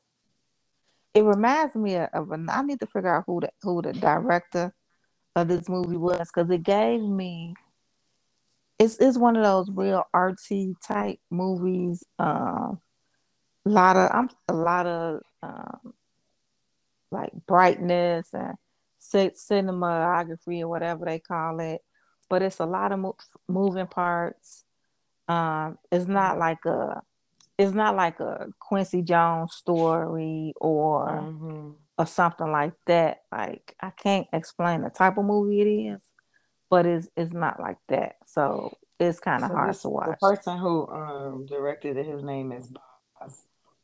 it 1.14 1.22
reminds 1.22 1.77
me 1.77 1.94
of, 1.94 2.33
a. 2.33 2.44
I 2.48 2.62
need 2.62 2.81
to 2.81 2.86
figure 2.86 3.14
out 3.14 3.24
who 3.26 3.41
the 3.41 3.51
who 3.62 3.80
the 3.80 3.93
director 3.93 4.74
of 5.36 5.47
this 5.49 5.68
movie 5.68 5.97
was 5.97 6.28
because 6.28 6.51
it 6.51 6.64
gave 6.64 7.01
me 7.01 7.55
it's 8.78 8.97
it's 8.99 9.16
one 9.16 9.36
of 9.36 9.45
those 9.45 9.70
real 9.70 10.05
artsy 10.14 10.74
type 10.84 11.18
movies. 11.30 12.03
Um, 12.18 12.80
a 13.66 13.70
lot 13.70 13.97
of 13.97 14.11
I'm 14.12 14.28
a 14.49 14.55
lot 14.55 14.86
of 14.86 15.20
um, 15.43 15.95
like 17.12 17.30
brightness 17.47 18.28
and 18.32 18.57
cinematography 19.01 20.62
or 20.62 20.68
whatever 20.68 21.05
they 21.05 21.20
call 21.20 21.61
it, 21.61 21.80
but 22.28 22.43
it's 22.43 22.59
a 22.59 22.66
lot 22.66 22.91
of 22.91 22.99
mo- 22.99 23.16
moving 23.49 23.86
parts. 23.86 24.64
Um, 25.29 25.79
it's 25.91 26.07
not 26.07 26.39
like 26.39 26.64
a 26.66 27.03
it's 27.59 27.72
not 27.72 27.97
like 27.97 28.20
a 28.20 28.49
Quincy 28.59 29.03
Jones 29.03 29.55
story 29.55 30.53
or 30.61 31.09
mm-hmm. 31.09 31.70
or 31.99 32.07
something 32.07 32.51
like 32.51 32.75
that. 32.87 33.22
Like 33.31 33.77
I 33.81 33.91
can't 33.91 34.27
explain 34.33 34.83
the 34.83 34.91
type 34.91 35.18
of 35.18 35.25
movie 35.25 35.61
it 35.61 35.93
is, 35.95 36.03
but 36.68 36.87
it's 36.87 37.09
it's 37.16 37.33
not 37.33 37.61
like 37.61 37.79
that. 37.89 38.16
So 38.27 38.77
it's 38.99 39.20
kind 39.20 39.45
of 39.45 39.51
so 39.51 39.57
hard 39.57 39.75
to 39.75 39.89
watch. 39.89 40.18
The 40.20 40.37
person 40.37 40.59
who 40.59 40.89
um, 40.89 41.47
directed 41.47 41.97
it, 41.97 42.07
his 42.07 42.22
name 42.22 42.53
is 42.53 42.68
Baz 43.20 43.43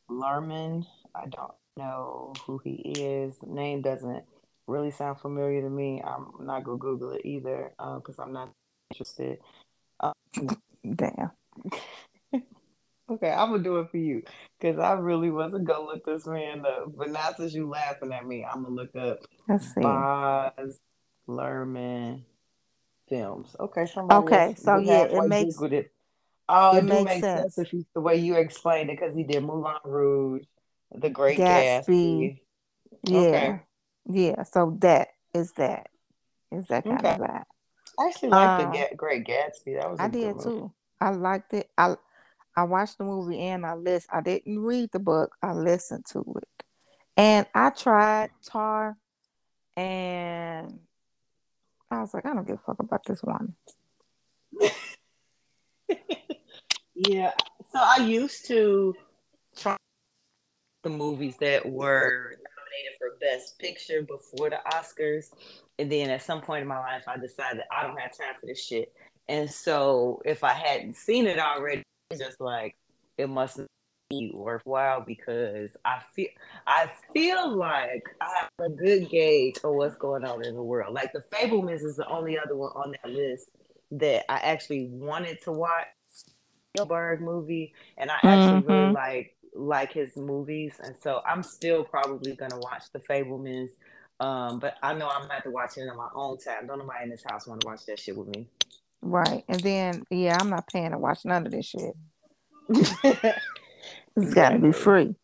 Luhrmann. 0.09 0.85
I 1.15 1.27
don't 1.27 1.53
know 1.77 2.33
who 2.45 2.59
he 2.63 2.93
is. 2.97 3.35
Name 3.45 3.81
doesn't 3.81 4.23
really 4.67 4.91
sound 4.91 5.19
familiar 5.19 5.61
to 5.61 5.69
me. 5.69 6.01
I'm 6.05 6.45
not 6.45 6.63
gonna 6.63 6.77
Google 6.77 7.11
it 7.11 7.21
either 7.25 7.71
because 7.77 8.19
uh, 8.19 8.23
I'm 8.23 8.33
not 8.33 8.51
interested. 8.91 9.39
Um, 9.99 10.13
Damn. 10.83 11.31
Okay, 13.09 13.29
I'm 13.29 13.51
gonna 13.51 13.61
do 13.61 13.79
it 13.79 13.91
for 13.91 13.97
you 13.97 14.23
because 14.57 14.79
I 14.79 14.93
really 14.93 15.29
wasn't 15.29 15.65
gonna 15.65 15.83
look 15.83 16.05
this 16.05 16.25
man 16.25 16.65
up. 16.65 16.95
But 16.95 17.09
now 17.09 17.33
since 17.35 17.53
you 17.53 17.67
laughing 17.67 18.13
at 18.13 18.25
me, 18.25 18.45
I'm 18.45 18.63
gonna 18.63 18.73
look 18.73 18.95
up 18.95 19.19
Let's 19.49 19.65
see. 19.73 19.81
Baz 19.81 20.79
Luhrmann 21.27 22.23
films. 23.09 23.53
Okay, 23.59 23.85
Okay, 24.09 24.55
so 24.57 24.77
yeah, 24.77 25.03
it 25.03 25.27
makes 25.27 25.61
it. 25.61 25.91
Oh, 26.47 26.77
it 26.77 26.85
makes 26.85 27.05
make 27.05 27.21
sense 27.21 27.55
sense. 27.55 27.57
if 27.57 27.73
you, 27.73 27.85
the 27.93 28.01
way 28.01 28.15
you 28.15 28.35
explained 28.35 28.89
it 28.89 28.99
because 28.99 29.13
he 29.15 29.23
did 29.23 29.43
Moulin 29.43 29.75
Rouge, 29.83 30.43
The 30.95 31.09
Great 31.09 31.39
Gatsby, 31.39 31.87
Gatsby. 31.89 32.39
yeah, 33.03 33.19
Okay, 33.19 33.59
yeah. 34.09 34.43
So 34.43 34.77
that 34.79 35.09
is 35.33 35.51
that 35.53 35.89
is 36.51 36.67
that 36.67 36.85
kind 36.85 36.99
okay. 36.99 37.13
of 37.13 37.19
that. 37.19 37.47
I 37.99 38.07
actually 38.07 38.29
like 38.29 38.57
the 38.57 38.65
Um, 38.65 38.73
Ga- 38.73 38.95
Great 38.95 39.25
Gatsby. 39.25 39.79
That 39.79 39.89
was 39.91 39.99
I 39.99 40.07
did 40.07 40.35
movie. 40.35 40.43
too. 40.49 40.73
I 40.99 41.09
liked 41.11 41.53
it. 41.53 41.69
I 41.77 41.95
I 42.55 42.63
watched 42.63 42.97
the 42.97 43.03
movie 43.05 43.39
and 43.39 43.65
I 43.65 43.75
list. 43.75 44.07
I 44.11 44.21
didn't 44.21 44.59
read 44.59 44.91
the 44.91 44.99
book. 44.99 45.35
I 45.41 45.53
listened 45.53 46.05
to 46.11 46.19
it, 46.41 46.63
and 47.17 47.45
I 47.55 47.69
tried 47.71 48.31
Tar, 48.45 48.97
and 49.77 50.79
I 51.89 52.01
was 52.01 52.13
like, 52.13 52.25
I 52.25 52.33
don't 52.33 52.47
give 52.47 52.55
a 52.55 52.59
fuck 52.59 52.79
about 52.79 53.05
this 53.05 53.21
one. 53.23 53.55
Yeah. 56.93 57.31
So 57.71 57.79
I 57.81 57.97
used 58.05 58.45
to 58.47 58.93
try 59.55 59.75
the 60.83 60.89
movies 60.89 61.35
that 61.37 61.65
were 61.65 62.35
nominated 62.71 62.97
for 62.97 63.17
Best 63.19 63.59
Picture 63.59 64.01
before 64.03 64.49
the 64.49 64.59
Oscars. 64.71 65.31
And 65.79 65.91
then 65.91 66.09
at 66.09 66.21
some 66.21 66.41
point 66.41 66.61
in 66.63 66.67
my 66.67 66.79
life, 66.79 67.03
I 67.07 67.17
decided 67.17 67.61
I 67.71 67.83
don't 67.83 67.99
have 67.99 68.17
time 68.17 68.35
for 68.39 68.47
this 68.47 68.63
shit. 68.63 68.93
And 69.27 69.49
so 69.49 70.21
if 70.25 70.43
I 70.43 70.53
hadn't 70.53 70.95
seen 70.95 71.25
it 71.25 71.39
already, 71.39 71.83
it's 72.09 72.21
just 72.21 72.41
like 72.41 72.75
it 73.17 73.29
must 73.29 73.61
be 74.09 74.31
worthwhile 74.33 75.01
because 75.01 75.71
I 75.85 76.01
feel 76.13 76.27
I 76.67 76.91
feel 77.13 77.55
like 77.55 78.03
I 78.19 78.33
have 78.41 78.49
a 78.65 78.69
good 78.69 79.09
gauge 79.09 79.57
of 79.63 79.73
what's 79.75 79.95
going 79.95 80.25
on 80.25 80.43
in 80.43 80.55
the 80.55 80.63
world. 80.63 80.93
Like 80.93 81.13
the 81.13 81.23
Fabelmans 81.31 81.83
is 81.83 81.95
the 81.95 82.07
only 82.07 82.37
other 82.37 82.55
one 82.55 82.71
on 82.75 82.91
that 83.03 83.11
list 83.11 83.51
that 83.91 84.29
I 84.29 84.39
actually 84.39 84.87
wanted 84.91 85.41
to 85.43 85.51
watch. 85.51 85.87
Spielberg 86.75 87.21
movie, 87.21 87.73
and 87.97 88.09
I 88.09 88.15
actually 88.23 88.61
really 88.61 88.85
Mm-hmm. 88.85 88.95
like 88.95 89.35
like 89.53 89.93
his 89.93 90.15
movies, 90.15 90.73
and 90.83 90.95
so 91.01 91.21
I'm 91.27 91.43
still 91.43 91.83
probably 91.83 92.35
gonna 92.35 92.59
watch 92.59 92.83
The 92.93 92.99
Fabelmans. 92.99 93.69
Um, 94.19 94.59
but 94.59 94.75
I 94.83 94.93
know 94.93 95.09
I'm 95.09 95.21
gonna 95.23 95.33
have 95.33 95.43
to 95.43 95.51
watch 95.51 95.77
it 95.77 95.89
on 95.89 95.97
my 95.97 96.09
own 96.15 96.37
time. 96.37 96.67
Don't 96.67 96.79
nobody 96.79 97.03
in 97.03 97.09
this 97.09 97.23
house 97.27 97.47
want 97.47 97.61
to 97.61 97.67
watch 97.67 97.85
that 97.87 97.99
shit 97.99 98.15
with 98.15 98.27
me. 98.27 98.47
Right, 99.01 99.43
and 99.47 99.59
then 99.61 100.03
yeah, 100.09 100.37
I'm 100.39 100.49
not 100.49 100.67
paying 100.67 100.91
to 100.91 100.97
watch 100.97 101.25
none 101.25 101.45
of 101.45 101.51
this 101.51 101.65
shit. 101.65 101.95
It's 104.17 104.33
got 104.33 104.49
to 104.49 104.59
be 104.59 104.71
free. 104.71 105.15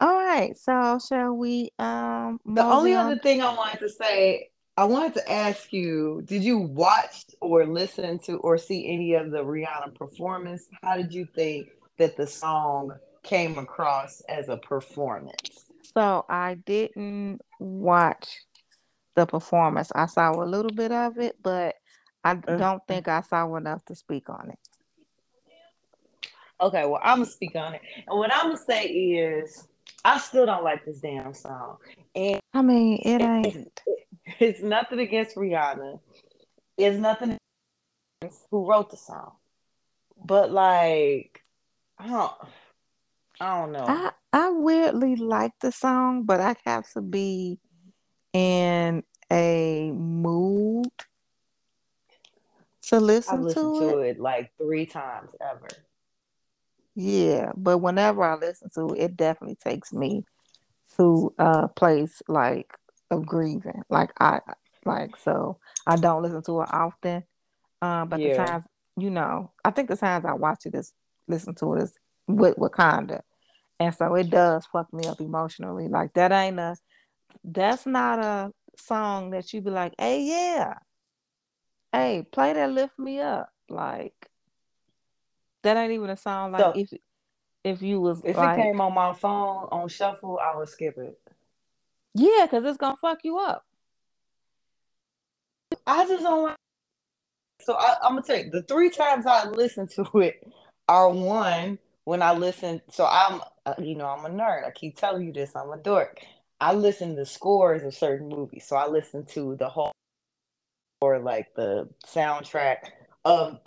All 0.00 0.16
right, 0.16 0.56
so 0.56 0.98
shall 1.06 1.32
we 1.32 1.70
um 1.78 2.40
The 2.46 2.64
only 2.64 2.94
on? 2.94 3.06
other 3.06 3.18
thing 3.18 3.42
I 3.42 3.54
wanted 3.54 3.80
to 3.80 3.88
say, 3.88 4.50
I 4.76 4.84
wanted 4.84 5.14
to 5.14 5.30
ask 5.30 5.72
you, 5.72 6.22
did 6.24 6.42
you 6.42 6.58
watch 6.58 7.26
or 7.40 7.66
listen 7.66 8.18
to 8.20 8.36
or 8.38 8.56
see 8.56 8.88
any 8.88 9.14
of 9.14 9.30
the 9.30 9.44
Rihanna 9.44 9.94
performance? 9.94 10.66
How 10.82 10.96
did 10.96 11.12
you 11.12 11.26
think 11.34 11.68
that 11.98 12.16
the 12.16 12.26
song 12.26 12.92
came 13.22 13.58
across 13.58 14.20
as 14.28 14.48
a 14.48 14.56
performance? 14.56 15.66
So 15.96 16.24
I 16.28 16.54
didn't 16.54 17.40
watch 17.58 18.28
the 19.16 19.26
performance. 19.26 19.90
I 19.94 20.06
saw 20.06 20.32
a 20.32 20.44
little 20.44 20.70
bit 20.70 20.92
of 20.92 21.18
it, 21.18 21.36
but 21.42 21.76
I 22.24 22.32
Uh, 22.46 22.56
don't 22.56 22.82
think 22.86 23.08
I 23.08 23.22
saw 23.22 23.54
enough 23.56 23.84
to 23.86 23.94
speak 23.94 24.28
on 24.28 24.50
it. 24.50 24.58
Okay, 26.60 26.84
well, 26.84 27.00
I'm 27.02 27.18
gonna 27.20 27.30
speak 27.30 27.56
on 27.56 27.74
it, 27.74 27.80
and 28.06 28.18
what 28.18 28.32
I'm 28.34 28.48
gonna 28.48 28.58
say 28.58 28.84
is, 28.86 29.66
I 30.04 30.18
still 30.18 30.44
don't 30.44 30.62
like 30.62 30.84
this 30.84 31.00
damn 31.00 31.32
song, 31.32 31.78
and 32.14 32.38
I 32.52 32.60
mean, 32.60 33.00
it 33.02 33.22
it's 33.42 33.56
ain't. 33.56 33.82
it's 34.38 34.62
nothing 34.62 34.98
against 34.98 35.36
Rihanna, 35.36 35.98
it's 36.76 36.98
nothing 36.98 37.38
who 38.50 38.68
wrote 38.68 38.90
the 38.90 38.98
song, 38.98 39.32
but 40.22 40.50
like, 40.52 41.42
I 41.98 42.08
don't, 42.08 42.32
I 43.40 43.60
don't 43.60 43.72
know. 43.72 43.84
I 43.86 44.10
I 44.32 44.50
weirdly 44.50 45.16
like 45.16 45.52
the 45.60 45.72
song, 45.72 46.24
but 46.24 46.40
I 46.40 46.54
have 46.64 46.90
to 46.92 47.00
be 47.00 47.58
in 48.32 49.02
a 49.32 49.90
mood 49.92 50.90
to 52.82 53.00
listen 53.00 53.46
to 53.46 53.54
to 53.54 53.98
it. 53.98 54.16
it 54.16 54.20
like 54.20 54.52
three 54.58 54.86
times 54.86 55.30
ever. 55.40 55.68
Yeah, 56.94 57.52
but 57.56 57.78
whenever 57.78 58.22
I 58.22 58.34
listen 58.36 58.68
to 58.74 58.94
it, 58.94 59.00
it 59.00 59.16
definitely 59.16 59.56
takes 59.56 59.92
me 59.92 60.24
to 60.96 61.32
a 61.38 61.68
place 61.68 62.22
like 62.28 62.72
of 63.10 63.26
grieving. 63.26 63.82
Like 63.88 64.10
I 64.20 64.40
like 64.84 65.16
so 65.16 65.58
I 65.86 65.96
don't 65.96 66.22
listen 66.22 66.42
to 66.42 66.60
it 66.62 66.68
often. 66.72 67.24
Um, 67.82 68.08
but 68.08 68.18
the 68.22 68.34
times 68.34 68.64
you 68.96 69.08
know, 69.10 69.52
I 69.64 69.70
think 69.70 69.88
the 69.88 69.96
times 69.96 70.24
I 70.24 70.34
watch 70.34 70.66
it 70.66 70.74
is 70.74 70.92
listen 71.26 71.54
to 71.56 71.74
it 71.74 71.84
is 71.84 71.94
with 72.26 72.56
Wakanda. 72.56 73.22
And 73.80 73.94
so 73.94 74.14
it 74.14 74.28
does 74.28 74.66
fuck 74.66 74.92
me 74.92 75.06
up 75.06 75.20
emotionally. 75.20 75.88
Like 75.88 76.12
that 76.12 76.32
ain't 76.32 76.60
a 76.60 76.76
that's 77.42 77.86
not 77.86 78.18
a 78.18 78.52
song 78.76 79.30
that 79.30 79.52
you 79.52 79.62
be 79.62 79.70
like, 79.70 79.94
hey 79.98 80.22
yeah, 80.22 80.74
hey, 81.92 82.26
play 82.30 82.52
that 82.52 82.70
lift 82.70 82.98
me 82.98 83.20
up. 83.20 83.50
Like 83.70 84.14
that 85.62 85.76
ain't 85.76 85.92
even 85.92 86.10
a 86.10 86.16
song 86.16 86.52
like 86.52 86.60
so 86.60 86.72
if 86.74 86.92
if 87.64 87.82
you 87.82 88.00
was 88.00 88.20
if 88.24 88.36
it 88.36 88.54
came 88.54 88.80
on 88.80 88.94
my 88.94 89.14
phone 89.14 89.68
on 89.72 89.88
shuffle, 89.88 90.38
I 90.38 90.56
would 90.56 90.68
skip 90.68 90.98
it. 90.98 91.18
yeah, 92.14 92.46
because 92.46 92.64
it's 92.64 92.78
gonna 92.78 92.96
fuck 92.96 93.20
you 93.24 93.38
up. 93.38 93.64
I 95.86 96.06
just 96.06 96.22
don't 96.22 96.44
like. 96.44 96.56
So 97.62 97.74
I, 97.74 97.96
I'm 98.02 98.12
gonna 98.12 98.22
tell 98.22 98.38
you, 98.38 98.50
the 98.50 98.62
three 98.62 98.90
times 98.90 99.26
I 99.26 99.48
listened 99.48 99.90
to 99.90 100.06
it 100.20 100.46
are 100.88 101.10
one 101.10 101.78
when 102.04 102.22
I 102.22 102.32
listen. 102.32 102.80
So 102.90 103.06
I'm, 103.06 103.40
uh, 103.66 103.74
you 103.78 103.94
know, 103.94 104.06
I'm 104.06 104.24
a 104.24 104.28
nerd. 104.28 104.66
I 104.66 104.70
keep 104.70 104.96
telling 104.96 105.26
you 105.26 105.32
this. 105.32 105.54
I'm 105.54 105.70
a 105.70 105.76
dork. 105.76 106.20
I 106.60 106.74
listen 106.74 107.16
to 107.16 107.24
scores 107.24 107.82
of 107.82 107.94
certain 107.94 108.28
movies. 108.28 108.66
So 108.66 108.76
I 108.76 108.86
listen 108.88 109.24
to 109.26 109.56
the 109.56 109.68
whole 109.68 109.92
or 111.00 111.18
like 111.18 111.54
the 111.54 111.88
soundtrack 112.06 112.76
of 113.24 113.60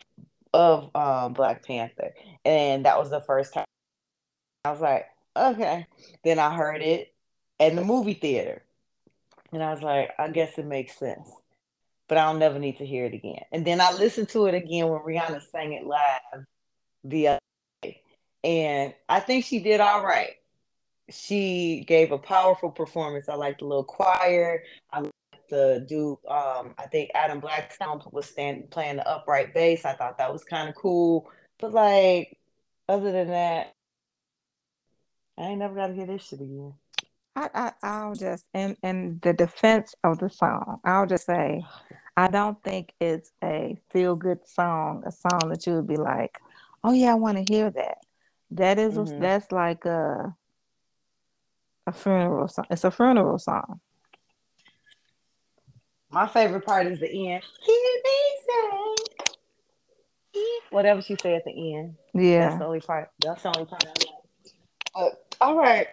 of 0.54 0.96
um 0.96 1.34
Black 1.34 1.66
Panther, 1.66 2.12
and 2.46 2.86
that 2.86 3.00
was 3.00 3.10
the 3.10 3.22
first 3.22 3.54
time 3.54 3.66
I 4.66 4.72
was 4.72 4.82
like, 4.82 5.06
okay. 5.36 5.88
Then 6.24 6.40
I 6.40 6.56
heard 6.56 6.82
it 6.82 7.14
in 7.60 7.76
the 7.76 7.84
movie 7.84 8.14
theater, 8.14 8.64
and 9.52 9.64
I 9.64 9.74
was 9.74 9.82
like, 9.82 10.12
I 10.20 10.30
guess 10.30 10.58
it 10.58 10.66
makes 10.66 10.98
sense 10.98 11.30
but 12.08 12.18
I'll 12.18 12.36
never 12.36 12.60
need 12.60 12.78
to 12.78 12.86
hear 12.86 13.06
it 13.06 13.14
again. 13.14 13.44
And 13.52 13.66
then 13.66 13.82
I 13.82 13.92
listened 13.94 14.30
to 14.30 14.46
it 14.46 14.54
again 14.54 14.88
when 14.88 15.02
Rihanna 15.02 15.42
sang 15.52 15.74
it 15.74 15.86
live 15.86 16.46
the. 17.04 17.40
And 18.44 18.94
I 19.08 19.20
think 19.20 19.46
she 19.46 19.60
did 19.60 19.80
all 19.80 20.04
right. 20.04 20.36
She 21.10 21.86
gave 21.88 22.12
a 22.12 22.18
powerful 22.18 22.72
performance. 22.72 23.30
I 23.30 23.36
liked 23.36 23.60
the 23.60 23.66
little 23.66 23.84
choir. 23.84 24.64
I 24.92 25.00
liked 25.00 25.14
the 25.50 25.86
dude, 25.88 26.18
um, 26.28 26.74
I 26.78 26.88
think 26.92 27.12
Adam 27.14 27.40
Blackstone 27.40 28.02
was 28.12 28.26
standing 28.26 28.68
playing 28.68 28.98
the 28.98 29.08
upright 29.08 29.54
bass. 29.54 29.86
I 29.86 29.94
thought 29.94 30.18
that 30.18 30.32
was 30.32 30.44
kind 30.44 30.70
of 30.70 30.76
cool. 30.76 31.30
But 31.60 31.74
like 31.74 32.38
other 32.90 33.12
than 33.12 33.28
that, 33.30 33.74
I 35.38 35.44
ain't 35.44 35.60
never 35.60 35.76
gotta 35.76 35.94
hear 35.94 36.06
this 36.06 36.24
shit 36.24 36.42
again. 36.42 36.74
I, 37.36 37.50
I 37.54 37.72
I'll 37.84 38.16
just 38.16 38.46
in 38.54 38.78
in 38.84 39.20
the 39.22 39.34
defense 39.34 39.96
of 40.04 40.20
the 40.20 40.30
song, 40.30 40.80
I'll 40.84 41.06
just 41.06 41.26
say 41.26 41.64
I 42.16 42.28
don't 42.28 42.62
think 42.64 42.94
it's 43.00 43.32
a 43.44 43.78
feel 43.90 44.16
good 44.16 44.48
song, 44.48 45.04
a 45.06 45.12
song 45.12 45.50
that 45.50 45.66
you 45.66 45.74
would 45.74 45.88
be 45.88 45.98
like, 45.98 46.40
oh 46.84 46.94
yeah, 46.94 47.12
I 47.12 47.16
want 47.16 47.38
to 47.38 47.54
hear 47.54 47.72
that. 47.72 47.98
That 48.54 48.78
is 48.78 48.98
a, 48.98 49.04
hmm 49.04 49.20
that's 49.20 49.52
like 49.52 49.86
a 49.86 50.36
a 51.88 51.92
funeral 51.92 52.48
song. 52.48 52.66
It's 52.70 52.84
a 52.84 52.92
funeral 52.92 53.40
song. 53.40 53.80
My 56.12 56.28
favorite 56.28 56.66
part 56.66 56.86
is 56.88 57.00
the 57.00 57.08
end. 57.32 57.44
Hear 57.66 57.76
me 57.76 58.96
say, 60.34 60.42
whatever 60.70 61.02
she 61.02 61.16
say 61.16 61.36
at 61.36 61.44
the 61.46 61.76
end. 61.76 61.96
Yeah, 62.14 62.50
That's 62.50 62.60
the 62.60 62.66
only 62.66 62.80
part. 62.80 63.10
That's 63.20 63.42
the 63.42 63.50
only 63.56 63.66
part 63.66 63.84
I 63.84 63.90
like. 63.90 64.54
But 64.94 65.36
all 65.42 65.58
right. 65.58 65.88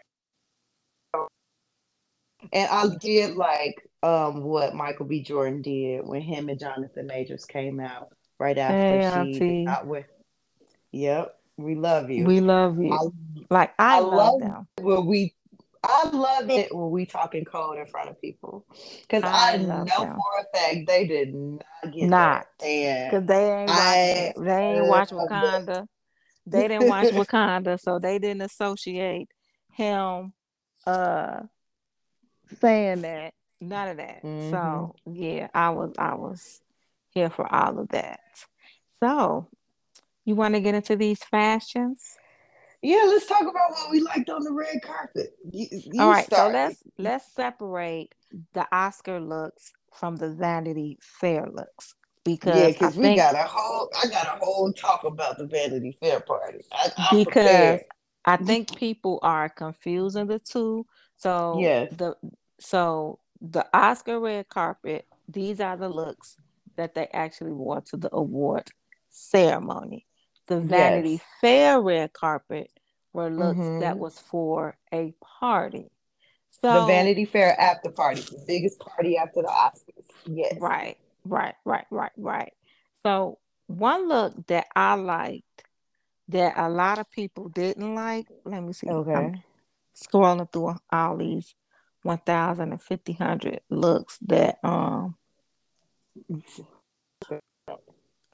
And 2.53 2.69
I 2.71 2.89
did 3.01 3.37
like 3.37 3.77
um 4.03 4.43
what 4.43 4.75
Michael 4.75 5.07
B. 5.07 5.23
Jordan 5.23 5.63
did 5.63 6.07
when 6.07 6.21
him 6.21 6.51
and 6.51 6.61
Jonathan 6.61 7.07
Majors 7.07 7.47
came 7.47 7.81
out 7.81 8.09
right 8.39 8.59
after 8.59 8.99
Hey, 8.99 9.01
she 9.01 9.19
Auntie, 9.19 9.65
not 9.65 9.87
with. 9.87 10.07
Yep, 10.93 11.40
we 11.63 11.75
love 11.75 12.11
you. 12.11 12.25
we 12.25 12.41
love 12.41 12.79
I 12.79 12.83
you. 12.85 13.47
Like 13.51 13.73
I 13.79 13.97
I 13.97 14.01
love 14.01 14.17
love 14.17 14.41
them. 14.41 14.69
when 14.81 15.07
we. 15.07 15.35
I 15.83 16.11
love 16.11 16.51
it 16.51 16.75
when 16.75 16.91
we 16.91 17.07
talking 17.07 17.45
code 17.47 17.79
in 17.79 17.87
front 17.87 18.11
of 18.11 18.21
people 18.21 18.67
because 19.01 19.25
I 19.25 19.55
I 19.55 19.57
know 19.57 19.85
them. 19.87 19.95
for 19.97 20.41
a 20.41 20.57
fact 20.57 20.87
they 20.87 21.07
did 21.07 21.35
not 21.35 21.65
get 21.91 22.09
Not 22.11 22.47
because 22.59 23.27
they 23.27 23.51
ain't 23.51 23.71
watching 23.71 23.79
I. 23.79 24.33
They 24.37 24.63
ain't 24.77 24.87
watching 24.87 25.19
Wakanda. 25.19 25.87
they 26.47 26.69
didn't 26.69 26.87
watch 26.89 27.07
Wakanda, 27.13 27.81
so 27.81 27.99
they 27.99 28.19
didn't 28.19 28.43
associate 28.43 29.29
him 29.73 30.35
uh 30.87 31.41
saying 32.61 33.03
that. 33.03 33.33
None 33.61 33.89
of 33.89 33.97
that. 33.99 34.23
Mm-hmm. 34.23 34.51
So 34.51 34.97
yeah, 35.07 35.49
I 35.55 35.71
was 35.71 35.93
I 35.99 36.15
was 36.15 36.61
here 37.11 37.31
for 37.31 37.53
all 37.53 37.79
of 37.79 37.89
that. 37.89 38.21
So 39.03 39.49
you 40.25 40.35
want 40.35 40.55
to 40.55 40.61
get 40.61 40.75
into 40.75 40.97
these 40.97 41.23
fashions? 41.23 42.17
Yeah, 42.83 43.05
let's 43.07 43.27
talk 43.27 43.43
about 43.43 43.71
what 43.73 43.91
we 43.91 44.01
liked 44.01 44.31
on 44.31 44.43
the 44.43 44.53
red 44.53 44.81
carpet. 44.83 45.37
You, 45.53 45.67
you 45.71 46.01
all 46.03 46.11
right, 46.11 46.25
start. 46.25 46.51
so 46.51 46.53
let's 46.53 46.83
let's 46.99 47.33
separate 47.33 48.15
the 48.55 48.67
Oscar 48.73 49.21
looks 49.21 49.73
from 49.93 50.17
the 50.17 50.31
Vanity 50.31 50.99
Fair 51.01 51.47
looks 51.53 51.95
because 52.25 52.59
yeah, 52.59 52.69
because 52.69 52.97
we 52.97 53.03
think, 53.05 53.19
got 53.19 53.35
a 53.35 53.43
whole 53.43 53.91
I 54.03 54.07
got 54.09 54.27
a 54.27 54.39
whole 54.43 54.73
talk 54.73 55.05
about 55.05 55.37
the 55.37 55.47
Vanity 55.47 55.97
Fair 56.01 56.21
party. 56.21 56.65
I, 56.73 56.89
because 57.11 57.25
prepared. 57.25 57.81
I 58.25 58.37
think 58.37 58.77
people 58.77 59.19
are 59.23 59.49
confusing 59.49 60.27
the 60.27 60.39
two. 60.39 60.87
So 61.17 61.59
yes. 61.61 61.93
the 61.97 62.15
so 62.59 63.19
the 63.41 63.67
Oscar 63.75 64.21
red 64.21 64.49
carpet, 64.49 65.07
these 65.29 65.61
are 65.61 65.77
the 65.77 65.89
looks 65.89 66.37
that 66.77 66.95
they 66.95 67.09
actually 67.09 67.53
wore 67.53 67.81
to 67.83 67.97
the 67.97 68.15
award 68.15 68.71
ceremony. 69.11 70.07
The 70.51 70.59
Vanity 70.59 71.11
yes. 71.11 71.21
Fair 71.41 71.81
red 71.81 72.13
carpet 72.13 72.73
were 73.13 73.31
looks 73.31 73.57
mm-hmm. 73.61 73.79
that 73.81 73.99
was 73.99 74.19
for 74.19 74.77
a 74.93 75.15
party. 75.21 75.93
So 76.61 76.81
the 76.81 76.87
Vanity 76.87 77.25
Fair 77.25 77.59
after 77.59 77.89
party, 77.89 78.23
the 78.23 78.43
biggest 78.49 78.81
party 78.81 79.17
after 79.17 79.43
the 79.43 79.49
Oscars. 79.49 80.07
Yes. 80.27 80.57
Right, 80.61 80.97
right, 81.25 81.55
right, 81.65 81.87
right, 81.93 82.11
right. 82.17 82.53
So 83.07 83.39
one 83.69 84.09
look 84.09 84.45
that 84.49 84.67
I 84.75 84.95
liked 84.95 85.63
that 86.31 86.55
a 86.57 86.69
lot 86.69 86.99
of 86.99 87.09
people 87.13 87.49
didn't 87.49 87.95
like. 87.95 88.27
Let 88.45 88.65
me 88.65 88.73
see. 88.73 88.89
Okay. 88.89 89.13
I'm 89.13 89.43
scrolling 89.95 90.53
through 90.53 90.75
all 90.91 91.17
these 91.17 91.55
1,000 92.03 92.73
and 92.73 92.81
1,500 92.81 93.61
looks 93.71 94.19
that 94.23 94.59
um 94.65 95.15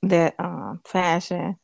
that 0.03 0.35
um 0.39 0.81
fashion. 0.87 1.59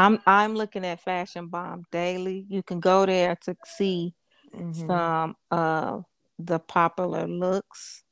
I'm 0.00 0.18
I'm 0.26 0.54
looking 0.54 0.86
at 0.86 1.02
Fashion 1.02 1.48
Bomb 1.48 1.84
daily. 1.92 2.46
You 2.48 2.62
can 2.62 2.80
go 2.80 3.04
there 3.04 3.36
to 3.42 3.54
see 3.66 4.14
mm-hmm. 4.54 4.86
some 4.86 5.36
of 5.50 6.06
the 6.38 6.58
popular 6.58 7.26
looks. 7.26 8.02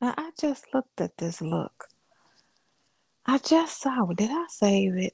Now, 0.00 0.14
I 0.16 0.30
just 0.40 0.64
looked 0.72 0.98
at 1.02 1.18
this 1.18 1.42
look. 1.42 1.88
I 3.26 3.36
just 3.36 3.82
saw 3.82 4.08
it. 4.08 4.16
Did 4.16 4.30
I 4.30 4.46
save 4.48 4.96
it? 4.96 5.12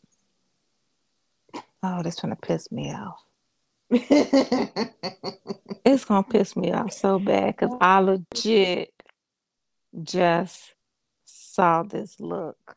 Oh, 1.83 2.05
that's 2.05 2.21
gonna 2.21 2.37
piss 2.37 2.71
me 2.71 2.93
off. 2.93 3.21
it's 5.85 6.05
gonna 6.05 6.23
piss 6.23 6.55
me 6.55 6.73
off 6.73 6.93
so 6.93 7.19
bad 7.19 7.57
because 7.57 7.77
I 7.81 7.99
legit 7.99 8.93
just 10.03 10.73
saw 11.25 11.83
this 11.83 12.21
look 12.21 12.77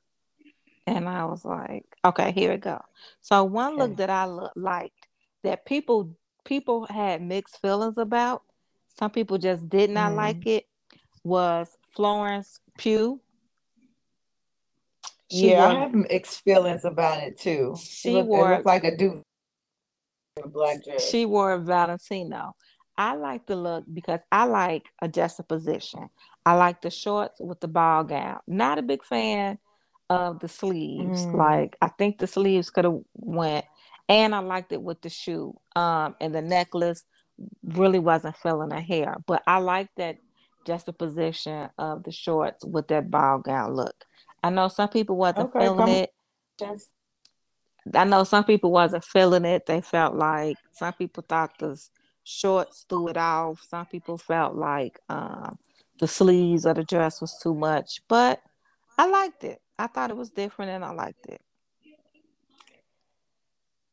and 0.90 1.08
I 1.08 1.26
was 1.26 1.46
like, 1.46 1.86
okay, 2.04 2.32
here 2.32 2.52
we 2.52 2.58
go. 2.58 2.82
So 3.22 3.44
one 3.44 3.78
look 3.78 3.98
that 3.98 4.10
I 4.10 4.26
liked 4.56 5.08
that 5.44 5.66
people 5.66 6.16
people 6.46 6.86
had 6.88 7.22
mixed 7.22 7.62
feelings 7.62 7.98
about. 7.98 8.44
Some 8.98 9.12
people 9.12 9.38
just 9.38 9.70
did 9.70 9.90
not 9.90 10.14
mm. 10.14 10.16
like 10.16 10.46
it. 10.48 10.66
Was 11.24 11.78
Florence 11.92 12.60
Pugh? 12.78 13.20
She 15.32 15.52
yeah, 15.52 15.68
wore, 15.68 15.78
I 15.78 15.80
have 15.82 15.94
mixed 15.94 16.44
feelings 16.44 16.86
about 16.86 17.22
it 17.22 17.38
too. 17.38 17.76
She 17.80 18.12
looked, 18.12 18.30
wore 18.30 18.50
looked 18.50 18.66
like 18.66 18.84
a 18.84 18.98
dude 18.98 19.22
black 20.48 20.84
dress. 20.84 21.08
She 21.08 21.26
wore 21.26 21.58
Valentino. 21.60 22.56
I 22.98 23.16
like 23.16 23.46
the 23.46 23.56
look 23.56 23.86
because 23.94 24.22
I 24.32 24.46
like 24.46 24.88
a 25.02 25.08
juxtaposition. 25.08 26.10
I 26.46 26.56
like 26.56 26.82
the 26.82 26.90
shorts 26.90 27.40
with 27.40 27.60
the 27.60 27.68
ball 27.68 28.04
gown. 28.04 28.40
Not 28.48 28.80
a 28.80 28.82
big 28.82 29.04
fan 29.04 29.60
of 30.10 30.39
the 30.39 30.47
sleeves. 30.47 31.26
Mm. 31.26 31.36
Like 31.36 31.78
I 31.82 31.88
think 31.89 32.18
the 32.18 32.28
sleeves 32.28 32.70
could 32.70 32.86
have 32.86 32.99
went, 33.16 33.66
and 34.07 34.34
I 34.34 34.39
liked 34.39 34.72
it 34.72 34.82
with 34.82 35.01
the 35.01 35.10
shoe. 35.10 35.55
Um, 35.76 36.16
and 36.20 36.34
the 36.34 36.41
necklace 36.41 37.03
really 37.64 37.99
wasn't 37.99 38.36
filling 38.38 38.72
her 38.72 38.82
hair, 38.82 39.16
but 39.26 39.43
I 39.47 39.60
like 39.60 39.89
that 39.97 40.18
juxtaposition 40.66 41.70
of 41.78 42.03
the 42.03 42.12
shorts 42.12 42.66
with 42.66 42.88
that 42.89 43.10
ball 43.10 43.39
gown 43.39 43.74
look. 43.74 44.05
I 44.43 44.49
know 44.49 44.68
some 44.68 44.89
people 44.89 45.16
wasn't 45.16 45.49
okay, 45.49 45.66
feeling 45.66 45.89
it. 45.89 46.14
Just... 46.60 46.89
I 47.93 48.03
know 48.03 48.24
some 48.24 48.43
people 48.43 48.72
wasn't 48.72 49.03
feeling 49.03 49.45
it. 49.45 49.66
They 49.66 49.82
felt 49.82 50.16
like 50.16 50.57
some 50.72 50.93
people 50.93 51.24
thought 51.28 51.57
the 51.60 51.82
shorts 52.24 52.86
threw 52.88 53.07
it 53.07 53.18
off. 53.18 53.66
Some 53.70 53.86
people 53.86 54.18
felt 54.18 54.55
like 54.55 54.99
um, 55.10 55.57
the 55.99 56.07
sleeves 56.07 56.66
of 56.66 56.76
the 56.76 56.84
dress 56.84 57.22
was 57.22 57.39
too 57.41 57.55
much, 57.55 58.01
but 58.07 58.41
I 58.97 59.07
liked 59.07 59.43
it. 59.43 59.62
I 59.80 59.88
thought 59.88 60.11
it 60.11 60.17
was 60.17 60.30
different 60.30 60.71
and 60.71 60.84
I 60.84 60.91
liked 60.91 61.25
it. 61.27 61.41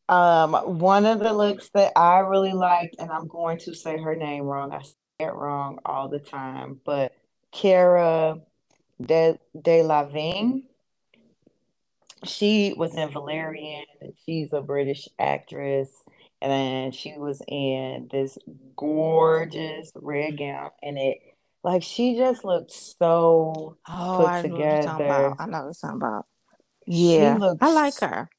Um, 0.08 0.52
one 0.78 1.06
of 1.06 1.20
the 1.20 1.32
looks 1.32 1.70
that 1.70 1.92
I 1.96 2.18
really 2.18 2.52
liked, 2.52 2.96
and 2.98 3.10
I'm 3.10 3.26
going 3.26 3.58
to 3.60 3.74
say 3.74 3.96
her 3.96 4.14
name 4.14 4.44
wrong. 4.44 4.72
I 4.72 4.82
say 4.82 4.94
it 5.20 5.34
wrong 5.34 5.78
all 5.84 6.08
the 6.08 6.18
time, 6.18 6.80
but 6.84 7.12
Cara 7.52 8.40
De, 9.00 9.38
Delevingne. 9.56 10.62
She 12.24 12.74
was 12.76 12.94
in 12.96 13.10
Valerian. 13.10 13.84
She's 14.24 14.52
a 14.52 14.60
British 14.60 15.08
actress. 15.18 15.90
And 16.40 16.94
she 16.94 17.14
was 17.16 17.42
in 17.48 18.08
this 18.10 18.38
gorgeous 18.76 19.92
red 19.94 20.38
gown. 20.38 20.70
And 20.82 20.98
it 20.98 21.18
like 21.66 21.82
she 21.82 22.16
just 22.16 22.44
looked 22.44 22.70
so 22.70 23.76
oh, 23.88 24.16
put 24.18 24.28
I 24.28 24.42
together. 24.42 25.34
I 25.36 25.46
know 25.46 25.64
what 25.64 25.64
you're 25.64 25.74
talking 25.74 25.96
about. 25.96 26.26
Yeah. 26.86 27.54
I 27.60 27.72
like 27.72 27.98
her. 28.00 28.30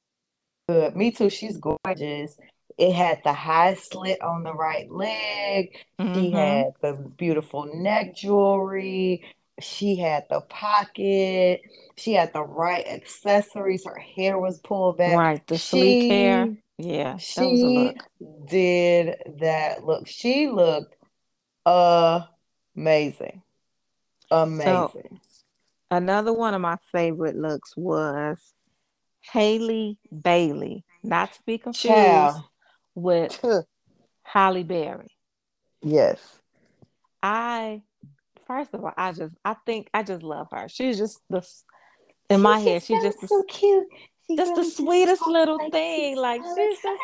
Good. 0.70 0.96
Me 0.96 1.12
too. 1.12 1.30
She's 1.30 1.58
gorgeous. 1.58 2.38
It 2.78 2.94
had 2.94 3.20
the 3.26 3.34
high 3.34 3.74
slit 3.74 4.22
on 4.22 4.44
the 4.44 4.54
right 4.54 4.90
leg. 4.90 5.76
Mm-hmm. 6.00 6.14
She 6.14 6.32
had 6.32 6.68
the 6.82 6.94
beautiful 7.18 7.70
neck 7.76 8.16
jewelry. 8.16 9.26
She 9.60 9.98
had 9.98 10.24
the 10.30 10.40
pocket. 10.42 11.62
She 11.98 12.14
had 12.14 12.32
the 12.32 12.44
right 12.44 12.88
accessories. 12.88 13.84
Her 13.86 14.00
hair 14.00 14.40
was 14.40 14.60
pulled 14.60 15.00
back. 15.00 15.18
Right, 15.18 15.46
the 15.48 15.58
she, 15.58 15.68
sleek 15.68 16.12
hair. 16.12 16.56
Yeah, 16.78 17.18
she 17.18 17.94
did 18.46 19.18
that 19.42 19.84
look. 19.84 20.08
She 20.08 20.48
looked 20.48 20.96
amazing, 22.78 23.42
amazing. 24.32 24.62
So, 24.64 25.20
another 25.92 26.32
one 26.32 26.54
of 26.54 26.62
my 26.62 26.78
favorite 26.92 27.36
looks 27.36 27.76
was 27.76 28.54
Halle 29.22 29.98
Bailey, 30.22 30.86
not 31.04 31.34
to 31.34 31.40
be 31.46 31.58
confused 31.58 31.88
Child. 31.88 32.44
with 32.96 33.44
Halle 34.24 34.64
Berry. 34.64 35.12
Yes, 35.82 36.20
I 37.22 37.82
first 38.46 38.74
of 38.74 38.84
all, 38.84 38.94
I 38.96 39.12
just 39.12 39.36
I 39.44 39.56
think 39.66 39.90
I 39.94 40.04
just 40.04 40.24
love 40.24 40.48
her. 40.52 40.68
She's 40.70 40.98
just 40.98 41.20
the 41.30 41.46
in 42.30 42.42
my 42.42 42.60
head. 42.60 42.84
She's 42.84 43.04
just 43.04 43.20
so 43.28 43.42
the, 43.42 43.46
cute. 43.48 43.86
She's 44.28 44.38
just 44.38 44.52
really 44.52 44.64
the 44.64 44.72
sweetest 44.72 45.28
little 45.28 45.58
like 45.58 45.72
thing. 45.72 46.18
Like 46.18 46.42
she's 46.42 46.82
just 46.82 47.00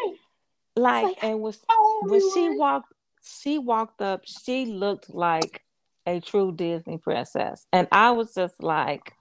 like, 0.76 1.04
like 1.06 1.24
and 1.24 1.42
was 1.42 1.60
when 2.02 2.22
she 2.34 2.50
walked 2.50 2.93
she 3.24 3.58
walked 3.58 4.02
up, 4.02 4.22
she 4.26 4.66
looked 4.66 5.10
like 5.10 5.64
a 6.06 6.20
true 6.20 6.52
Disney 6.52 6.98
princess. 6.98 7.66
And 7.72 7.88
I 7.92 8.12
was 8.12 8.34
just 8.34 8.62
like, 8.62 9.14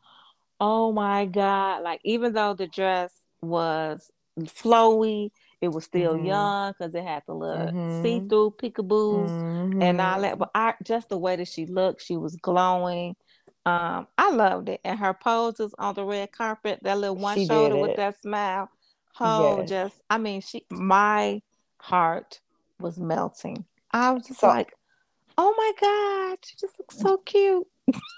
oh 0.61 0.93
my 0.93 1.27
God. 1.27 1.83
Like 1.83 2.01
even 2.05 2.33
though 2.33 2.55
the 2.55 2.67
dress 2.67 3.13
was 3.41 4.11
flowy 4.41 5.31
it 5.63 5.69
was 5.69 5.85
still 5.85 6.15
mm-hmm. 6.15 6.27
young 6.27 6.73
because 6.73 6.93
it 6.93 7.05
had 7.05 7.23
the 7.27 7.35
little 7.35 7.69
mm-hmm. 7.69 8.03
see-through 8.03 8.55
peekaboos 8.59 9.29
mm-hmm. 9.29 9.81
and 9.81 10.01
all 10.01 10.21
that. 10.21 10.37
But 10.37 10.51
I 10.57 10.75
just 10.83 11.09
the 11.09 11.17
way 11.17 11.37
that 11.37 11.47
she 11.47 11.67
looked, 11.67 12.03
she 12.03 12.17
was 12.17 12.35
glowing. 12.35 13.15
Um, 13.65 14.09
I 14.19 14.33
loved 14.33 14.69
it. 14.69 14.81
And 14.85 14.99
her 14.99 15.15
poses 15.15 15.73
on 15.79 15.95
the 15.95 16.05
red 16.05 16.33
carpet, 16.33 16.81
that 16.83 16.99
little 16.99 17.15
one 17.15 17.39
she 17.39 17.47
shoulder 17.47 17.77
with 17.77 17.97
that 17.97 18.21
smile. 18.21 18.69
Oh, 19.21 19.61
yes. 19.61 19.69
just 19.69 20.03
I 20.11 20.19
mean, 20.19 20.41
she 20.41 20.67
my 20.69 21.41
heart 21.79 22.41
was 22.81 22.99
melting. 22.99 23.65
I 23.93 24.11
was 24.11 24.27
just 24.27 24.41
so, 24.41 24.49
like, 24.49 24.73
oh 25.39 25.55
my 25.57 25.73
God, 25.81 26.39
she 26.45 26.57
just 26.61 26.79
looks 26.79 26.99
so 26.99 27.19
cute. 27.19 27.67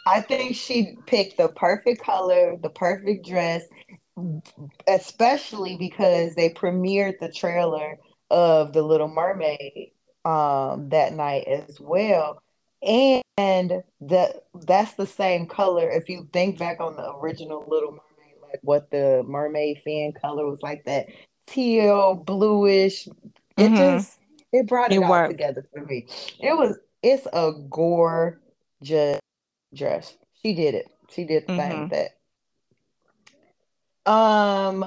I 0.07 0.20
think 0.20 0.55
she 0.55 0.97
picked 1.07 1.39
the 1.39 1.49
perfect 1.49 2.03
color, 2.03 2.57
the 2.57 2.68
perfect 2.70 3.27
dress, 3.27 3.64
especially 4.87 5.77
because 5.77 6.35
they 6.35 6.51
premiered 6.51 7.18
the 7.20 7.33
trailer 7.33 7.97
of 8.31 8.72
the 8.72 8.83
Little 8.83 9.09
Mermaid 9.09 9.93
um, 10.25 10.89
that 10.91 11.14
night 11.14 11.47
as 11.47 11.81
well. 11.81 12.41
And 12.83 13.83
that 14.03 14.45
that's 14.66 14.95
the 14.95 15.07
same 15.07 15.47
color. 15.47 15.91
If 15.91 16.09
you 16.09 16.29
think 16.33 16.59
back 16.59 16.81
on 16.81 16.97
the 16.97 17.14
original 17.16 17.64
Little 17.66 17.93
Mermaid, 17.93 18.37
like 18.43 18.61
what 18.62 18.91
the 18.91 19.25
mermaid 19.27 19.81
fan 19.85 20.12
color 20.12 20.47
was 20.47 20.61
like, 20.62 20.85
that 20.85 21.07
teal, 21.47 22.14
bluish. 22.14 23.09
It 23.57 23.70
Mhm. 23.70 23.77
just 23.77 24.18
it 24.55 24.66
brought 24.68 24.92
it, 24.92 24.96
It 24.96 25.02
all 25.02 25.11
worked. 25.11 25.30
together 25.30 25.66
for 25.72 25.84
me. 25.84 26.07
It 26.40 26.57
was 26.57 26.78
it's 27.02 27.26
a 27.32 27.52
gorgeous 27.68 29.20
dress. 29.74 30.16
She 30.42 30.55
did 30.55 30.74
it. 30.74 30.86
She 31.11 31.24
did 31.24 31.46
the 31.46 31.57
thing 31.57 31.88
that. 31.88 32.11
Um, 34.11 34.84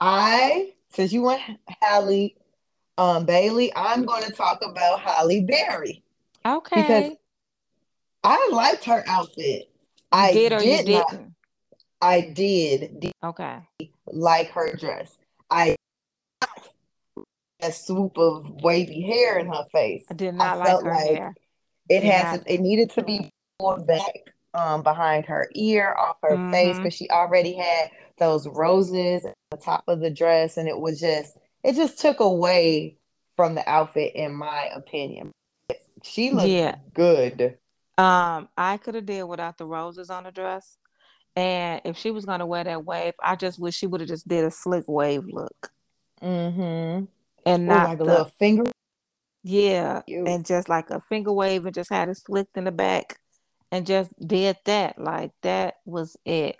I 0.00 0.74
since 0.88 1.12
you 1.12 1.22
went 1.22 1.40
Halle 1.80 2.34
um 2.98 3.24
Bailey, 3.24 3.72
I'm 3.74 4.04
going 4.04 4.24
to 4.24 4.32
talk 4.32 4.60
about 4.64 5.00
Halle 5.00 5.40
Berry. 5.40 6.02
Okay. 6.44 6.82
Because 6.82 7.10
I 8.24 8.48
liked 8.52 8.84
her 8.84 9.02
outfit. 9.06 9.70
I 10.12 10.32
did 10.32 10.52
or 10.52 10.62
you 10.62 10.76
did 10.84 10.88
not. 10.88 11.10
didn't? 11.10 11.34
I 12.02 12.20
did, 12.20 13.00
did 13.00 13.12
Okay. 13.24 13.58
like 14.06 14.50
her 14.50 14.74
dress. 14.76 15.16
I 15.50 15.76
a 17.62 17.72
swoop 17.72 18.18
of 18.18 18.44
wavy 18.62 19.02
hair 19.02 19.38
in 19.38 19.46
her 19.46 19.64
face. 19.72 20.04
I 20.10 20.14
did 20.14 20.34
not 20.34 20.58
like 20.58 20.68
felt 20.68 20.84
her 20.84 20.90
like 20.90 21.06
hair. 21.06 21.34
It 21.88 22.02
has 22.04 22.38
not. 22.38 22.50
it 22.50 22.60
needed 22.60 22.90
to 22.90 23.02
be 23.04 23.30
pulled 23.58 23.86
back 23.86 24.12
um 24.54 24.82
behind 24.82 25.24
her 25.26 25.48
ear, 25.54 25.94
off 25.98 26.16
her 26.22 26.36
face, 26.50 26.76
Mhm. 26.76 26.82
because 26.82 26.94
she 26.94 27.08
already 27.10 27.54
had 27.54 27.90
those 28.18 28.46
roses 28.48 29.24
at 29.24 29.34
the 29.50 29.56
top 29.56 29.84
of 29.88 30.00
the 30.00 30.10
dress, 30.10 30.56
and 30.56 30.68
it 30.68 30.78
was 30.78 31.00
just 31.00 31.36
it 31.64 31.74
just 31.74 31.98
took 32.00 32.20
away 32.20 32.96
from 33.36 33.54
the 33.54 33.68
outfit, 33.68 34.14
in 34.14 34.34
my 34.34 34.68
opinion. 34.74 35.30
She 36.02 36.30
looked 36.32 36.48
Yeah. 36.48 36.76
good. 36.92 37.56
Um, 37.98 38.48
I 38.58 38.78
could 38.78 38.94
have 38.96 39.06
did 39.06 39.22
without 39.24 39.58
the 39.58 39.64
roses 39.66 40.10
on 40.10 40.24
the 40.24 40.32
dress. 40.32 40.76
And 41.36 41.80
if 41.84 41.96
she 41.96 42.10
was 42.10 42.24
gonna 42.26 42.46
wear 42.46 42.64
that 42.64 42.84
wave, 42.84 43.14
I 43.22 43.36
just 43.36 43.58
wish 43.58 43.76
she 43.76 43.86
would 43.86 44.00
have 44.00 44.08
just 44.08 44.26
did 44.28 44.44
a 44.44 44.50
slick 44.50 44.84
wave 44.88 45.24
look 45.26 45.70
Mm-hmm. 46.20 47.04
And 47.46 47.68
Or 47.68 47.74
not 47.74 47.84
like 47.84 48.00
a 48.00 48.04
the 48.04 48.10
little 48.10 48.24
finger. 48.38 48.64
yeah, 49.42 50.02
Cute. 50.06 50.28
and 50.28 50.44
just 50.46 50.68
like 50.68 50.90
a 50.90 51.00
finger 51.00 51.32
wave 51.32 51.66
and 51.66 51.74
just 51.74 51.90
had 51.90 52.08
it 52.08 52.16
slicked 52.16 52.56
in 52.56 52.64
the 52.64 52.72
back 52.72 53.18
and 53.70 53.86
just 53.86 54.10
did 54.26 54.56
that. 54.66 54.98
Like 54.98 55.32
that 55.42 55.76
was 55.84 56.16
it. 56.24 56.56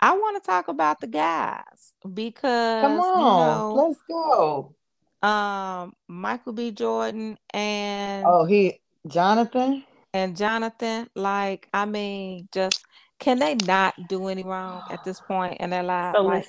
I 0.00 0.12
want 0.12 0.42
to 0.42 0.46
talk 0.46 0.68
about 0.68 1.00
the 1.00 1.06
guys 1.08 1.92
because 2.14 2.80
Come 2.82 2.92
you 2.92 3.00
on, 3.00 3.36
know, 3.36 3.72
let's 3.74 4.00
go. 4.08 4.74
um, 5.22 5.94
Michael 6.06 6.52
B. 6.52 6.70
Jordan 6.70 7.36
and 7.52 8.24
Oh, 8.26 8.44
he 8.44 8.80
Jonathan. 9.06 9.84
and 10.14 10.36
Jonathan, 10.36 11.08
like, 11.14 11.68
I 11.74 11.84
mean, 11.84 12.48
just 12.52 12.84
can 13.18 13.38
they 13.40 13.56
not 13.66 13.94
do 14.08 14.28
any 14.28 14.44
wrong 14.44 14.82
at 14.90 15.02
this 15.02 15.20
point 15.20 15.60
in 15.60 15.70
their 15.70 15.82
lives? 15.82 16.18
So 16.18 16.22
Like, 16.22 16.46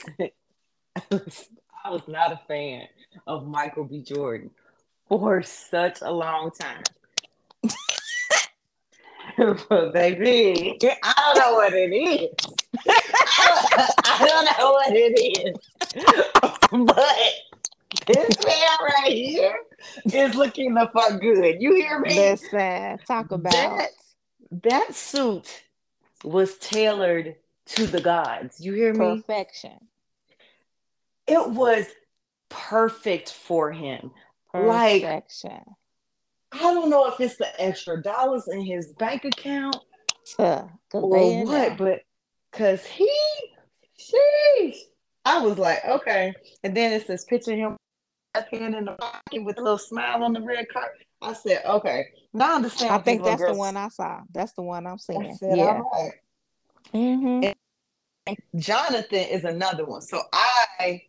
listen, 1.11 1.49
I 1.84 1.89
was 1.91 2.07
not 2.07 2.34
a 2.34 2.39
fan 2.47 2.88
of 3.25 3.47
Michael 3.47 3.86
B. 3.86 4.01
Jordan 4.01 4.51
for 5.07 5.41
such 5.41 6.01
a 6.01 6.11
long 6.11 6.51
time. 6.51 6.84
but 9.69 9.93
baby, 9.93 10.77
I 11.03 11.32
don't 11.34 11.38
know 11.38 11.53
what 11.53 11.73
it 11.73 11.93
is. 11.93 12.30
I 14.05 14.25
don't 14.27 14.45
know 14.59 14.71
what 14.71 14.93
it 14.93 15.13
is. 15.17 15.55
but 16.86 17.15
this 18.07 18.45
man 18.45 18.77
right 18.82 19.13
here 19.13 19.55
is 20.13 20.36
looking 20.36 20.73
the 20.73 20.89
fuck 20.93 21.21
good. 21.21 21.61
You 21.61 21.75
hear 21.75 21.99
me? 21.99 22.15
listen, 22.15 22.99
talk 23.07 23.32
about 23.32 23.51
That 23.51 23.89
that 24.63 24.93
suit 24.93 25.63
was 26.25 26.57
tailored 26.57 27.36
to 27.67 27.88
the 27.88 28.01
gods. 28.01 28.59
You 28.59 28.73
hear 28.73 28.93
me? 28.93 29.21
perfection. 29.21 29.80
It 31.30 31.49
was 31.51 31.86
perfect 32.49 33.32
for 33.32 33.71
him. 33.71 34.11
Like- 34.53 35.01
I 36.51 36.73
don't 36.73 36.89
know 36.89 37.05
if 37.07 37.19
it's 37.19 37.38
the 37.38 37.47
extra 37.61 38.01
dollars 38.01 38.47
in 38.51 38.61
his 38.61 38.93
bank 38.93 39.23
account 39.25 39.77
'cause 40.89 41.03
or 41.03 41.09
what, 41.45 41.77
but 41.77 42.01
cause 42.51 42.84
he, 42.86 43.11
sheesh, 43.99 44.77
I 45.25 45.39
was 45.45 45.59
like, 45.59 45.86
okay. 45.86 46.34
And 46.63 46.75
then 46.75 46.91
it 46.93 47.05
says 47.05 47.25
picture 47.25 47.55
him 47.55 47.77
left 48.34 48.51
hand 48.53 48.73
in 48.73 48.86
the 48.86 48.93
pocket 48.93 49.43
with 49.43 49.59
a 49.59 49.61
little 49.61 49.77
smile 49.77 50.23
on 50.23 50.34
the 50.34 50.41
red 50.41 50.67
carpet. 50.69 51.05
I 51.21 51.34
said, 51.34 51.63
okay, 51.65 52.05
now 52.34 52.53
I 52.53 52.55
understand. 52.55 52.93
I 52.93 52.97
think 52.99 53.23
that's 53.23 53.43
the 53.43 53.53
one 53.53 53.77
I 53.77 53.89
saw. 53.89 54.21
That's 54.32 54.53
the 54.53 54.63
one 54.63 54.88
I'm 54.88 54.93
I 54.93 54.97
seeing. 54.97 55.36
said, 55.36 55.57
Yeah. 55.57 55.82
all 55.84 55.91
right. 55.91 56.11
Mm-hmm. 56.93 57.51
Jonathan 58.55 59.19
is 59.19 59.43
another 59.43 59.86
one. 59.86 60.01
So 60.01 60.21
I, 60.34 61.03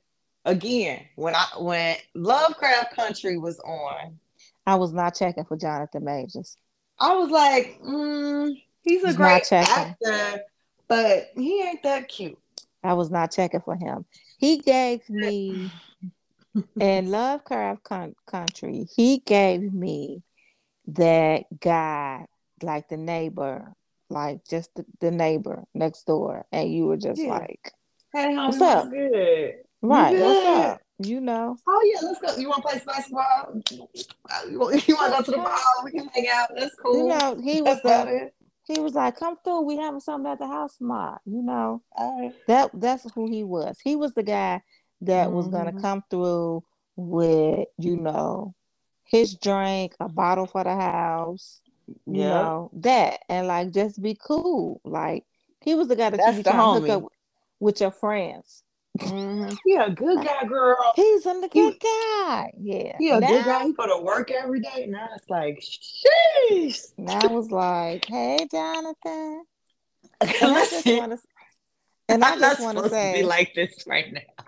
again, 0.45 1.05
when 1.17 1.35
I 1.35 1.45
when 1.59 1.97
Lovecraft 2.15 2.95
Country 2.95 3.39
was 3.39 3.59
on, 3.61 4.19
I 4.67 4.75
was 4.77 4.93
not 4.93 5.15
checking 5.15 5.45
for 5.45 5.57
Jonathan 5.57 6.05
Majors. 6.05 6.57
I 6.99 7.15
was 7.15 7.31
like, 7.31 7.81
mm, 7.83 8.53
he's 8.83 9.03
a 9.05 9.09
He's 9.09 9.17
great 9.17 9.51
actor, 9.53 10.43
but 10.89 11.31
he 11.35 11.63
ain't 11.63 11.83
that 11.83 12.09
cute. 12.09 12.39
I 12.83 12.95
was 12.95 13.11
not 13.11 13.31
checking 13.33 13.61
for 13.61 13.75
him. 13.77 14.05
He 14.39 14.59
gave 14.59 15.09
me 15.09 15.71
in 16.81 17.11
Lovecraft 17.11 17.83
Coun- 17.85 18.15
Country. 18.27 18.87
He 18.97 19.19
gave 19.19 19.73
me 19.73 20.23
that 20.89 21.45
guy, 21.61 22.27
like 22.63 22.89
the 22.89 22.97
neighbor, 22.97 23.73
like 24.09 24.41
just 24.49 24.75
the, 24.75 24.85
the 25.01 25.11
neighbor 25.11 25.65
next 25.75 26.07
door, 26.07 26.47
and 26.53 26.73
you 26.73 26.87
were 26.87 26.97
just 26.97 27.21
Yeah. 27.21 27.31
like, 27.39 27.73
Hey, 28.13 28.35
what's 28.37 28.61
up? 28.61 28.91
good? 28.91 29.55
Right, 29.83 30.17
what's 30.17 30.45
up? 30.45 30.81
You 31.03 31.21
know, 31.21 31.57
Oh 31.67 31.83
yeah, 31.93 32.07
let's 32.07 32.21
go. 32.21 32.37
You 32.41 32.49
want 32.51 32.63
to 32.63 32.69
play 32.69 32.83
basketball? 32.87 33.63
You 34.51 34.59
want, 34.59 34.87
you 34.89 34.95
want 34.97 35.13
to 35.13 35.19
go 35.19 35.25
to 35.25 35.31
the 35.31 35.37
bar? 35.39 35.59
We 35.85 35.93
can 35.93 36.09
hang 36.09 36.29
out. 36.29 36.51
That's 36.55 36.75
cool. 36.75 36.97
you 36.97 37.09
know, 37.09 37.41
he 37.43 37.63
was 37.63 37.81
the 37.83 38.31
he 38.67 38.79
was 38.81 38.95
like, 38.95 39.17
come 39.17 39.37
through. 39.43 39.63
We 39.63 39.77
having 39.77 40.01
something 40.01 40.31
at 40.31 40.39
the 40.39 40.47
house, 40.47 40.77
ma. 40.81 41.17
You 41.25 41.43
know, 41.43 41.83
All 41.93 42.21
right. 42.21 42.35
that 42.49 42.71
that's 42.75 43.11
who 43.15 43.31
he 43.31 43.45
was. 43.45 43.79
He 43.83 43.97
was 43.97 44.13
the 44.13 44.23
guy 44.23 44.61
that 45.03 45.33
was 45.33 45.49
gonna 45.49 45.73
Mhm. 45.73 45.81
come 45.81 46.05
through 46.11 46.63
with, 46.97 47.67
you 47.79 47.97
know, 47.97 48.55
his 49.05 49.35
drink, 49.35 49.95
a 50.01 50.09
bottle 50.09 50.47
for 50.47 50.63
the 50.65 50.75
house, 50.75 51.63
you 52.07 52.21
Yep. 52.21 52.29
know, 52.29 52.71
that, 52.75 53.21
and 53.31 53.47
like 53.47 53.71
just 53.73 54.03
be 54.03 54.15
cool. 54.23 54.81
Like 54.85 55.25
he 55.63 55.75
was 55.75 55.89
the 55.89 55.97
guy 55.97 56.11
that 56.11 56.19
That's 56.19 56.37
you 56.37 56.37
be 56.39 56.43
the 56.43 56.51
trying 56.51 56.75
to 56.75 56.81
hook 56.81 56.85
homie. 56.85 57.07
up 57.07 57.13
with 57.59 57.81
your 57.81 57.91
friends. 57.91 58.63
Mhm. 58.99 59.57
He 59.65 59.75
a 59.77 59.91
good 59.91 60.25
guy, 60.25 60.45
girl. 60.45 60.93
He's 60.97 61.25
a 61.25 61.35
good 61.41 61.51
He- 61.53 61.79
guy. 61.79 62.53
Yeah. 62.59 62.97
He 62.99 63.11
a 63.11 63.21
now, 63.21 63.29
good 63.29 63.45
guy. 63.45 63.65
He 63.65 63.73
go 63.73 63.87
to 63.87 64.03
work 64.03 64.31
every 64.31 64.61
day. 64.61 64.87
Now 64.89 65.09
it's 65.17 65.29
like, 65.31 65.61
sheesh. 65.61 66.93
now 66.99 67.21
I 67.23 67.27
was 67.29 67.51
like, 67.51 68.05
hey, 68.07 68.47
Jonathan. 68.51 69.45
And 70.21 70.31
I 70.31 70.65
just 70.67 70.87
want 70.87 71.13
to, 71.13 71.19
and 72.09 72.25
I 72.25 72.33
I'm 72.33 72.41
not 72.41 72.51
just 72.51 72.63
want 72.63 72.79
to 72.79 72.85
to 72.85 72.91
say, 72.91 73.21
be 73.21 73.23
like 73.23 73.55
this 73.55 73.85
right 73.87 74.13
now. 74.13 74.45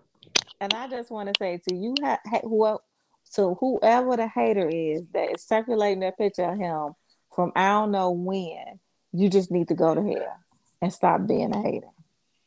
And 0.60 0.74
I 0.74 0.88
just 0.88 1.10
want 1.10 1.28
to 1.28 1.34
say 1.38 1.60
to 1.68 1.74
you, 1.74 1.94
ha- 2.02 2.20
whoever, 2.42 2.78
so 3.24 3.54
whoever 3.54 4.16
the 4.16 4.28
hater 4.28 4.68
is 4.68 5.06
that 5.14 5.32
is 5.34 5.42
circulating 5.42 6.00
that 6.00 6.18
picture 6.18 6.44
of 6.44 6.58
him 6.58 6.92
from 7.34 7.52
I 7.56 7.70
don't 7.70 7.90
know 7.92 8.10
when, 8.10 8.78
you 9.12 9.30
just 9.30 9.50
need 9.50 9.68
to 9.68 9.74
go 9.74 9.94
to 9.94 10.02
hell 10.02 10.36
and 10.82 10.92
stop 10.92 11.26
being 11.26 11.54
a 11.54 11.62
hater. 11.62 11.86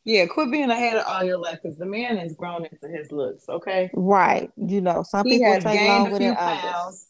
Yeah, 0.06 0.28
quit 0.28 0.52
being 0.52 0.70
ahead 0.70 0.98
of 0.98 1.06
all 1.08 1.24
your 1.24 1.40
life 1.40 1.60
because 1.64 1.78
the 1.80 1.86
man 1.86 2.18
has 2.18 2.36
grown 2.36 2.64
into 2.66 2.88
his 2.88 3.12
looks. 3.12 3.50
Okay, 3.50 3.90
Right? 3.94 4.52
You 4.56 4.80
know, 4.82 5.02
some 5.04 5.26
he 5.26 5.40
people 5.40 5.56
take 5.56 5.64
gained 5.64 5.88
a 5.88 5.88
longer 6.04 6.18
few 6.18 6.28
than 6.28 6.38
others. 6.38 6.62
pounds. 6.62 7.08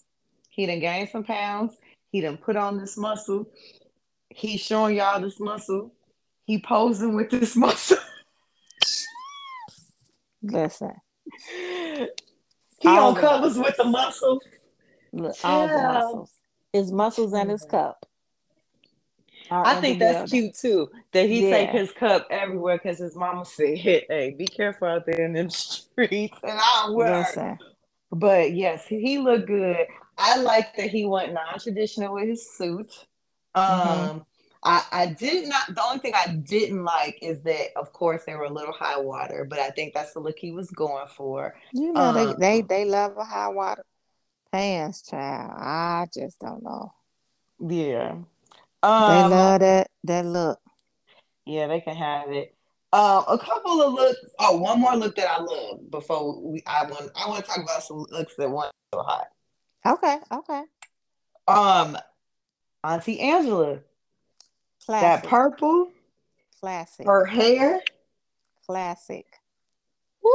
He 0.49 0.65
done 0.65 0.79
gained 0.79 1.09
some 1.09 1.25
pounds. 1.25 1.75
He 2.11 2.21
done 2.21 2.37
put 2.37 2.55
on 2.55 2.77
this 2.79 2.95
muscle. 2.95 3.49
He's 4.29 4.61
showing 4.61 4.95
y'all 4.95 5.19
this 5.19 5.39
muscle. 5.41 5.91
He 6.45 6.61
posing 6.61 7.15
with 7.15 7.29
this 7.29 7.55
muscle. 7.57 7.97
Listen, 10.41 10.93
he 11.49 12.07
All 12.85 13.09
on 13.09 13.15
covers 13.15 13.57
with 13.57 13.75
the 13.77 13.83
muscle. 13.83 14.39
look, 15.11 15.35
all 15.43 15.67
the 15.67 15.73
muscles, 15.73 16.31
his 16.71 16.91
muscles 16.91 17.33
and 17.33 17.49
his 17.49 17.63
cup. 17.63 18.04
Are 19.51 19.65
I 19.65 19.75
think 19.81 19.99
that's 19.99 20.29
cute 20.31 20.55
too. 20.55 20.89
That 21.11 21.29
he 21.29 21.41
take 21.41 21.69
his 21.69 21.91
cup 21.91 22.27
everywhere 22.29 22.77
because 22.77 22.99
his 22.99 23.15
mama 23.15 23.45
said, 23.45 23.77
"Hey, 23.77 24.35
be 24.37 24.45
careful 24.45 24.87
out 24.87 25.05
there 25.05 25.25
in 25.25 25.33
them 25.33 25.49
streets." 25.51 26.37
And 26.43 26.59
I. 26.61 26.87
Listen, 26.89 27.59
But 28.11 28.53
yes, 28.53 28.85
he 28.87 29.17
looked 29.19 29.47
good. 29.47 29.87
I 30.17 30.37
like 30.37 30.75
that 30.77 30.89
he 30.89 31.05
went 31.05 31.33
non-traditional 31.33 32.13
with 32.13 32.27
his 32.27 32.49
suit. 32.55 32.91
Um, 33.53 33.65
Mhm. 33.65 34.25
I 34.63 34.83
I 34.91 35.05
did 35.07 35.47
not. 35.47 35.75
The 35.75 35.83
only 35.83 35.99
thing 35.99 36.13
I 36.15 36.27
didn't 36.33 36.83
like 36.83 37.19
is 37.21 37.41
that, 37.43 37.77
of 37.77 37.93
course, 37.93 38.23
they 38.25 38.35
were 38.35 38.45
a 38.45 38.49
little 38.53 38.73
high 38.73 38.99
water. 38.99 39.45
But 39.45 39.59
I 39.59 39.69
think 39.69 39.93
that's 39.93 40.13
the 40.13 40.19
look 40.19 40.39
he 40.39 40.51
was 40.51 40.71
going 40.71 41.07
for. 41.07 41.55
you 41.71 41.93
know 41.93 42.13
they 42.13 42.25
Um, 42.25 42.39
they 42.39 42.61
they 42.61 42.85
love 42.85 43.17
a 43.17 43.23
high 43.23 43.49
water 43.49 43.85
pants, 44.51 45.01
child. 45.01 45.51
I 45.55 46.07
just 46.13 46.39
don't 46.39 46.63
know. 46.63 46.93
Yeah. 47.59 48.15
They 48.85 49.23
Um. 49.23 49.31
love 49.31 49.59
that 49.61 49.89
that 50.03 50.25
look. 50.25 50.59
Yeah, 51.45 51.67
they 51.67 51.81
can 51.81 51.95
have 51.95 52.31
it. 52.31 52.55
Uh, 52.93 53.23
a 53.27 53.37
couple 53.37 53.81
of 53.81 53.93
looks. 53.93 54.19
Oh, 54.39 54.57
one 54.57 54.79
more 54.79 54.95
look 54.95 55.15
that 55.15 55.29
I 55.29 55.39
love 55.41 55.89
before 55.89 56.39
we. 56.41 56.63
I 56.67 56.83
want. 56.83 57.11
I 57.15 57.27
want 57.27 57.43
to 57.43 57.49
talk 57.51 57.63
about 57.63 57.81
some 57.83 58.05
looks 58.11 58.35
that 58.35 58.49
weren't 58.49 58.71
so 58.93 59.01
hot. 59.01 59.27
Okay, 59.85 60.17
okay. 60.31 60.63
Um, 61.47 61.97
Auntie 62.83 63.19
Angela, 63.19 63.79
Classic. 64.85 65.23
that 65.23 65.29
purple, 65.29 65.91
classic. 66.59 67.05
her 67.07 67.25
hair. 67.25 67.81
classic. 68.65 69.25
Woo! 70.23 70.31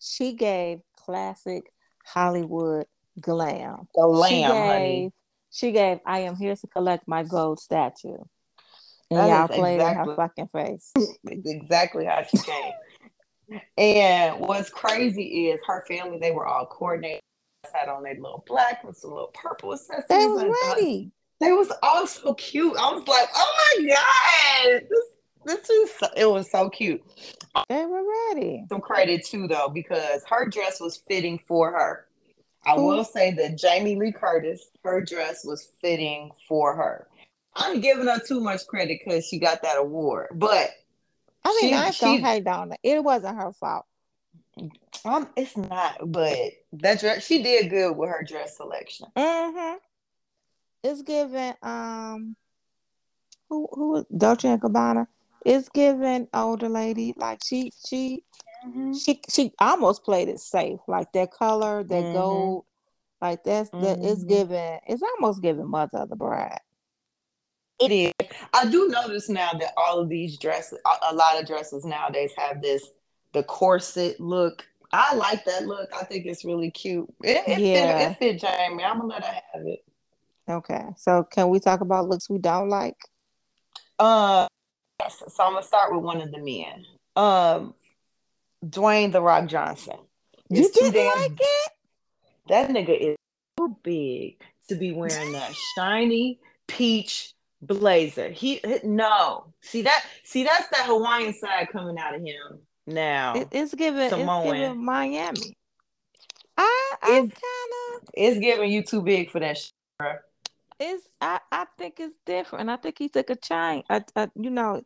She 0.00 0.32
gave 0.32 0.80
classic 0.96 1.70
Hollywood 2.04 2.86
glam. 3.20 3.88
The 3.94 4.06
lamb, 4.06 4.30
she 4.30 4.36
gave, 4.40 4.52
honey. 4.52 5.12
She 5.50 5.72
gave 5.72 5.98
I 6.04 6.20
am 6.20 6.36
here 6.36 6.56
to 6.56 6.66
collect 6.66 7.08
my 7.08 7.22
gold 7.22 7.58
statue. 7.60 8.16
And 9.10 9.20
That 9.20 9.28
y'all 9.28 9.48
played 9.48 9.80
in 9.80 9.94
her 9.94 10.14
fucking 10.16 10.48
face. 10.48 10.92
Exactly 11.26 12.04
how 12.04 12.22
she 12.22 12.36
came. 12.38 13.60
and 13.78 14.40
what's 14.40 14.68
crazy 14.68 15.48
is 15.48 15.60
her 15.66 15.84
family, 15.88 16.18
they 16.18 16.32
were 16.32 16.46
all 16.46 16.66
coordinated, 16.66 17.22
had 17.74 17.88
on 17.88 18.02
their 18.02 18.14
little 18.14 18.44
black 18.46 18.84
with 18.84 18.96
some 18.96 19.10
little 19.10 19.32
purple 19.34 19.72
accessories. 19.72 20.04
They 20.08 20.26
was 20.26 20.42
uh, 20.42 20.52
ready. 20.76 21.10
They 21.40 21.52
was 21.52 21.72
all 21.82 22.06
so 22.06 22.34
cute. 22.34 22.76
I 22.78 22.92
was 22.92 23.06
like, 23.06 23.28
oh 23.34 23.76
my 23.78 23.88
God. 23.88 24.82
This 24.90 25.04
this 25.44 25.70
is 25.70 25.90
so, 25.92 26.08
it 26.16 26.26
was 26.26 26.50
so 26.50 26.68
cute. 26.68 27.02
They 27.68 27.86
were 27.86 28.02
ready. 28.28 28.64
Some 28.68 28.80
credit 28.80 29.24
too 29.24 29.48
though, 29.48 29.70
because 29.72 30.22
her 30.28 30.48
dress 30.48 30.80
was 30.80 30.98
fitting 31.08 31.38
for 31.38 31.72
her. 31.72 32.07
I 32.68 32.74
Who? 32.74 32.86
will 32.86 33.04
say 33.04 33.30
that 33.32 33.56
Jamie 33.56 33.96
Lee 33.96 34.12
Curtis, 34.12 34.68
her 34.84 35.00
dress 35.00 35.44
was 35.44 35.68
fitting 35.80 36.30
for 36.46 36.76
her. 36.76 37.08
I'm 37.54 37.80
giving 37.80 38.06
her 38.06 38.20
too 38.20 38.40
much 38.40 38.66
credit 38.66 39.00
because 39.04 39.26
she 39.26 39.38
got 39.38 39.62
that 39.62 39.78
award. 39.78 40.28
But 40.34 40.70
I 41.44 41.58
mean, 41.62 41.70
She- 41.70 41.74
I 41.74 41.86
ain't 41.86 41.98
gonna 41.98 42.20
hate 42.20 42.46
on 42.46 42.72
it. 42.72 42.80
It 42.82 43.02
wasn't 43.02 43.38
her 43.38 43.52
fault. 43.52 43.86
Um, 45.04 45.28
it's 45.36 45.56
not, 45.56 46.10
but 46.12 46.36
that 46.74 47.00
dress 47.00 47.24
she 47.24 47.42
did 47.42 47.70
good 47.70 47.96
with 47.96 48.10
her 48.10 48.22
dress 48.26 48.56
selection. 48.56 49.06
Mm-hmm. 49.16 49.76
It's 50.84 51.02
given 51.02 51.54
um 51.62 52.36
who 53.48 53.68
who 53.72 53.90
was 53.92 54.04
Dolce 54.16 54.48
and 54.48 54.60
Gabbana? 54.60 55.06
It's 55.46 55.68
given 55.70 56.28
older 56.34 56.68
lady. 56.68 57.14
Like 57.16 57.40
she 57.42 57.72
she 57.86 58.24
she 58.94 59.20
she 59.28 59.52
almost 59.60 60.04
played 60.04 60.28
it 60.28 60.40
safe. 60.40 60.80
Like 60.86 61.12
that 61.12 61.30
color, 61.30 61.82
that 61.84 62.04
Mhm. 62.04 62.12
gold, 62.12 62.64
like 63.20 63.44
that's 63.44 63.70
that 63.70 63.98
it's 64.02 64.24
Mhm. 64.24 64.28
given 64.28 64.80
it's 64.86 65.02
almost 65.02 65.42
giving 65.42 65.68
mother 65.68 65.98
of 65.98 66.08
the 66.10 66.16
bride. 66.16 66.60
It 67.78 67.92
is. 67.92 68.28
I 68.52 68.66
do 68.68 68.88
notice 68.88 69.28
now 69.28 69.52
that 69.52 69.72
all 69.76 70.00
of 70.00 70.08
these 70.08 70.36
dresses, 70.38 70.80
a, 70.84 71.12
a 71.12 71.14
lot 71.14 71.40
of 71.40 71.46
dresses 71.46 71.84
nowadays 71.84 72.32
have 72.36 72.60
this 72.60 72.90
the 73.32 73.42
corset 73.44 74.18
look. 74.18 74.66
I 74.92 75.14
like 75.14 75.44
that 75.44 75.66
look. 75.66 75.88
I 75.94 76.04
think 76.04 76.26
it's 76.26 76.44
really 76.44 76.70
cute. 76.70 77.08
It, 77.22 77.42
it 77.46 77.60
Yeah. 77.60 77.98
fit, 77.98 78.10
it 78.10 78.18
fit 78.18 78.40
Jamie. 78.40 78.82
I'm 78.84 78.98
gonna 78.98 79.08
let 79.08 79.24
her 79.24 79.40
have 79.52 79.66
it. 79.66 79.84
Okay. 80.48 80.86
So 80.96 81.24
can 81.24 81.50
we 81.50 81.60
talk 81.60 81.82
about 81.82 82.08
looks 82.08 82.28
we 82.30 82.38
don't 82.38 82.68
like? 82.68 82.96
Uh, 83.98 84.46
so 85.08 85.44
I'm 85.44 85.52
gonna 85.52 85.62
start 85.62 85.94
with 85.94 86.02
one 86.02 86.20
of 86.20 86.30
the 86.32 86.38
men. 86.38 86.86
Um, 87.16 87.74
Dwayne 88.64 89.12
the 89.12 89.20
Rock 89.22 89.46
Johnson. 89.48 89.96
You 90.48 90.62
It's 90.62 90.70
didn't 90.70 90.92
damn- 90.94 91.20
like 91.20 91.32
it? 91.40 91.72
That 92.48 92.70
nigga 92.70 92.98
is 92.98 93.16
too 93.58 93.76
big 93.82 94.40
to 94.68 94.74
be 94.74 94.92
wearing 94.92 95.32
that 95.32 95.52
shiny 95.76 96.40
peach 96.66 97.34
blazer. 97.60 98.28
He, 98.30 98.56
he- 98.56 98.80
no. 98.84 99.52
See 99.60 99.82
that 99.82 100.04
see 100.24 100.44
that's 100.44 100.68
that 100.68 100.86
Hawaiian 100.86 101.34
side 101.34 101.68
coming 101.70 101.98
out 101.98 102.14
of 102.14 102.22
him 102.22 102.58
now. 102.86 103.34
it 103.34 103.48
it's 103.52 103.74
giving 103.74 104.00
it's 104.00 104.14
Samoan. 104.14 104.54
giving 104.54 104.84
Miami. 104.84 105.56
I 106.56 106.94
I 107.02 107.10
It's- 107.18 107.30
kind 107.30 108.02
of 108.02 108.08
it's 108.14 108.38
giving 108.40 108.70
you 108.70 108.82
too 108.82 109.02
big 109.02 109.30
for 109.30 109.40
that 109.40 109.58
shit. 109.58 109.72
it's 110.80 111.06
I, 111.20 111.40
I 111.52 111.66
think 111.76 112.00
it's 112.00 112.14
different. 112.24 112.70
I 112.70 112.76
think 112.76 112.96
he 112.98 113.08
took 113.08 113.28
a 113.30 113.36
change. 113.36 113.84
A, 113.90 114.02
a, 114.16 114.30
you 114.36 114.50
know, 114.50 114.82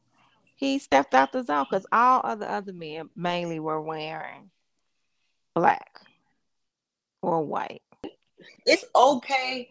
he 0.62 0.78
stepped 0.78 1.12
out 1.12 1.32
the 1.32 1.42
zone 1.42 1.66
because 1.68 1.84
all 1.90 2.20
other 2.22 2.46
other 2.46 2.72
men 2.72 3.10
mainly 3.16 3.58
were 3.58 3.80
wearing 3.80 4.48
black 5.56 5.98
or 7.20 7.44
white. 7.44 7.82
It's 8.64 8.84
okay. 8.94 9.70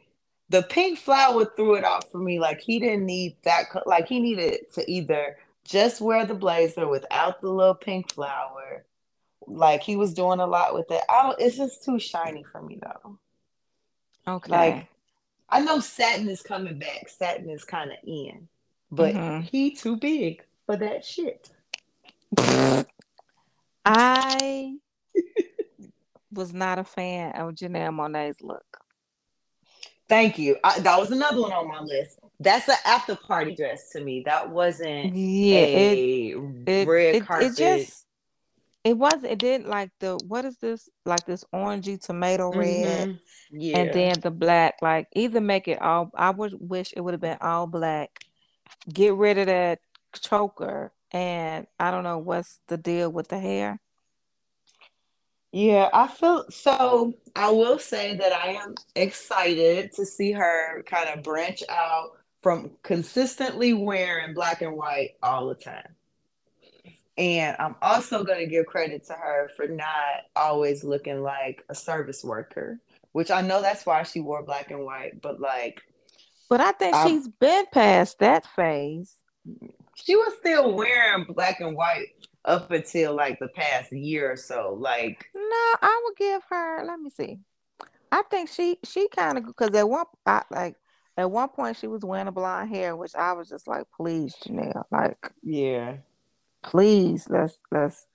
The 0.50 0.64
pink 0.64 1.00
flower 1.00 1.46
threw 1.46 1.76
it 1.76 1.86
off 1.86 2.12
for 2.12 2.18
me. 2.18 2.39
Like 2.42 2.60
he 2.60 2.78
didn't 2.78 3.06
need 3.06 3.38
that. 3.44 3.68
Like 3.86 4.10
he 4.10 4.20
needed 4.20 4.70
to 4.74 4.92
either 4.92 5.38
just 5.64 6.02
wear 6.02 6.26
the 6.26 6.34
blazer 6.34 6.86
without 6.86 7.39
the 7.39 7.50
little 7.50 7.74
pink 7.74 8.12
flower. 8.12 8.84
Like 9.48 9.84
he 9.84 9.96
was 9.96 10.14
doing 10.14 10.42
a 10.42 10.46
lot 10.46 10.74
with 10.74 10.92
it. 10.92 11.02
I 11.10 11.24
don't. 11.24 11.39
It's 11.39 11.56
just 11.56 11.86
too 11.86 12.00
shiny 12.00 12.44
for 12.52 12.62
me 12.62 12.80
though. 12.82 13.18
Okay. 14.28 14.52
Like 14.52 14.88
I 15.48 15.62
know 15.62 15.80
satin 15.80 16.28
is 16.28 16.42
coming 16.42 16.80
back. 16.80 17.08
Satin 17.08 17.50
is 17.50 17.64
kind 17.64 17.92
of 17.92 17.98
in, 18.06 18.50
but 18.92 19.16
Mhm. 19.16 19.44
he 19.44 19.72
too 19.72 19.96
big 19.96 20.44
for 20.72 20.78
that 20.78 21.04
shit. 21.06 21.50
I 23.86 24.76
was 26.32 26.54
not 26.54 26.80
a 26.80 26.84
fan 26.84 27.34
of 27.34 27.56
Janelle 27.56 27.90
Monáe's 27.94 28.42
look. 28.42 28.64
Thank 30.08 30.38
you. 30.38 30.58
I, 30.64 30.80
that 30.80 30.98
was 31.00 31.12
another 31.12 31.42
one 31.42 31.52
on 31.54 31.68
my 31.68 31.82
list. 31.82 32.20
That's 32.40 32.68
an 32.70 32.76
after 32.86 33.16
party 33.16 33.56
dress 33.56 33.90
to 33.92 34.04
me. 34.04 34.24
That 34.26 34.50
wasn't 34.50 35.14
Yeah, 35.16 35.58
it 35.58 35.98
a 35.98 36.72
it, 36.82 36.86
red 36.88 37.16
it, 37.16 37.26
carpet. 37.26 37.52
it 37.52 37.56
just 37.58 38.06
it 38.84 38.98
wasn't 38.98 39.26
it 39.26 39.40
didn't 39.40 39.68
like 39.70 39.90
the 40.00 40.18
what 40.28 40.44
is 40.46 40.58
this 40.58 40.90
like 41.06 41.26
this 41.26 41.44
orangey 41.54 42.02
tomato 42.02 42.52
red 42.52 43.10
Mhm. 43.10 43.20
Yeah. 43.52 43.78
and 43.78 43.94
then 43.94 44.20
the 44.22 44.32
black 44.32 44.76
like 44.82 45.08
either 45.16 45.40
make 45.40 45.68
it 45.68 45.80
all 45.82 46.10
i 46.16 46.32
would 46.32 46.54
wish 46.60 46.92
it 46.96 47.02
would 47.02 47.14
have 47.14 47.22
been 47.22 47.38
all 47.42 47.68
black 47.68 48.10
get 48.92 49.14
rid 49.14 49.38
of 49.38 49.46
that 49.46 49.80
choker 50.20 50.91
and 51.12 51.68
i 51.80 51.91
don't 51.91 52.03
know 52.03 52.18
what's 52.18 52.59
the 52.68 52.78
deal 52.78 53.12
with 53.12 53.28
the 53.30 53.39
hair 53.39 53.80
Yeah, 55.51 55.89
I 55.93 56.07
feel 56.07 56.45
so. 56.49 57.14
I 57.36 57.51
will 57.51 57.80
say 57.80 58.16
that 58.18 58.32
I 58.34 58.53
am 58.53 58.76
excited 58.95 59.91
to 59.93 60.05
see 60.05 60.32
her 60.32 60.84
kind 60.84 61.09
of 61.09 61.24
branch 61.24 61.64
out 61.70 62.12
from 62.41 62.72
consistently 62.84 63.74
wearing 63.74 64.34
black 64.34 64.62
and 64.62 64.76
white 64.78 65.12
all 65.22 65.47
the 65.47 65.55
time. 65.55 65.95
And 67.18 67.55
I'm 67.59 67.76
also 67.82 68.24
going 68.24 68.39
to 68.39 68.47
give 68.47 68.66
credit 68.66 69.05
to 69.07 69.14
her 69.14 69.49
for 69.55 69.68
not 69.68 70.24
always 70.36 70.84
looking 70.84 71.22
like 71.22 71.64
a 71.70 71.76
service 71.76 72.24
worker, 72.24 72.80
which 73.12 73.30
I 73.30 73.41
know 73.41 73.62
that's 73.62 73.86
why 73.86 74.03
she 74.03 74.22
wore 74.22 74.43
black 74.43 74.72
and 74.72 74.86
white, 74.86 75.22
but 75.22 75.39
like 75.39 75.84
but 76.49 76.62
i 76.62 76.72
think 76.72 76.95
Um, 76.95 77.07
she's 77.07 77.28
been 77.28 77.66
past 77.74 78.20
that 78.20 78.45
phase 78.45 79.16
she 80.04 80.16
was 80.16 80.34
still 80.39 80.74
wearing 80.74 81.26
black 81.26 81.60
and 81.60 81.76
white 81.76 82.08
up 82.45 82.72
until 82.72 83.16
like 83.16 83.39
the 83.39 83.47
past 83.49 83.91
year 83.91 84.32
or 84.32 84.36
so. 84.36 84.76
Like, 84.80 85.26
no 85.36 85.41
i 85.82 86.02
would 86.06 86.18
give 86.18 86.41
her 86.49 86.84
let 86.86 86.99
me 86.99 87.10
see 87.10 87.39
i 88.12 88.22
think 88.24 88.49
she 88.49 88.78
she 88.84 89.08
kind 89.10 89.38
of 89.38 89.45
because 89.45 89.74
at 89.76 89.88
one 89.88 90.06
I, 90.26 90.43
like 90.49 90.76
at 91.18 91.30
one 91.30 91.49
point 91.49 91.78
she 91.78 91.88
was 91.88 92.04
wearing 92.04 92.28
a 92.28 92.32
blonde 92.32 92.70
hair 92.70 92.95
which 92.95 93.16
i 93.16 93.34
was 93.34 93.49
just 93.49 93.68
like 93.68 93.86
please 93.95 94.36
janelle 94.43 94.84
like 94.91 95.32
yeah. 95.43 95.97
please 96.64 97.28
let's 97.30 97.60
let's 97.72 98.08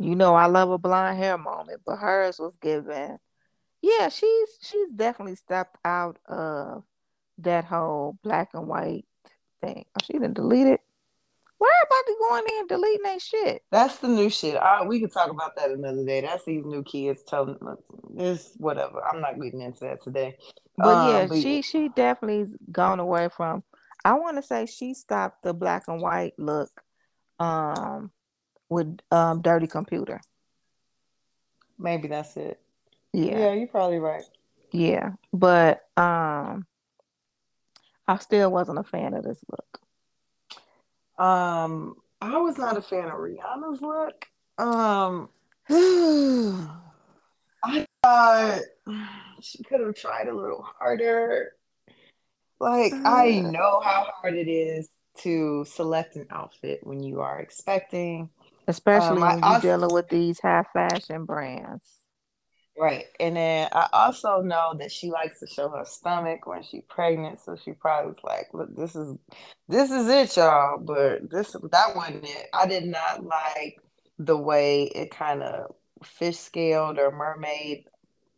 you 0.00 0.16
know 0.16 0.34
I 0.34 0.46
love 0.46 0.70
a 0.70 0.78
blonde 0.78 1.18
hair 1.18 1.36
moment, 1.36 1.82
but 1.84 1.96
hers 1.96 2.38
was 2.38 2.56
given. 2.56 3.18
Yeah, 3.82 4.08
she's 4.08 4.48
she's 4.62 4.90
definitely 4.90 5.34
stepped 5.34 5.76
out 5.84 6.18
of 6.26 6.84
that 7.38 7.66
whole 7.66 8.16
black 8.22 8.48
and 8.54 8.66
white 8.66 9.04
thing. 9.60 9.84
Oh, 9.88 10.00
she 10.02 10.14
didn't 10.14 10.34
delete 10.34 10.68
it. 10.68 10.80
Why 11.60 11.70
everybody 11.84 12.18
going 12.18 12.44
in 12.54 12.58
and 12.60 12.68
deleting 12.70 13.02
that 13.04 13.20
shit? 13.20 13.62
That's 13.70 13.96
the 13.98 14.08
new 14.08 14.30
shit. 14.30 14.56
I, 14.56 14.82
we 14.86 14.98
could 14.98 15.12
talk 15.12 15.30
about 15.30 15.56
that 15.56 15.70
another 15.70 16.06
day. 16.06 16.22
That's 16.22 16.42
these 16.46 16.64
new 16.64 16.82
kids 16.82 17.22
telling 17.22 17.58
this 18.14 18.54
whatever. 18.56 19.04
I'm 19.04 19.20
not 19.20 19.38
getting 19.38 19.60
into 19.60 19.80
that 19.80 20.02
today. 20.02 20.38
But 20.78 20.88
Um, 20.88 21.10
yeah, 21.14 21.26
but- 21.26 21.36
she 21.36 21.60
she 21.60 21.90
definitely's 21.90 22.56
gone 22.72 22.98
away 22.98 23.28
from. 23.28 23.62
I 24.06 24.14
want 24.14 24.38
to 24.38 24.42
say 24.42 24.64
she 24.64 24.94
stopped 24.94 25.42
the 25.42 25.52
black 25.52 25.84
and 25.88 26.00
white 26.00 26.32
look, 26.38 26.70
um, 27.38 28.10
with 28.70 28.98
um 29.10 29.42
dirty 29.42 29.66
computer. 29.66 30.22
Maybe 31.78 32.08
that's 32.08 32.38
it. 32.38 32.58
Yeah. 33.12 33.38
Yeah, 33.38 33.52
you're 33.52 33.66
probably 33.68 33.98
right. 33.98 34.24
Yeah, 34.72 35.10
but 35.30 35.82
um, 35.98 36.64
I 38.08 38.16
still 38.20 38.50
wasn't 38.50 38.78
a 38.78 38.82
fan 38.84 39.12
of 39.12 39.24
this 39.24 39.44
look. 39.50 39.80
Um, 41.20 41.96
I 42.22 42.38
was 42.38 42.56
not 42.56 42.78
a 42.78 42.82
fan 42.82 43.04
of 43.04 43.12
Rihanna's 43.12 43.82
look. 43.82 44.26
Um, 44.56 45.28
I 47.62 47.86
thought 48.02 48.60
she 49.42 49.62
could 49.62 49.80
have 49.80 49.94
tried 49.94 50.28
a 50.28 50.34
little 50.34 50.66
harder. 50.78 51.52
Like 52.58 52.94
I 53.04 53.40
know 53.40 53.80
how 53.84 54.06
hard 54.20 54.34
it 54.34 54.48
is 54.48 54.88
to 55.18 55.66
select 55.66 56.16
an 56.16 56.26
outfit 56.30 56.80
when 56.84 57.02
you 57.02 57.20
are 57.20 57.38
expecting. 57.38 58.30
Especially 58.66 59.20
um, 59.22 59.28
when 59.28 59.38
you're 59.38 59.46
also, 59.46 59.60
dealing 59.60 59.92
with 59.92 60.08
these 60.08 60.40
high 60.40 60.64
fashion 60.72 61.26
brands. 61.26 61.84
Right. 62.78 63.06
And 63.18 63.36
then 63.36 63.68
I 63.72 63.88
also 63.92 64.40
know 64.40 64.74
that 64.78 64.90
she 64.90 65.10
likes 65.10 65.40
to 65.40 65.46
show 65.46 65.68
her 65.68 65.84
stomach 65.84 66.46
when 66.46 66.62
she's 66.62 66.84
pregnant. 66.88 67.38
So 67.40 67.56
she 67.62 67.72
probably 67.72 68.12
was 68.12 68.24
like, 68.24 68.48
look, 68.52 68.74
this 68.74 68.96
is 68.96 69.16
this 69.68 69.90
is 69.90 70.08
it, 70.08 70.36
y'all. 70.36 70.78
But 70.78 71.30
this 71.30 71.52
that 71.52 71.96
wasn't 71.96 72.24
it. 72.24 72.48
I 72.54 72.66
did 72.66 72.84
not 72.84 73.24
like 73.24 73.78
the 74.18 74.36
way 74.36 74.84
it 74.84 75.10
kind 75.10 75.42
of 75.42 75.74
fish 76.02 76.38
scaled 76.38 76.98
or 76.98 77.10
mermaid 77.10 77.84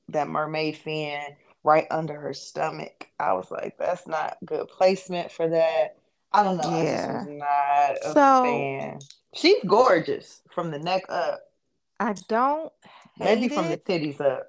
that 0.08 0.28
mermaid 0.28 0.76
fin 0.76 1.20
right 1.64 1.86
under 1.90 2.18
her 2.20 2.34
stomach. 2.34 3.08
I 3.20 3.34
was 3.34 3.50
like, 3.50 3.76
that's 3.78 4.06
not 4.06 4.38
good 4.44 4.66
placement 4.68 5.30
for 5.30 5.48
that. 5.48 5.96
I 6.32 6.42
don't 6.42 6.56
know. 6.56 6.82
Yeah. 6.82 6.82
I 6.82 6.94
just 6.94 7.28
was 7.28 7.38
not 7.38 8.10
a 8.10 8.12
so, 8.12 8.44
fan. 8.44 8.98
She's 9.34 9.62
gorgeous 9.66 10.40
from 10.50 10.70
the 10.70 10.78
neck 10.78 11.04
up. 11.08 11.40
I 12.00 12.14
don't 12.28 12.72
maybe 13.24 13.48
from 13.48 13.66
it. 13.66 13.84
the 13.84 13.92
titties 13.92 14.20
up. 14.20 14.48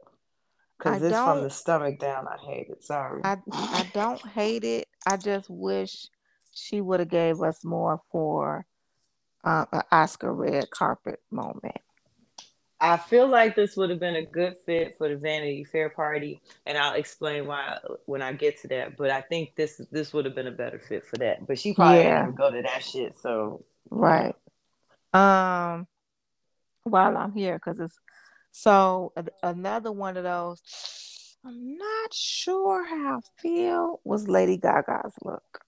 Because 0.78 1.02
it's 1.02 1.16
from 1.16 1.44
the 1.44 1.50
stomach 1.50 2.00
down. 2.00 2.28
I 2.28 2.38
hate 2.38 2.68
it. 2.70 2.84
Sorry. 2.84 3.22
I 3.24 3.38
I 3.52 3.90
don't 3.94 4.22
hate 4.30 4.64
it. 4.64 4.88
I 5.06 5.18
just 5.18 5.50
wish 5.50 6.08
she 6.54 6.82
would 6.82 7.00
have 7.00 7.10
gave 7.10 7.42
us 7.42 7.64
more 7.64 8.02
for 8.12 8.66
uh, 9.44 9.66
an 9.72 9.82
Oscar 9.92 10.34
red 10.34 10.70
carpet 10.70 11.22
moment. 11.32 11.78
I 12.80 12.98
feel 12.98 13.28
like 13.28 13.56
this 13.56 13.78
would 13.78 13.90
have 13.92 14.00
been 14.00 14.18
a 14.18 14.26
good 14.26 14.58
fit 14.66 14.98
for 14.98 15.08
the 15.08 15.16
Vanity 15.16 15.64
Fair 15.64 15.90
party, 15.90 16.42
and 16.66 16.78
I'll 16.78 16.96
explain 16.96 17.48
why 17.48 17.78
when 18.06 18.22
I 18.22 18.34
get 18.34 18.62
to 18.64 18.68
that. 18.70 18.98
But 18.98 19.10
I 19.10 19.22
think 19.22 19.56
this 19.56 19.80
this 19.90 20.12
would 20.12 20.26
have 20.26 20.36
been 20.36 20.48
a 20.48 20.52
better 20.52 20.80
fit 20.80 21.06
for 21.06 21.16
that. 21.18 21.48
But 21.48 21.60
she 21.60 21.74
probably 21.74 22.00
yeah. 22.00 22.26
didn't 22.26 22.38
go 22.38 22.52
to 22.52 22.62
that 22.62 22.84
shit. 22.84 23.18
So 23.18 23.64
right. 23.90 24.36
Um, 25.14 25.88
while 26.84 27.16
I'm 27.16 27.32
here, 27.32 27.56
because 27.56 27.80
it's 27.80 27.98
so 28.54 29.14
another 29.42 29.92
one 29.92 30.16
of 30.16 30.24
those. 30.24 30.62
I'm 31.46 31.78
not 31.78 32.14
sure 32.14 32.86
how 32.86 33.18
I 33.18 33.42
feel 33.42 34.00
was 34.06 34.30
Lady 34.30 34.58
Gaga's 34.58 35.16
look. 35.26 35.60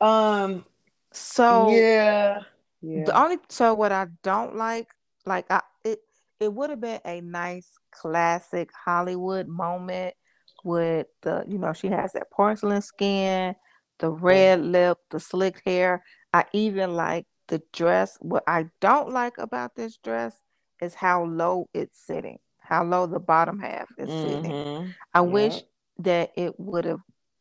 Um. 0.00 0.64
So 1.12 1.70
yeah. 1.70 2.40
Yeah. 2.80 3.04
The 3.04 3.20
only 3.20 3.38
so 3.48 3.74
what 3.74 3.92
I 3.92 4.06
don't 4.22 4.56
like 4.56 4.86
like 5.26 5.50
I, 5.50 5.62
it 5.84 5.98
it 6.38 6.52
would 6.52 6.70
have 6.70 6.80
been 6.80 7.00
a 7.04 7.20
nice 7.20 7.70
classic 7.90 8.70
Hollywood 8.84 9.48
moment 9.48 10.14
with 10.62 11.08
the 11.22 11.44
you 11.48 11.58
know 11.58 11.72
she 11.72 11.88
has 11.88 12.12
that 12.12 12.30
porcelain 12.30 12.82
skin, 12.82 13.56
the 13.98 14.10
red 14.10 14.62
lip, 14.62 14.98
the 15.10 15.18
slick 15.18 15.60
hair. 15.66 16.04
I 16.32 16.44
even 16.52 16.94
like 16.94 17.26
the 17.48 17.60
dress. 17.72 18.16
What 18.20 18.44
I 18.46 18.66
don't 18.80 19.10
like 19.10 19.38
about 19.38 19.74
this 19.74 19.96
dress 19.96 20.38
is 20.80 20.94
how 20.94 21.24
low 21.24 21.68
it's 21.74 21.98
sitting, 21.98 22.38
how 22.58 22.84
low 22.84 23.06
the 23.06 23.20
bottom 23.20 23.58
half 23.58 23.88
is 23.98 24.08
mm-hmm. 24.08 24.44
sitting. 24.44 24.94
I 25.14 25.22
yep. 25.22 25.30
wish 25.30 25.62
that 25.98 26.32
it 26.36 26.58
would 26.58 26.84
have 26.84 27.00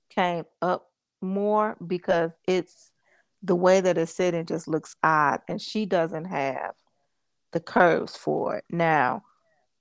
came 0.10 0.46
up 0.62 0.90
more 1.22 1.76
because 1.86 2.32
it's 2.48 2.92
the 3.44 3.56
way 3.56 3.82
that 3.82 3.98
it's 3.98 4.14
sitting 4.14 4.46
just 4.46 4.68
looks 4.68 4.96
odd 5.04 5.42
and 5.48 5.62
she 5.62 5.86
doesn't 5.86 6.26
have 6.26 6.74
the 7.52 7.60
curves 7.60 8.16
for 8.16 8.58
it. 8.58 8.64
Now, 8.70 9.24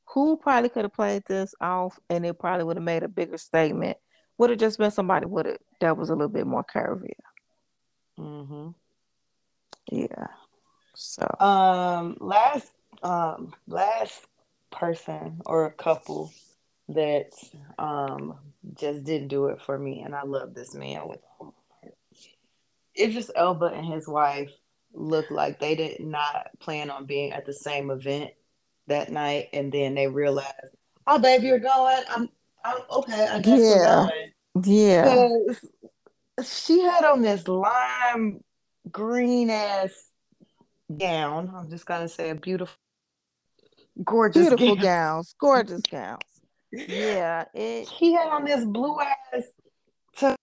who 0.07 0.37
probably 0.37 0.69
could 0.69 0.85
have 0.85 0.93
played 0.93 1.25
this 1.27 1.55
off 1.61 1.99
and 2.11 2.25
it 2.27 2.39
probably 2.39 2.65
would 2.65 2.77
have 2.77 2.85
made 2.85 3.03
a 3.03 3.09
bigger 3.09 3.39
statement? 3.39 3.97
Would 4.39 4.51
have 4.51 4.59
just 4.59 4.79
been 4.79 4.91
somebody 4.91 5.27
would 5.27 5.47
have 5.47 5.59
that 5.81 5.97
was 5.97 6.11
a 6.11 6.15
little 6.15 6.29
bit 6.29 6.47
more 6.47 6.65
curvy. 6.65 7.15
Mm-hmm. 8.19 8.71
Yeah. 9.91 10.27
So 10.95 11.27
um 11.41 12.17
last 12.21 12.71
um 13.03 13.55
last 13.67 14.27
person 14.71 15.41
or 15.47 15.67
a 15.67 15.73
couple 15.73 16.33
that 16.89 17.31
um 17.79 18.35
just 18.79 19.05
didn't 19.05 19.29
do 19.29 19.47
it 19.47 19.61
for 19.61 19.79
me 19.79 20.03
and 20.03 20.15
I 20.15 20.23
love 20.23 20.55
this 20.55 20.75
man 20.75 21.09
with 21.09 21.21
Idris 22.99 23.31
Elba 23.35 23.67
and 23.67 23.87
his 23.87 24.07
wife 24.07 24.53
looked 24.95 25.31
like 25.31 25.59
they 25.59 25.75
did 25.75 26.01
not 26.01 26.49
plan 26.61 26.91
on 26.91 27.07
being 27.07 27.33
at 27.33 27.47
the 27.47 27.53
same 27.53 27.91
event 27.91 28.31
that 28.87 29.11
night, 29.11 29.49
and 29.53 29.73
then 29.73 29.95
they 29.95 30.07
realized, 30.07 30.51
"Oh, 31.07 31.19
baby, 31.19 31.49
you're 31.49 31.59
going. 31.59 32.03
I'm, 32.09 32.29
I'm 32.65 32.79
okay. 32.91 33.29
I 33.29 33.41
guess 33.41 33.61
yeah. 33.61 34.03
we're 34.05 34.07
going." 34.07 34.31
Yeah. 34.65 35.55
She 36.45 36.81
had 36.81 37.05
on 37.05 37.23
this 37.23 37.47
lime 37.49 38.43
green 38.91 39.51
ass 39.51 40.11
gown. 40.99 41.53
I'm 41.55 41.71
just 41.71 41.87
gonna 41.87 42.09
say 42.09 42.31
a 42.31 42.35
beautiful, 42.35 42.77
gorgeous, 44.03 44.49
beautiful 44.49 44.77
gown. 44.77 44.85
gowns, 44.85 45.35
gorgeous 45.39 45.83
gowns. 45.83 46.23
Yeah, 46.73 47.45
it. 47.55 47.89
He 47.89 48.15
had 48.15 48.29
on 48.29 48.45
this 48.45 48.65
blue 48.65 48.97
ass. 49.01 49.45
To, 50.19 50.37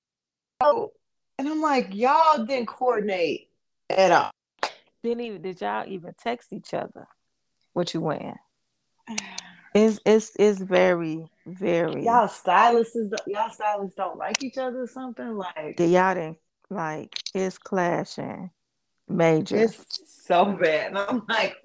and 1.38 1.50
I'm 1.50 1.62
like, 1.62 1.94
y'all 1.94 2.46
didn't 2.46 2.68
coordinate 2.68 3.50
at 3.90 4.12
all. 4.12 4.32
Didn't 5.04 5.22
even 5.22 5.42
did 5.42 5.62
y'all 5.62 5.88
even 5.88 6.14
text 6.22 6.54
each 6.54 6.74
other 6.74 7.08
what 7.74 7.94
you 7.94 8.02
wearing? 8.02 8.36
It's 9.74 10.02
it's 10.06 10.34
it's 10.38 10.60
very 10.60 11.32
very 11.46 12.04
y'all 12.04 12.28
stylists 12.28 12.98
y'all 13.26 13.50
stylists 13.50 13.96
don't 13.96 14.18
like 14.18 14.44
each 14.44 14.58
other 14.58 14.82
or 14.82 14.88
something 14.88 15.38
like 15.38 15.80
y'all 15.80 16.14
didn't 16.14 16.38
like 16.70 17.18
it's 17.34 17.58
clashing 17.58 18.52
major. 19.08 19.58
It's 19.58 19.86
so 20.26 20.46
bad. 20.54 20.88
And 20.88 20.98
I'm 20.98 21.24
like, 21.28 21.56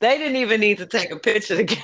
they 0.00 0.18
didn't 0.18 0.36
even 0.36 0.60
need 0.60 0.78
to 0.78 0.86
take 0.86 1.10
a 1.10 1.18
picture 1.18 1.56
together. 1.56 1.82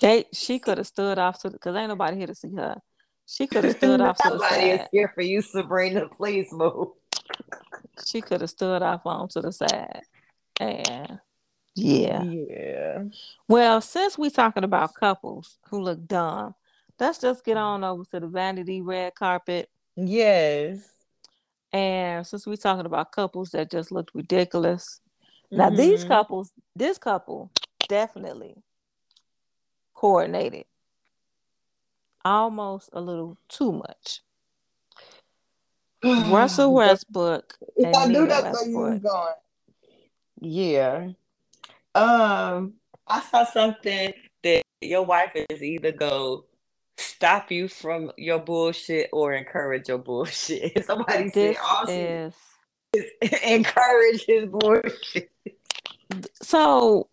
They 0.00 0.24
she 0.32 0.58
could 0.58 0.78
have 0.78 0.86
stood 0.86 1.18
off 1.18 1.40
to 1.42 1.50
because 1.50 1.76
ain't 1.76 1.88
nobody 1.88 2.16
here 2.16 2.28
to 2.28 2.34
see 2.34 2.54
her. 2.54 2.80
She 3.26 3.46
could 3.46 3.64
have 3.64 3.76
stood 3.76 4.00
off 4.00 4.16
to 4.18 4.30
the 4.30 4.38
side. 4.38 4.50
Nobody 4.50 4.70
is 4.70 4.88
here 4.92 5.12
for 5.14 5.22
you, 5.22 5.42
Sabrina. 5.42 6.08
Please 6.08 6.52
move. 6.52 6.88
She 8.04 8.20
could 8.20 8.40
have 8.40 8.50
stood 8.50 8.82
off 8.82 9.02
on 9.04 9.28
to 9.28 9.40
the 9.40 9.52
side. 9.52 10.02
And 10.58 11.20
yeah. 11.74 12.22
Yeah. 12.22 13.04
Well, 13.48 13.80
since 13.80 14.18
we're 14.18 14.30
talking 14.30 14.64
about 14.64 14.94
couples 14.94 15.58
who 15.68 15.80
look 15.80 16.06
dumb, 16.06 16.54
let's 16.98 17.18
just 17.18 17.44
get 17.44 17.56
on 17.56 17.84
over 17.84 18.04
to 18.06 18.20
the 18.20 18.26
vanity 18.26 18.80
red 18.80 19.14
carpet. 19.14 19.68
Yes. 19.96 20.88
And 21.72 22.26
since 22.26 22.46
we're 22.46 22.56
talking 22.56 22.86
about 22.86 23.12
couples 23.12 23.50
that 23.50 23.70
just 23.70 23.92
looked 23.92 24.14
ridiculous, 24.14 25.00
mm-hmm. 25.52 25.58
now 25.58 25.70
these 25.70 26.00
mm-hmm. 26.00 26.08
couples, 26.08 26.52
this 26.74 26.98
couple 26.98 27.50
definitely 27.88 28.56
coordinated 29.94 30.64
almost 32.24 32.90
a 32.92 33.00
little 33.00 33.36
too 33.48 33.72
much. 33.72 34.20
Russell 36.04 36.72
Westbrook. 36.74 37.58
And 37.76 37.94
I 37.94 38.06
knew 38.06 38.26
that's 38.26 38.66
where 38.68 38.94
you 38.94 39.00
going. 39.00 39.34
Yeah. 40.40 41.08
Um, 41.94 42.74
I 43.06 43.20
saw 43.20 43.44
something 43.44 44.12
that 44.42 44.62
your 44.80 45.04
wife 45.04 45.32
is 45.34 45.62
either 45.62 45.92
go 45.92 46.46
stop 46.96 47.50
you 47.50 47.68
from 47.68 48.12
your 48.16 48.38
bullshit 48.38 49.10
or 49.12 49.32
encourage 49.34 49.88
your 49.88 49.98
bullshit. 49.98 50.84
Somebody 50.86 51.24
this 51.24 51.56
said 51.56 51.56
awesome 51.62 51.94
is... 51.94 52.34
encourage 53.44 54.24
his 54.24 54.46
bullshit. 54.46 55.30
So 56.42 57.08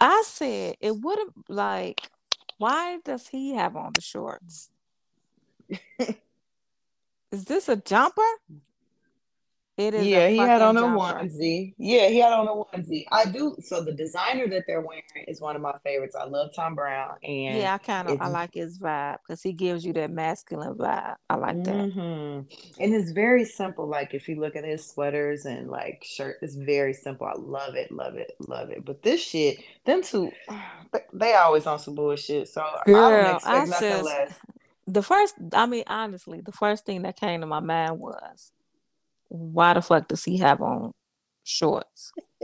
I 0.00 0.22
said 0.26 0.76
it 0.80 0.96
would 0.96 1.18
have 1.18 1.32
like 1.48 2.00
why 2.58 2.98
does 3.04 3.28
he 3.28 3.54
have 3.54 3.76
on 3.76 3.92
the 3.94 4.00
shorts? 4.00 4.68
is 7.30 7.44
this 7.44 7.68
a 7.68 7.76
jumper? 7.76 8.22
It 9.78 9.94
is. 9.94 10.04
Yeah, 10.04 10.26
he 10.26 10.38
had 10.38 10.60
on 10.60 10.76
a 10.76 10.82
onesie. 10.82 11.72
Yeah, 11.78 12.08
he 12.08 12.18
had 12.18 12.32
on 12.32 12.48
a 12.48 12.50
onesie. 12.50 13.04
I 13.12 13.26
do. 13.26 13.54
So 13.62 13.80
the 13.80 13.92
designer 13.92 14.48
that 14.48 14.64
they're 14.66 14.80
wearing 14.80 15.04
is 15.28 15.40
one 15.40 15.54
of 15.54 15.62
my 15.62 15.78
favorites. 15.84 16.16
I 16.16 16.24
love 16.24 16.50
Thom 16.52 16.74
Browne, 16.74 17.16
and 17.22 17.58
yeah, 17.58 17.74
I 17.74 17.78
kind 17.78 18.08
of 18.08 18.20
I 18.20 18.26
like 18.26 18.54
his 18.54 18.76
vibe 18.80 19.18
because 19.24 19.40
he 19.40 19.52
gives 19.52 19.84
you 19.84 19.92
that 19.92 20.10
masculine 20.10 20.74
vibe. 20.74 21.14
I 21.30 21.36
like 21.36 21.62
that. 21.62 21.74
Mm-hmm. 21.74 22.82
And 22.82 22.94
it's 22.94 23.12
very 23.12 23.44
simple. 23.44 23.86
Like 23.86 24.14
if 24.14 24.28
you 24.28 24.40
look 24.40 24.56
at 24.56 24.64
his 24.64 24.84
sweaters 24.84 25.46
and 25.46 25.70
like 25.70 26.02
shirt, 26.04 26.38
it's 26.42 26.56
very 26.56 26.92
simple. 26.92 27.28
I 27.28 27.34
love 27.36 27.76
it, 27.76 27.92
love 27.92 28.16
it, 28.16 28.32
love 28.48 28.70
it. 28.70 28.84
But 28.84 29.04
this 29.04 29.22
shit, 29.22 29.60
them 29.84 30.02
two, 30.02 30.32
they 31.12 31.34
always 31.34 31.66
on 31.66 31.78
some 31.78 31.94
bullshit. 31.94 32.48
So 32.48 32.66
Girl, 32.84 32.96
I 32.96 33.10
don't 33.10 33.34
expect 33.36 33.56
I 33.56 33.64
nothing 33.64 34.04
less. 34.04 34.34
The 34.88 35.02
first, 35.02 35.36
I 35.52 35.66
mean, 35.66 35.84
honestly, 35.86 36.40
the 36.40 36.50
first 36.50 36.84
thing 36.84 37.02
that 37.02 37.14
came 37.20 37.42
to 37.42 37.46
my 37.46 37.60
mind 37.60 38.00
was 38.00 38.50
why 39.28 39.74
the 39.74 39.82
fuck 39.82 40.08
does 40.08 40.24
he 40.24 40.38
have 40.38 40.60
on 40.60 40.92
shorts? 41.44 42.12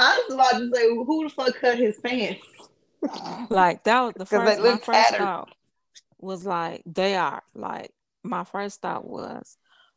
I 0.00 0.24
was 0.28 0.34
about 0.34 0.58
to 0.58 0.70
say, 0.74 0.88
who 0.88 1.24
the 1.24 1.30
fuck 1.30 1.54
cut 1.60 1.78
his 1.78 1.98
pants? 1.98 2.42
like 3.48 3.84
that 3.84 4.00
was 4.00 4.14
the 4.16 4.26
first. 4.26 4.60
My 4.60 4.76
first 4.78 5.14
thought 5.16 5.54
was 6.18 6.44
like 6.44 6.82
they 6.84 7.14
are 7.14 7.42
like 7.54 7.92
my 8.24 8.44
first 8.44 8.82
thought 8.82 9.06
was, 9.06 9.56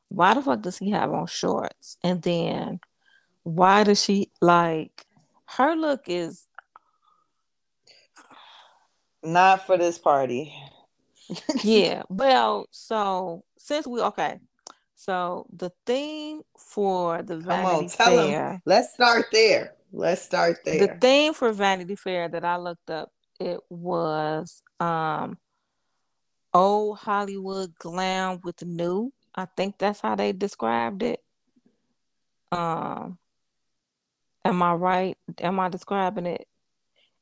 why 0.09 0.33
the 0.33 0.41
fuck 0.41 0.61
does 0.61 0.77
he 0.77 0.91
have 0.91 1.11
on 1.11 1.25
shorts? 1.27 1.97
And 2.03 2.21
then 2.21 2.79
why 3.43 3.83
does 3.83 4.03
she 4.03 4.31
like 4.39 5.05
her 5.45 5.75
look 5.75 6.03
is 6.07 6.47
not 9.23 9.65
for 9.65 9.77
this 9.77 9.97
party. 9.97 10.53
yeah. 11.63 12.03
Well, 12.09 12.67
so 12.71 13.43
since 13.57 13.87
we 13.87 14.01
okay, 14.01 14.39
so 15.01 15.47
the 15.51 15.71
theme 15.87 16.43
for 16.55 17.23
the 17.23 17.37
Vanity 17.37 17.89
Come 17.97 18.13
on, 18.13 18.27
Fair. 18.29 18.49
Them. 18.49 18.61
Let's 18.67 18.93
start 18.93 19.25
there. 19.31 19.73
Let's 19.91 20.21
start 20.21 20.59
there. 20.63 20.77
The 20.77 20.97
theme 21.01 21.33
for 21.33 21.51
Vanity 21.51 21.95
Fair 21.95 22.29
that 22.29 22.45
I 22.45 22.57
looked 22.57 22.91
up, 22.91 23.09
it 23.39 23.59
was 23.67 24.61
um 24.79 25.39
old 26.53 26.99
Hollywood 26.99 27.73
glam 27.79 28.41
with 28.43 28.63
new. 28.63 29.11
I 29.33 29.47
think 29.57 29.79
that's 29.79 30.01
how 30.01 30.13
they 30.13 30.33
described 30.33 31.01
it. 31.01 31.19
Um 32.51 33.17
am 34.45 34.61
I 34.61 34.73
right? 34.73 35.17
Am 35.39 35.59
I 35.59 35.69
describing 35.69 36.27
it? 36.27 36.45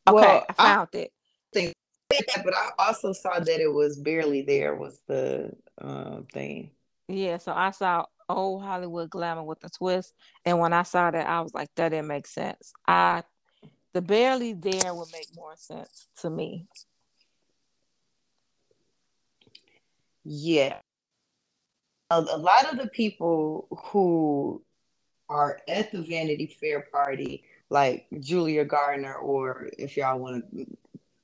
Okay, 0.05 0.15
well, 0.15 0.45
I 0.49 0.53
found 0.53 0.89
I 0.93 0.97
it. 0.97 1.11
Think 1.53 1.73
that, 2.09 2.43
but 2.43 2.53
I 2.53 2.71
also 2.77 3.13
saw 3.13 3.39
that 3.39 3.61
it 3.61 3.71
was 3.71 3.97
barely 3.97 4.41
there 4.41 4.75
was 4.75 4.99
the 5.07 5.53
um 5.79 6.27
thing. 6.33 6.71
Yeah, 7.09 7.37
so 7.39 7.51
I 7.51 7.71
saw 7.71 8.05
old 8.29 8.61
Hollywood 8.63 9.09
glamour 9.09 9.41
with 9.41 9.63
a 9.63 9.69
twist, 9.69 10.13
and 10.45 10.59
when 10.59 10.73
I 10.73 10.83
saw 10.83 11.09
that, 11.09 11.27
I 11.27 11.41
was 11.41 11.55
like, 11.55 11.69
that 11.75 11.89
didn't 11.89 12.07
make 12.07 12.27
sense. 12.27 12.71
I 12.87 13.23
the 13.93 14.01
barely 14.01 14.53
there 14.53 14.93
would 14.93 15.11
make 15.11 15.35
more 15.35 15.55
sense 15.55 16.07
to 16.21 16.29
me. 16.29 16.67
Yeah. 20.23 20.77
A, 22.11 22.19
a 22.19 22.37
lot 22.37 22.71
of 22.71 22.77
the 22.77 22.87
people 22.87 23.67
who 23.85 24.61
are 25.27 25.59
at 25.67 25.91
the 25.91 26.03
Vanity 26.03 26.55
Fair 26.59 26.81
party, 26.91 27.43
like 27.71 28.05
Julia 28.19 28.65
Garner, 28.65 29.15
or 29.15 29.69
if 29.79 29.97
y'all 29.97 30.19
want 30.19 30.45
to 30.51 30.77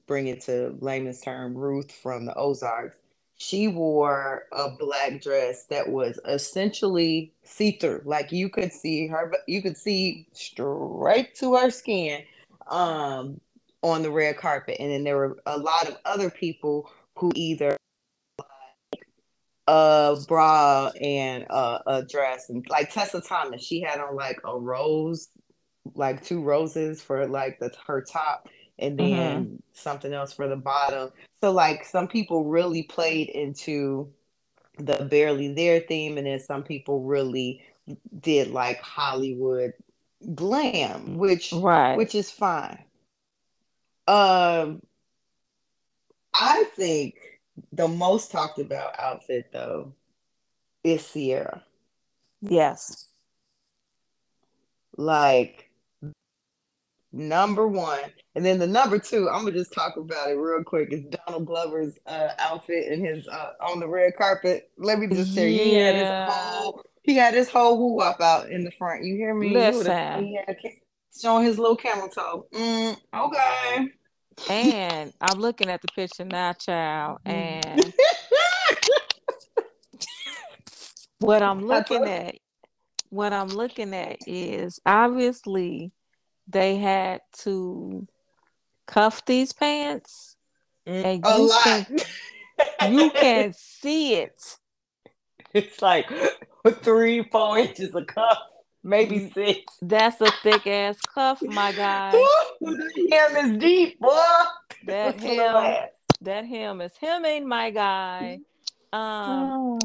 bring 0.08 0.26
it 0.26 0.42
to 0.42 0.76
layman's 0.80 1.22
term, 1.22 1.56
Ruth 1.56 1.92
from 1.92 2.26
the 2.26 2.34
Ozarks, 2.36 2.98
she 3.38 3.68
wore 3.68 4.44
a 4.52 4.70
black 4.70 5.22
dress 5.22 5.66
that 5.66 5.90
was 5.90 6.20
essentially 6.26 7.34
see-through. 7.44 8.02
Like 8.06 8.32
you 8.32 8.50
could 8.50 8.72
see 8.72 9.08
her, 9.08 9.34
you 9.48 9.62
could 9.62 9.78
see 9.78 10.28
straight 10.32 11.36
to 11.36 11.56
her 11.56 11.70
skin 11.70 12.24
um, 12.68 13.40
on 13.82 14.04
the 14.04 14.12
red 14.12 14.38
carpet. 14.38 14.78
And 14.80 14.92
then 14.92 15.04
there 15.04 15.18
were 15.18 15.38
a 15.46 15.58
lot 15.58 15.88
of 15.88 15.98
other 16.06 16.30
people 16.30 16.90
who 17.16 17.32
either 17.36 17.76
a 19.68 20.16
bra 20.28 20.92
and 21.02 21.44
a, 21.50 21.82
a 21.88 22.06
dress 22.06 22.50
and 22.50 22.66
like 22.70 22.94
Tessa 22.94 23.20
Thompson, 23.20 23.60
she 23.60 23.82
had 23.82 24.00
on 24.00 24.16
like 24.16 24.40
a 24.46 24.58
rose, 24.58 25.30
like 25.94 26.24
two 26.24 26.42
roses 26.42 27.02
for 27.02 27.28
like 27.28 27.60
the 27.60 27.72
her 27.86 28.02
top 28.02 28.48
and 28.80 28.97
mm-hmm. 28.97 29.15
then 29.15 29.45
mm-hmm. 29.45 29.55
something 29.73 30.13
else 30.13 30.34
for 30.34 30.47
the 30.47 30.55
bottom. 30.55 31.11
So 31.41 31.51
like 31.51 31.86
some 31.86 32.07
people 32.07 32.45
really 32.45 32.84
played 32.84 33.30
into 33.30 34.11
the 34.78 35.05
barely 35.05 35.53
there 35.53 35.80
theme, 35.80 36.17
and 36.17 36.28
then 36.28 36.39
some 36.39 36.63
people 36.63 37.03
really 37.03 37.63
did 38.19 38.51
like 38.51 38.82
Hollywood 38.82 39.73
glam, 40.34 41.17
which 41.17 41.51
right. 41.53 41.97
which 41.97 42.15
is 42.15 42.32
fine. 42.32 42.84
Um, 44.07 44.82
I 46.34 46.65
think 46.76 47.15
the 47.71 47.88
most 47.88 48.32
talked 48.32 48.59
about 48.59 48.99
outfit 48.99 49.49
though 49.51 49.93
is 50.84 51.09
Ciara. 51.11 51.63
Yes. 52.41 53.07
Like 54.97 55.64
number 57.16 57.68
one. 57.68 57.99
And 58.36 58.45
then 58.45 58.59
the 58.59 58.68
number 58.68 58.99
two, 58.99 59.30
I'm 59.30 59.45
gonna 59.45 59.53
just 59.53 59.74
talk 59.74 59.95
about 59.97 60.30
it 60.30 60.34
real 60.34 60.63
quick. 60.63 60.91
Is 60.91 61.05
Donald 61.05 61.45
Glover's 61.45 61.97
uh, 62.05 62.30
outfit 62.38 62.91
and 62.91 63.05
his 63.05 63.28
uh, 63.28 63.51
on 63.61 63.80
the 63.80 63.88
red 63.88 64.16
carpet. 64.18 64.70
Let 64.78 64.99
me 64.99 65.07
just 65.07 65.34
tell 65.34 65.45
you, 65.45 65.57
he 65.57 65.74
had 65.76 65.95
his 65.95 66.34
whole 66.34 66.84
he 67.03 67.16
had 67.16 67.34
his 67.34 67.49
whole 67.49 67.78
woo 67.78 68.01
up 68.01 68.20
out 68.20 68.49
in 68.49 68.63
the 68.63 68.72
front. 68.72 69.05
You 69.05 69.16
hear 69.16 69.34
me? 69.34 69.53
Listen, 69.53 70.26
he 70.26 70.39
had 70.45 70.57
showing 71.20 71.45
his 71.45 71.57
little 71.57 71.78
camel 71.78 72.09
toe. 72.09 72.45
Mm, 72.53 72.97
okay. 73.16 73.89
And 74.49 75.13
I'm 75.22 75.39
looking 75.39 75.70
at 75.70 75.82
the 75.82 75.88
picture 75.95 76.26
now, 76.26 76.51
child, 76.53 77.20
and 77.26 77.93
what 81.20 81.41
I'm 81.41 81.66
looking 81.66 82.03
at, 82.03 82.36
what 83.09 83.32
I'm 83.32 83.47
looking 83.47 83.93
at 83.93 84.18
is 84.28 84.82
obviously 84.86 85.93
they 86.48 86.78
had 86.78 87.22
to 87.39 88.08
cuff 88.86 89.26
these 89.26 89.54
pants, 89.54 90.36
mm, 90.88 91.04
and 91.04 91.26
a 91.26 91.38
you 91.38 91.48
lot. 91.48 91.64
can 91.64 91.86
you 92.91 93.12
can 93.12 93.54
see 93.58 94.16
it. 94.16 94.58
It's 95.54 95.82
like 95.82 96.10
three, 96.82 97.24
four 97.32 97.58
inches 97.58 97.96
of 97.96 98.08
cuff, 98.08 98.39
maybe 98.84 99.20
mm, 99.20 99.34
six. 99.34 99.74
That's 99.82 100.20
a 100.22 100.32
thick 100.43 100.68
ass 100.68 101.00
cuff, 101.02 101.41
my 101.41 101.72
guy. 101.72 102.12
the 102.62 103.10
hem 103.12 103.52
is 103.52 103.58
deep, 103.58 104.00
boy. 104.00 104.22
That 104.86 105.20
hem, 105.20 105.88
that 106.22 106.46
hem 106.46 106.82
is 106.82 106.93
hemming, 107.00 107.48
my 107.48 107.72
guy. 107.72 108.39
Um, 108.93 109.52
oh. 109.52 109.80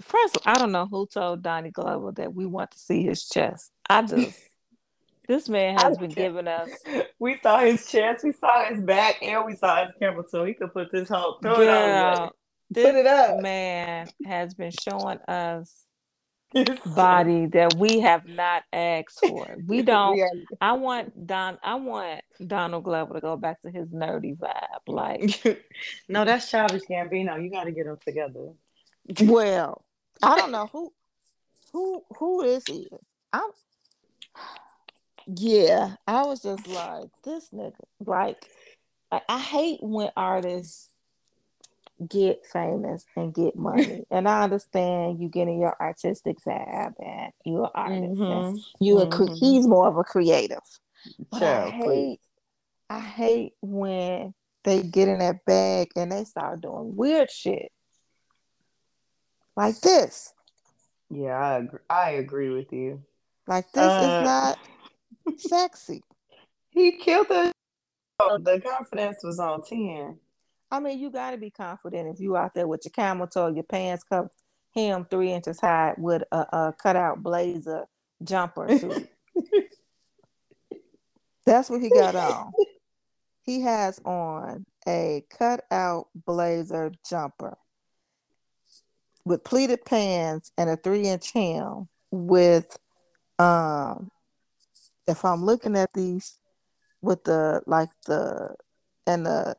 first, 0.00 0.38
I 0.44 0.58
don't 0.58 0.72
know 0.72 0.86
who 0.86 1.06
told 1.06 1.42
Donnie 1.42 1.70
Glover 1.70 2.12
that 2.12 2.34
we 2.34 2.46
want 2.46 2.70
to 2.72 2.78
see 2.78 3.02
his 3.02 3.28
chest. 3.28 3.72
I 3.88 4.02
just 4.02 4.49
this 5.30 5.48
man 5.48 5.78
has 5.78 5.96
been 5.96 6.10
giving 6.10 6.48
us. 6.48 6.68
We 7.20 7.38
saw 7.42 7.58
his 7.58 7.86
chest, 7.86 8.24
we 8.24 8.32
saw 8.32 8.64
his 8.64 8.82
back, 8.82 9.22
and 9.22 9.44
we 9.44 9.54
saw 9.54 9.84
his 9.84 9.94
camera, 10.00 10.24
so 10.26 10.42
he 10.42 10.54
could 10.54 10.72
put 10.72 10.90
this 10.90 11.10
whole 11.10 11.38
throw 11.42 11.56
Girl, 11.56 11.62
it 11.68 12.18
on. 12.18 12.30
Put 12.72 12.94
it 12.94 13.06
up. 13.06 13.40
Man 13.40 14.08
has 14.24 14.54
been 14.54 14.70
showing 14.70 15.18
us 15.28 15.84
his 16.54 16.78
body 16.94 17.44
that 17.48 17.74
we 17.74 18.00
have 18.00 18.26
not 18.26 18.62
asked 18.72 19.20
for. 19.28 19.54
We 19.66 19.82
don't. 19.82 20.18
I 20.62 20.72
want 20.72 21.26
Don. 21.26 21.58
I 21.62 21.74
want 21.74 22.22
Donald 22.46 22.84
Glover 22.84 23.14
to 23.14 23.20
go 23.20 23.36
back 23.36 23.60
to 23.62 23.70
his 23.70 23.88
nerdy 23.88 24.34
vibe. 24.34 24.88
Like, 24.88 25.62
no, 26.08 26.24
that's 26.24 26.50
childish 26.50 26.84
Gambino. 26.88 27.42
You 27.42 27.50
got 27.50 27.64
to 27.64 27.72
get 27.72 27.84
them 27.84 27.98
together. 28.02 28.48
Well, 29.20 29.84
I 30.22 30.38
don't 30.38 30.52
know 30.52 30.70
who 30.72 30.90
who 31.74 32.02
who 32.18 32.44
this 32.44 32.66
is. 32.66 32.88
I'm 33.30 33.50
yeah, 35.26 35.94
I 36.06 36.22
was 36.24 36.42
just 36.42 36.66
like, 36.66 37.08
this 37.24 37.48
nigga. 37.52 37.72
Like, 38.04 38.44
I, 39.10 39.20
I 39.28 39.38
hate 39.38 39.78
when 39.82 40.10
artists 40.16 40.90
get 42.08 42.46
famous 42.46 43.04
and 43.16 43.34
get 43.34 43.56
money. 43.56 44.04
and 44.10 44.28
I 44.28 44.42
understand 44.42 45.20
you 45.20 45.28
getting 45.28 45.60
your 45.60 45.76
artistic 45.80 46.38
vibe 46.40 46.94
and 46.98 47.32
you're 47.44 47.64
an 47.64 47.70
artist. 47.74 48.20
Mm-hmm. 48.20 48.56
You 48.84 48.96
mm-hmm. 48.96 49.22
a 49.22 49.34
he's 49.34 49.66
more 49.66 49.86
of 49.86 49.96
a 49.96 50.04
creative. 50.04 50.58
But 51.30 51.42
I 51.42 51.70
hate 51.70 51.82
please. 51.82 52.18
I 52.88 53.00
hate 53.00 53.52
when 53.62 54.34
they 54.64 54.82
get 54.82 55.08
in 55.08 55.20
that 55.20 55.44
bag 55.44 55.90
and 55.96 56.10
they 56.10 56.24
start 56.24 56.60
doing 56.60 56.96
weird 56.96 57.30
shit. 57.30 57.70
Like 59.56 59.80
this. 59.80 60.32
Yeah, 61.10 61.36
I 61.36 61.58
agree. 61.58 61.80
I 61.88 62.10
agree 62.10 62.50
with 62.50 62.72
you. 62.72 63.02
Like 63.46 63.70
this 63.72 63.82
uh, 63.82 64.20
is 64.20 64.24
not 64.24 64.58
sexy. 65.38 66.02
He 66.70 66.92
killed 66.92 67.28
the. 67.28 67.52
The 68.18 68.60
confidence 68.60 69.18
was 69.24 69.38
on 69.38 69.62
ten. 69.62 70.18
I 70.70 70.78
mean, 70.78 70.98
you 70.98 71.10
got 71.10 71.32
to 71.32 71.38
be 71.38 71.50
confident 71.50 72.14
if 72.14 72.20
you 72.20 72.36
out 72.36 72.54
there 72.54 72.68
with 72.68 72.82
your 72.84 72.92
camel 72.92 73.26
toe, 73.26 73.48
your 73.48 73.64
pants 73.64 74.04
cuffed, 74.04 74.34
him 74.72 75.06
three 75.10 75.32
inches 75.32 75.58
high 75.60 75.94
with 75.96 76.22
a, 76.30 76.36
a 76.36 76.74
cutout 76.80 77.22
blazer 77.22 77.86
jumper 78.22 78.78
suit. 78.78 79.08
That's 81.46 81.70
what 81.70 81.80
he 81.80 81.88
got 81.90 82.14
on. 82.14 82.52
He 83.42 83.62
has 83.62 84.00
on 84.04 84.64
a 84.86 85.24
cutout 85.36 86.08
blazer 86.14 86.92
jumper 87.08 87.56
with 89.24 89.42
pleated 89.44 89.84
pants 89.84 90.52
and 90.56 90.70
a 90.70 90.76
three 90.76 91.08
inch 91.08 91.32
hem 91.32 91.88
with 92.10 92.78
um 93.38 94.10
if 95.10 95.24
I'm 95.24 95.44
looking 95.44 95.76
at 95.76 95.92
these 95.92 96.38
with 97.02 97.24
the 97.24 97.62
like 97.66 97.90
the 98.06 98.54
and 99.06 99.26
the, 99.26 99.56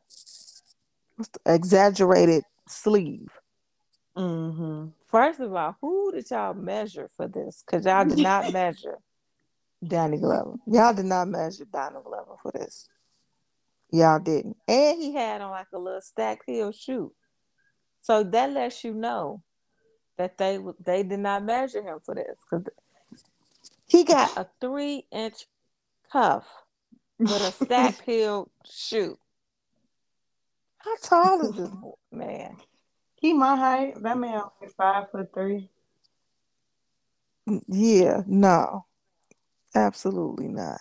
the 1.18 1.54
exaggerated 1.54 2.44
sleeve. 2.68 3.28
Mm-hmm. 4.16 4.88
First 5.06 5.40
of 5.40 5.54
all, 5.54 5.76
who 5.80 6.12
did 6.12 6.30
y'all 6.30 6.54
measure 6.54 7.08
for 7.16 7.28
this? 7.28 7.62
Because 7.64 7.84
y'all 7.84 8.04
did 8.04 8.18
not 8.18 8.52
measure 8.52 8.98
Danny 9.86 10.18
Glover. 10.18 10.54
Y'all 10.66 10.94
did 10.94 11.06
not 11.06 11.28
measure 11.28 11.64
Donald 11.70 12.04
Glover 12.04 12.36
for 12.42 12.52
this. 12.52 12.88
Y'all 13.90 14.20
didn't. 14.20 14.56
And 14.68 14.98
he 15.00 15.12
had 15.14 15.40
on 15.40 15.50
like 15.50 15.66
a 15.74 15.78
little 15.78 16.00
stack 16.00 16.40
heel 16.46 16.72
shoe. 16.72 17.12
So 18.00 18.22
that 18.24 18.52
lets 18.52 18.84
you 18.84 18.94
know 18.94 19.42
that 20.18 20.38
they 20.38 20.58
they 20.84 21.02
did 21.02 21.20
not 21.20 21.44
measure 21.44 21.82
him 21.82 21.98
for 22.04 22.14
this 22.14 22.38
because 22.50 22.66
he 23.92 24.04
got 24.04 24.36
a 24.38 24.46
three 24.58 25.04
inch 25.12 25.46
cuff 26.10 26.48
with 27.18 27.30
a 27.30 27.52
stack 27.52 28.02
heel 28.06 28.50
shoe. 28.64 29.18
How 30.78 30.96
tall 31.02 31.42
is 31.42 31.56
this 31.56 31.70
man? 32.10 32.56
He 33.16 33.34
my 33.34 33.54
height. 33.54 34.02
That 34.02 34.18
man 34.18 34.42
is 34.62 34.72
five 34.72 35.10
foot 35.10 35.28
three. 35.34 35.68
Yeah, 37.68 38.22
no, 38.26 38.86
absolutely 39.74 40.48
not. 40.48 40.80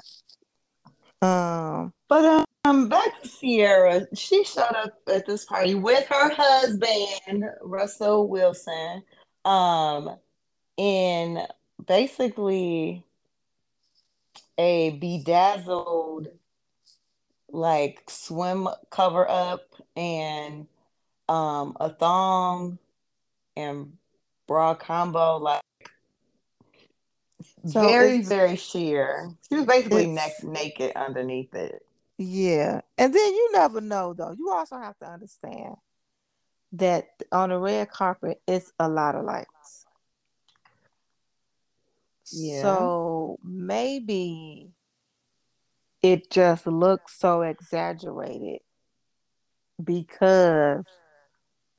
Um, 1.22 1.94
but 2.08 2.48
um, 2.64 2.88
back 2.88 3.22
to 3.22 3.30
Ciara. 3.30 4.08
She 4.16 4.46
showed 4.46 4.74
up 4.76 4.94
at 5.08 5.26
this 5.26 5.44
party 5.44 5.76
with 5.76 6.08
her 6.08 6.34
husband 6.34 7.44
Russell 7.62 8.30
Wilson. 8.30 9.04
Um, 9.44 10.16
in 10.78 11.46
basically 11.86 13.04
a 14.58 14.92
bedazzled 14.92 16.28
like 17.50 18.04
swim 18.08 18.68
cover 18.90 19.30
up 19.30 19.76
and 19.96 20.68
um 21.28 21.76
a 21.80 21.90
thong 21.90 22.78
and 23.56 23.94
bra 24.48 24.74
combo 24.74 25.38
like 25.38 25.62
so 27.68 27.82
very 27.82 28.22
very 28.22 28.56
sheer. 28.56 29.30
She 29.50 29.56
was 29.56 29.66
basically 29.66 30.08
neck 30.08 30.44
naked 30.44 30.94
underneath 30.96 31.54
it. 31.54 31.86
Yeah. 32.18 32.82
And 32.98 33.14
then 33.14 33.34
you 33.34 33.50
never 33.52 33.82
know 33.82 34.14
though. 34.14 34.36
You 34.38 34.52
also 34.52 34.78
have 34.78 34.98
to 35.00 35.06
understand 35.06 35.76
that 36.74 37.10
on 37.32 37.50
the 37.50 37.58
red 37.58 37.90
carpet 37.90 38.42
it's 38.48 38.72
a 38.80 38.88
lot 38.88 39.16
of 39.16 39.26
lights 39.26 39.86
yeah. 42.32 42.62
so 42.62 43.38
maybe 43.44 44.72
it 46.02 46.32
just 46.32 46.66
looks 46.68 47.20
so 47.20 47.42
exaggerated 47.42 48.62
because 49.84 50.86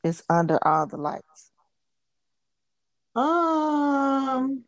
it's 0.04 0.22
under 0.28 0.58
all 0.66 0.86
the 0.86 0.96
lights? 0.96 1.50
Um, 3.14 4.64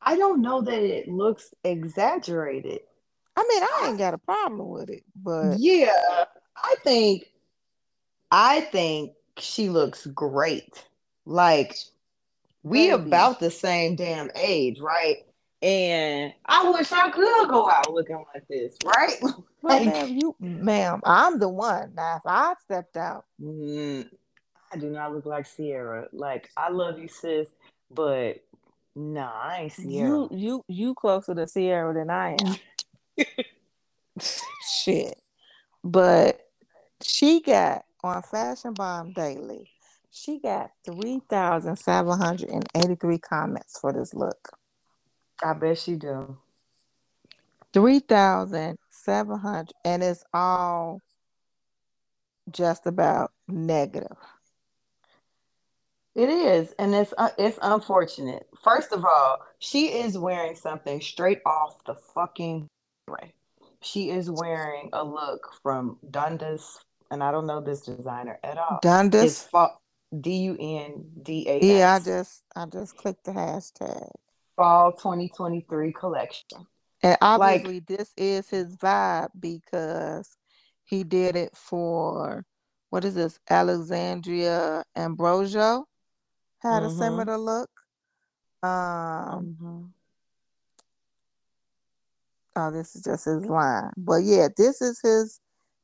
I 0.00 0.16
don't 0.16 0.42
know 0.42 0.60
that 0.60 0.82
it 0.82 1.08
looks 1.08 1.52
exaggerated. 1.62 2.80
I 3.36 3.46
mean, 3.48 3.62
I 3.62 3.88
ain't 3.88 3.98
got 3.98 4.14
a 4.14 4.18
problem 4.18 4.68
with 4.70 4.90
it, 4.90 5.04
but 5.14 5.58
yeah, 5.58 6.24
I 6.56 6.74
think, 6.82 7.26
I 8.30 8.62
think 8.62 9.12
she 9.38 9.68
looks 9.68 10.06
great. 10.06 10.84
Like 11.26 11.76
we 12.66 12.88
Maybe. 12.88 12.94
about 12.94 13.38
the 13.38 13.50
same 13.50 13.94
damn 13.94 14.28
age, 14.34 14.80
right? 14.80 15.18
And 15.62 16.34
I 16.46 16.68
wish 16.68 16.90
I 16.90 17.10
could 17.10 17.48
go 17.48 17.70
out 17.70 17.92
looking 17.92 18.24
like 18.34 18.46
this, 18.48 18.76
right? 18.84 19.14
like, 19.62 19.86
ma'am, 19.86 20.18
you, 20.18 20.34
ma'am, 20.40 21.00
I'm 21.04 21.38
the 21.38 21.48
one. 21.48 21.92
Now, 21.94 22.16
if 22.16 22.22
I 22.26 22.54
stepped 22.64 22.96
out, 22.96 23.24
mm, 23.40 24.08
I 24.72 24.76
do 24.78 24.90
not 24.90 25.14
look 25.14 25.26
like 25.26 25.46
Ciara. 25.56 26.08
Like, 26.12 26.50
I 26.56 26.70
love 26.70 26.98
you, 26.98 27.06
sis, 27.06 27.48
but 27.88 28.42
nah, 28.96 29.30
I 29.30 29.60
ain't 29.62 29.72
Ciara. 29.76 29.92
You, 29.92 30.28
you, 30.32 30.64
you 30.66 30.94
closer 30.94 31.36
to 31.36 31.46
Ciara 31.46 31.94
than 31.94 32.10
I 32.10 32.36
am. 32.42 33.26
Shit, 34.68 35.20
but 35.84 36.40
she 37.00 37.40
got 37.42 37.84
on 38.02 38.22
Fashion 38.22 38.74
Bomb 38.74 39.12
Daily. 39.12 39.70
She 40.18 40.38
got 40.38 40.70
three 40.82 41.20
thousand 41.28 41.76
seven 41.76 42.18
hundred 42.18 42.48
and 42.48 42.66
eighty-three 42.74 43.18
comments 43.18 43.78
for 43.78 43.92
this 43.92 44.14
look. 44.14 44.48
I 45.44 45.52
bet 45.52 45.76
she 45.76 45.96
do. 45.96 46.38
Three 47.74 47.98
thousand 47.98 48.78
seven 48.88 49.38
hundred, 49.38 49.74
and 49.84 50.02
it's 50.02 50.24
all 50.32 51.02
just 52.50 52.86
about 52.86 53.32
negative. 53.46 54.16
It 56.14 56.30
is, 56.30 56.72
and 56.78 56.94
it's 56.94 57.12
uh, 57.18 57.28
it's 57.36 57.58
unfortunate. 57.60 58.48
First 58.64 58.92
of 58.92 59.04
all, 59.04 59.42
she 59.58 59.88
is 59.88 60.16
wearing 60.16 60.56
something 60.56 61.02
straight 61.02 61.42
off 61.44 61.84
the 61.84 61.94
fucking 61.94 62.68
way. 63.06 63.34
She 63.82 64.08
is 64.08 64.30
wearing 64.30 64.88
a 64.94 65.04
look 65.04 65.52
from 65.62 65.98
Dundas, 66.10 66.78
and 67.10 67.22
I 67.22 67.30
don't 67.32 67.46
know 67.46 67.60
this 67.60 67.82
designer 67.82 68.40
at 68.42 68.56
all. 68.56 68.78
Dundas, 68.80 69.46
D 70.20 70.36
U 70.36 70.56
N 70.58 71.04
D 71.22 71.46
A. 71.48 71.58
Yeah, 71.60 71.94
I 71.94 71.98
just 71.98 72.42
I 72.54 72.66
just 72.66 72.96
clicked 72.96 73.24
the 73.24 73.32
hashtag 73.32 74.10
fall 74.56 74.92
2023 74.92 75.92
collection. 75.92 76.66
And 77.02 77.16
obviously, 77.20 77.74
like, 77.74 77.86
this 77.86 78.12
is 78.16 78.48
his 78.48 78.74
vibe 78.76 79.28
because 79.38 80.36
he 80.84 81.04
did 81.04 81.36
it 81.36 81.56
for 81.56 82.44
what 82.90 83.04
is 83.04 83.14
this? 83.14 83.38
Alessandra 83.50 84.84
Ambrosio 84.96 85.86
had 86.58 86.82
mm-hmm. 86.82 86.86
a 86.86 86.98
similar 86.98 87.38
look. 87.38 87.70
Um, 88.62 89.56
mm-hmm. 89.60 89.82
Oh, 92.56 92.70
this 92.70 92.96
is 92.96 93.02
just 93.02 93.26
his 93.26 93.44
line, 93.44 93.90
but 93.98 94.22
yeah, 94.22 94.48
this 94.56 94.80
is 94.80 94.98
his 95.02 95.40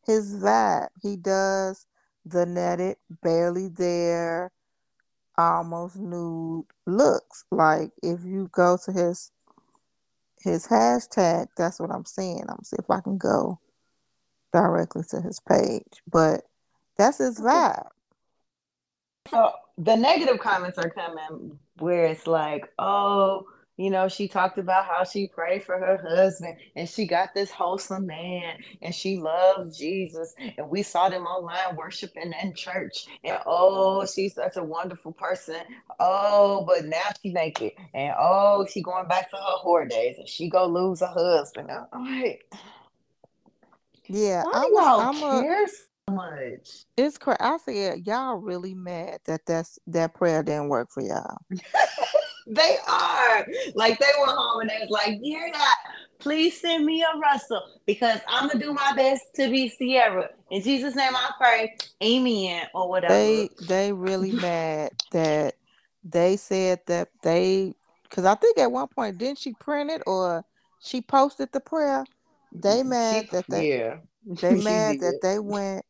his 0.07 0.35
vibe. 0.37 0.89
He 1.03 1.17
does 1.17 1.87
the 2.25 2.47
netted, 2.47 2.97
barely 3.23 3.69
there, 3.69 4.51
almost 5.37 5.97
nude 5.97 6.67
looks. 6.87 7.45
Like 7.51 7.91
if 8.03 8.25
you 8.25 8.49
go 8.53 8.79
to 8.85 8.93
his 8.93 9.31
his 10.41 10.67
hashtag, 10.67 11.47
that's 11.57 11.79
what 11.79 11.91
I'm 11.91 12.05
seeing. 12.05 12.45
I'm 12.49 12.65
see 12.65 12.77
if 12.79 12.91
I 12.91 13.01
can 13.01 13.17
go 13.17 13.61
directly 14.53 15.03
to 15.11 15.21
his 15.21 15.41
page. 15.41 16.03
But 16.11 16.43
that's 16.99 17.19
his 17.19 17.41
vibe. 17.41 17.89
So 19.31 19.53
the 19.79 19.97
negative 19.97 20.41
comments 20.41 20.79
are 20.79 20.91
coming 20.91 21.59
where 21.79 22.07
it's 22.07 22.27
like, 22.27 22.69
oh, 22.79 23.47
you 23.77 23.91
know, 23.91 24.09
she 24.09 24.29
talked 24.29 24.59
about 24.59 24.85
how 24.85 25.05
she 25.05 25.29
prayed 25.29 25.65
for 25.65 25.79
her 25.79 25.97
husband 25.97 26.57
and 26.77 26.89
she 26.89 27.07
got 27.07 27.35
this 27.35 27.51
wholesome 27.51 28.07
man 28.07 28.59
and 28.83 28.95
she 28.95 29.17
loved 29.17 29.77
Jesus. 29.77 30.35
And 30.59 30.69
we 30.69 30.83
saw 30.83 31.09
them 31.09 31.25
online 31.25 31.77
worshiping 31.77 32.35
in 32.43 32.55
church. 32.55 33.07
And 33.25 33.39
oh, 33.47 34.05
she's 34.07 34.35
such 34.35 34.57
a 34.57 34.63
wonderful 34.63 35.13
person. 35.13 35.63
Oh, 35.99 36.65
but 36.67 36.85
now 36.85 37.11
she 37.23 37.33
naked. 37.33 37.73
And 37.95 38.15
oh, 38.19 38.67
she 38.71 38.83
going 38.83 39.09
back 39.09 39.31
to 39.31 39.37
her 39.37 39.57
whore 39.65 39.89
days 39.89 40.19
and 40.19 40.29
she 40.29 40.51
go 40.51 40.67
lose 40.67 41.01
her 41.01 41.07
husband. 41.07 41.71
All 41.71 41.89
right. 41.93 42.39
Yeah, 44.09 44.43
Why 44.45 44.53
I'm, 44.55 44.73
y'all 44.73 45.01
I'm 45.01 45.43
care 45.43 45.65
a, 45.65 45.69
so 45.69 46.15
much? 46.15 46.85
It's 46.99 47.17
crazy. 47.17 47.41
I 47.41 47.57
said 47.65 48.07
y'all 48.07 48.37
really 48.37 48.75
mad 48.75 49.21
that 49.25 49.47
that's 49.47 49.79
that 49.87 50.15
prayer 50.15 50.43
didn't 50.43 50.69
work 50.69 50.91
for 50.91 51.03
y'all. 51.03 51.39
they 52.47 52.77
are. 52.89 53.47
Like 53.75 53.99
they 53.99 54.11
went 54.19 54.33
home 54.37 54.61
and 54.61 54.71
they 54.71 54.79
was 54.81 54.91
like, 54.91 55.19
"You're 55.23 55.51
not. 55.51 55.77
Please 56.19 56.61
send 56.61 56.85
me 56.87 57.03
a 57.03 57.19
Russell 57.19 57.63
because 57.87 58.21
I'm 58.29 58.49
gonna 58.49 58.61
do 58.61 58.73
my 58.73 58.93
best 58.95 59.25
to 59.37 59.51
be 59.51 59.73
Ciara." 59.79 60.31
In 60.51 60.63
Jesus' 60.63 60.95
name, 60.95 61.15
I 61.15 61.31
pray. 61.39 61.77
Amen." 62.03 62.67
Or 62.75 62.89
whatever. 62.89 63.15
They 63.15 63.49
they 63.63 63.93
really 63.93 64.33
mad 64.41 64.93
that 65.13 65.55
they 66.05 66.37
said 66.37 66.81
that 66.87 67.09
they 67.23 67.75
because 68.05 68.25
I 68.25 68.35
think 68.35 68.59
at 68.59 68.71
one 68.71 68.89
point 68.89 69.19
didn't 69.19 69.39
she 69.39 69.55
print 69.55 69.91
it 69.91 70.03
or 70.07 70.45
she 70.81 71.01
posted 71.01 71.51
the 71.53 71.61
prayer. 71.61 72.05
They 72.53 72.83
mad 72.83 73.29
that 73.33 73.47
they 73.49 73.79
yeah. 73.79 73.97
they 74.27 74.55
mad 74.63 75.01
that 75.01 75.21
they 75.23 75.39
went 75.39 75.85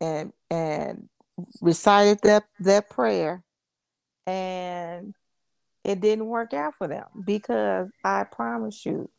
and 0.00 0.32
and 0.50 1.08
recited 1.60 2.20
that 2.22 2.44
that 2.60 2.90
prayer 2.90 3.42
and 4.26 5.14
it 5.84 6.00
didn't 6.00 6.26
work 6.26 6.52
out 6.52 6.74
for 6.76 6.88
them 6.88 7.06
because 7.24 7.88
I 8.04 8.24
promise 8.24 8.84
you, 8.84 9.10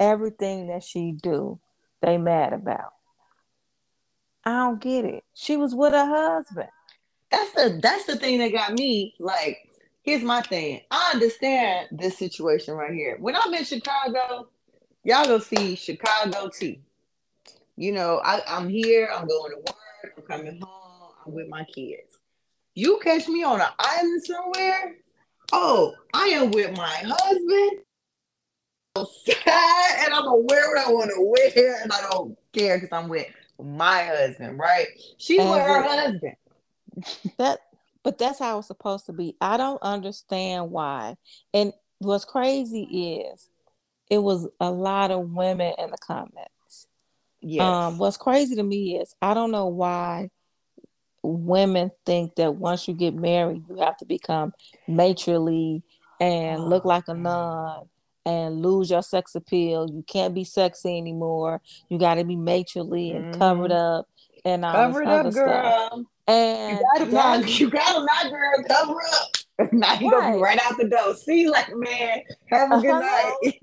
everything 0.00 0.68
that 0.68 0.82
she 0.82 1.12
do, 1.12 1.58
they 2.02 2.18
mad 2.18 2.52
about. 2.52 2.92
I 4.44 4.50
don't 4.50 4.80
get 4.80 5.04
it. 5.04 5.24
She 5.34 5.56
was 5.56 5.74
with 5.74 5.92
her 5.92 6.06
husband. 6.06 6.68
That's 7.30 7.52
the 7.52 7.80
that's 7.82 8.04
the 8.04 8.16
thing 8.16 8.38
that 8.38 8.52
got 8.52 8.72
me 8.72 9.14
like. 9.18 9.58
Here's 10.02 10.22
my 10.22 10.40
thing. 10.40 10.82
I 10.92 11.10
understand 11.14 11.88
this 11.90 12.16
situation 12.16 12.74
right 12.74 12.94
here. 12.94 13.16
When 13.18 13.34
I'm 13.34 13.52
in 13.52 13.64
Chicago, 13.64 14.48
y'all 15.02 15.24
go 15.24 15.40
see 15.40 15.74
Chicago 15.74 16.48
tea. 16.48 16.80
You 17.76 17.90
know, 17.90 18.20
I, 18.24 18.40
I'm 18.46 18.68
here. 18.68 19.10
I'm 19.12 19.26
going 19.26 19.50
to 19.50 19.56
work. 19.56 20.14
I'm 20.16 20.22
coming 20.22 20.60
home. 20.62 21.12
I'm 21.26 21.32
with 21.32 21.48
my 21.48 21.64
kids. 21.64 22.18
You 22.74 23.00
catch 23.02 23.26
me 23.26 23.42
on 23.42 23.60
an 23.60 23.66
island 23.80 24.22
somewhere 24.22 24.94
oh, 25.52 25.94
I 26.12 26.26
am 26.26 26.50
with 26.50 26.76
my 26.76 26.96
husband 27.04 27.80
I'm 28.96 29.06
sad, 29.24 30.04
and 30.04 30.14
I'm 30.14 30.24
gonna 30.24 30.36
wear 30.36 30.68
what 30.70 30.78
I 30.78 30.90
want 30.90 31.10
to 31.14 31.54
wear, 31.54 31.82
and 31.82 31.92
I 31.92 32.08
don't 32.10 32.36
care 32.52 32.78
because 32.78 32.92
I'm 32.92 33.08
with 33.08 33.26
my 33.62 34.04
husband, 34.04 34.58
right? 34.58 34.86
She's 35.18 35.40
and 35.40 35.50
with 35.50 35.62
her 35.62 35.82
husband. 35.82 36.36
That 37.38 37.60
but 38.02 38.18
that's 38.18 38.38
how 38.38 38.58
it's 38.58 38.68
supposed 38.68 39.06
to 39.06 39.12
be. 39.12 39.36
I 39.40 39.56
don't 39.56 39.82
understand 39.82 40.70
why. 40.70 41.16
And 41.52 41.72
what's 41.98 42.24
crazy 42.24 42.84
is 43.32 43.50
it 44.08 44.18
was 44.18 44.48
a 44.60 44.70
lot 44.70 45.10
of 45.10 45.28
women 45.30 45.74
in 45.76 45.90
the 45.90 45.98
comments. 45.98 46.86
Yes. 47.42 47.62
Um, 47.62 47.98
what's 47.98 48.16
crazy 48.16 48.54
to 48.54 48.62
me 48.62 48.96
is 48.96 49.14
I 49.20 49.34
don't 49.34 49.50
know 49.50 49.66
why 49.66 50.30
women 51.26 51.90
think 52.04 52.36
that 52.36 52.56
once 52.56 52.86
you 52.88 52.94
get 52.94 53.14
married, 53.14 53.64
you 53.68 53.76
have 53.76 53.96
to 53.98 54.04
become 54.04 54.52
matronly 54.86 55.82
and 56.20 56.62
oh, 56.62 56.66
look 56.66 56.84
like 56.84 57.08
a 57.08 57.14
nun 57.14 57.88
and 58.24 58.62
lose 58.62 58.90
your 58.90 59.02
sex 59.02 59.34
appeal. 59.34 59.88
You 59.90 60.04
can't 60.06 60.34
be 60.34 60.44
sexy 60.44 60.96
anymore. 60.96 61.60
You 61.88 61.98
got 61.98 62.14
to 62.14 62.24
be 62.24 62.36
matronly 62.36 63.12
and 63.12 63.26
mm-hmm. 63.26 63.38
covered 63.38 63.72
up 63.72 64.08
and 64.44 64.64
all 64.64 64.72
covered 64.72 65.06
up, 65.06 65.32
girl. 65.32 65.88
Stuff. 65.88 66.00
And 66.28 66.78
you 66.78 66.84
gotta, 66.98 67.12
not, 67.12 67.60
you 67.60 67.70
gotta 67.70 68.04
not, 68.04 68.30
girl, 68.30 68.64
cover 68.66 69.00
up. 69.12 69.72
now 69.72 69.94
you 69.98 70.10
right. 70.10 70.20
gonna 70.20 70.36
be 70.36 70.42
right 70.42 70.60
out 70.64 70.76
the 70.76 70.88
door. 70.88 71.14
See, 71.14 71.48
like, 71.48 71.68
man, 71.74 72.20
have 72.46 72.72
a 72.72 72.80
good 72.80 72.90
uh-huh. 72.90 73.34
night. 73.44 73.60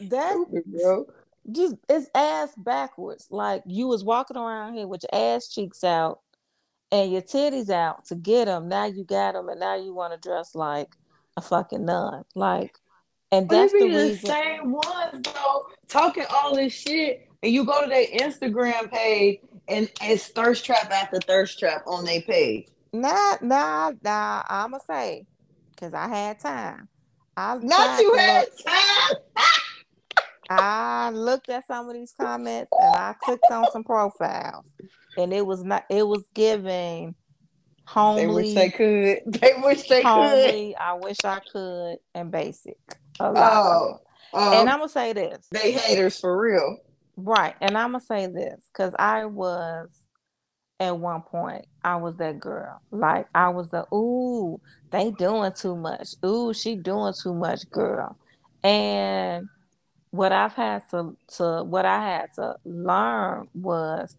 that 0.10 1.06
just 1.50 1.76
it's 1.88 2.08
ass 2.14 2.52
backwards. 2.56 3.28
Like 3.30 3.62
you 3.66 3.86
was 3.86 4.04
walking 4.04 4.36
around 4.36 4.74
here 4.74 4.86
with 4.86 5.04
your 5.10 5.20
ass 5.20 5.48
cheeks 5.48 5.84
out 5.84 6.20
and 6.94 7.10
your 7.10 7.22
titties 7.22 7.70
out 7.70 8.04
to 8.06 8.14
get 8.14 8.44
them. 8.44 8.68
Now 8.68 8.84
you 8.84 9.02
got 9.02 9.32
them, 9.34 9.48
and 9.48 9.58
now 9.58 9.74
you 9.74 9.92
want 9.92 10.12
to 10.14 10.28
dress 10.28 10.54
like 10.54 10.94
a 11.36 11.40
fucking 11.40 11.84
nun. 11.84 12.24
Like, 12.36 12.78
and 13.32 13.48
that's 13.48 13.72
the, 13.72 13.88
the 13.88 14.16
same 14.16 14.70
ones 14.70 15.22
though, 15.24 15.66
talking 15.88 16.24
all 16.30 16.54
this 16.54 16.72
shit, 16.72 17.28
and 17.42 17.52
you 17.52 17.64
go 17.64 17.82
to 17.82 17.88
their 17.88 18.06
Instagram 18.06 18.92
page, 18.92 19.40
and 19.66 19.90
it's 20.02 20.28
thirst 20.28 20.64
trap 20.64 20.88
after 20.92 21.18
thirst 21.18 21.58
trap 21.58 21.82
on 21.88 22.04
their 22.04 22.20
page. 22.20 22.68
Nah, 22.92 23.38
nah, 23.42 23.90
nah. 24.00 24.44
I'ma 24.48 24.78
say, 24.86 25.26
cause 25.76 25.94
I 25.94 26.06
had 26.06 26.38
time. 26.38 26.88
I 27.36 27.56
not 27.56 28.00
you 28.00 28.14
had 28.14 28.44
look, 28.44 28.64
time. 28.64 29.16
I 30.48 31.10
looked 31.10 31.48
at 31.48 31.66
some 31.66 31.88
of 31.88 31.94
these 31.94 32.14
comments 32.16 32.70
and 32.78 32.94
I 32.94 33.14
clicked 33.20 33.50
on 33.50 33.64
some 33.72 33.82
profiles, 33.82 34.66
and 35.16 35.32
it 35.32 35.46
was 35.46 35.64
not. 35.64 35.84
It 35.90 36.06
was 36.06 36.24
giving 36.34 37.14
homely. 37.86 38.24
They 38.24 38.34
wish 38.34 38.54
they 38.54 38.70
could. 38.70 39.20
They 39.40 39.52
wish 39.62 39.88
they 39.88 40.02
homely, 40.02 40.74
could. 40.78 40.82
I 40.82 40.92
wish 40.94 41.18
I 41.24 41.40
could, 41.52 41.96
and 42.14 42.30
basic. 42.30 42.78
oh, 43.20 44.00
um, 44.32 44.52
and 44.52 44.68
I'm 44.68 44.78
gonna 44.78 44.88
say 44.88 45.12
this: 45.12 45.46
they 45.50 45.72
haters 45.72 46.18
for 46.18 46.36
real, 46.36 46.78
right? 47.16 47.54
And 47.60 47.76
I'm 47.76 47.92
gonna 47.92 48.00
say 48.00 48.26
this 48.26 48.64
because 48.72 48.94
I 48.98 49.26
was 49.26 49.88
at 50.80 50.98
one 50.98 51.22
point 51.22 51.66
I 51.82 51.96
was 51.96 52.16
that 52.16 52.40
girl. 52.40 52.80
Like 52.90 53.26
I 53.34 53.48
was 53.50 53.70
the 53.70 53.86
ooh, 53.94 54.60
they 54.90 55.10
doing 55.10 55.52
too 55.52 55.76
much. 55.76 56.14
Ooh, 56.24 56.52
she 56.52 56.76
doing 56.76 57.14
too 57.20 57.34
much, 57.34 57.68
girl. 57.70 58.16
And 58.62 59.48
what 60.10 60.32
I've 60.32 60.54
had 60.54 60.88
to 60.90 61.16
to 61.36 61.64
what 61.64 61.84
I 61.84 62.02
had 62.02 62.32
to 62.36 62.56
learn 62.64 63.48
was 63.54 64.16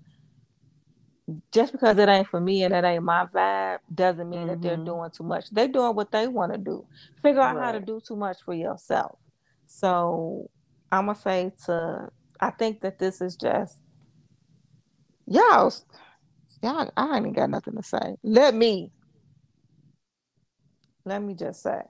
just 1.51 1.71
because 1.71 1.97
it 1.97 2.07
ain't 2.07 2.27
for 2.27 2.39
me 2.39 2.63
and 2.63 2.73
it 2.73 2.83
ain't 2.83 3.03
my 3.03 3.25
vibe 3.25 3.79
doesn't 3.93 4.29
mean 4.29 4.41
mm-hmm. 4.41 4.49
that 4.49 4.61
they're 4.61 4.75
mm-hmm. 4.75 4.85
doing 4.85 5.11
too 5.11 5.23
much. 5.23 5.49
They're 5.49 5.67
doing 5.67 5.95
what 5.95 6.11
they 6.11 6.27
want 6.27 6.51
to 6.51 6.57
do. 6.57 6.85
Figure 7.21 7.41
out 7.41 7.55
right. 7.55 7.65
how 7.65 7.71
to 7.71 7.79
do 7.79 7.99
too 8.05 8.15
much 8.15 8.37
for 8.43 8.53
yourself. 8.53 9.17
So 9.65 10.49
I'm 10.91 11.07
gonna 11.07 11.17
say 11.17 11.51
to 11.65 12.09
I 12.39 12.51
think 12.51 12.81
that 12.81 12.99
this 12.99 13.21
is 13.21 13.35
just 13.35 13.79
y'all 15.25 15.73
y'all 16.61 16.91
I 16.95 17.17
ain't 17.17 17.35
got 17.35 17.49
nothing 17.49 17.75
to 17.75 17.83
say. 17.83 18.15
Let 18.23 18.53
me 18.53 18.91
let 21.05 21.23
me 21.23 21.33
just 21.33 21.63
say 21.63 21.81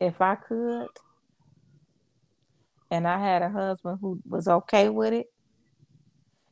if 0.00 0.20
I 0.20 0.34
could 0.34 0.88
and 2.90 3.06
I 3.06 3.18
had 3.18 3.42
a 3.42 3.48
husband 3.48 3.98
who 4.00 4.20
was 4.28 4.48
okay 4.48 4.88
with 4.88 5.12
it, 5.12 5.26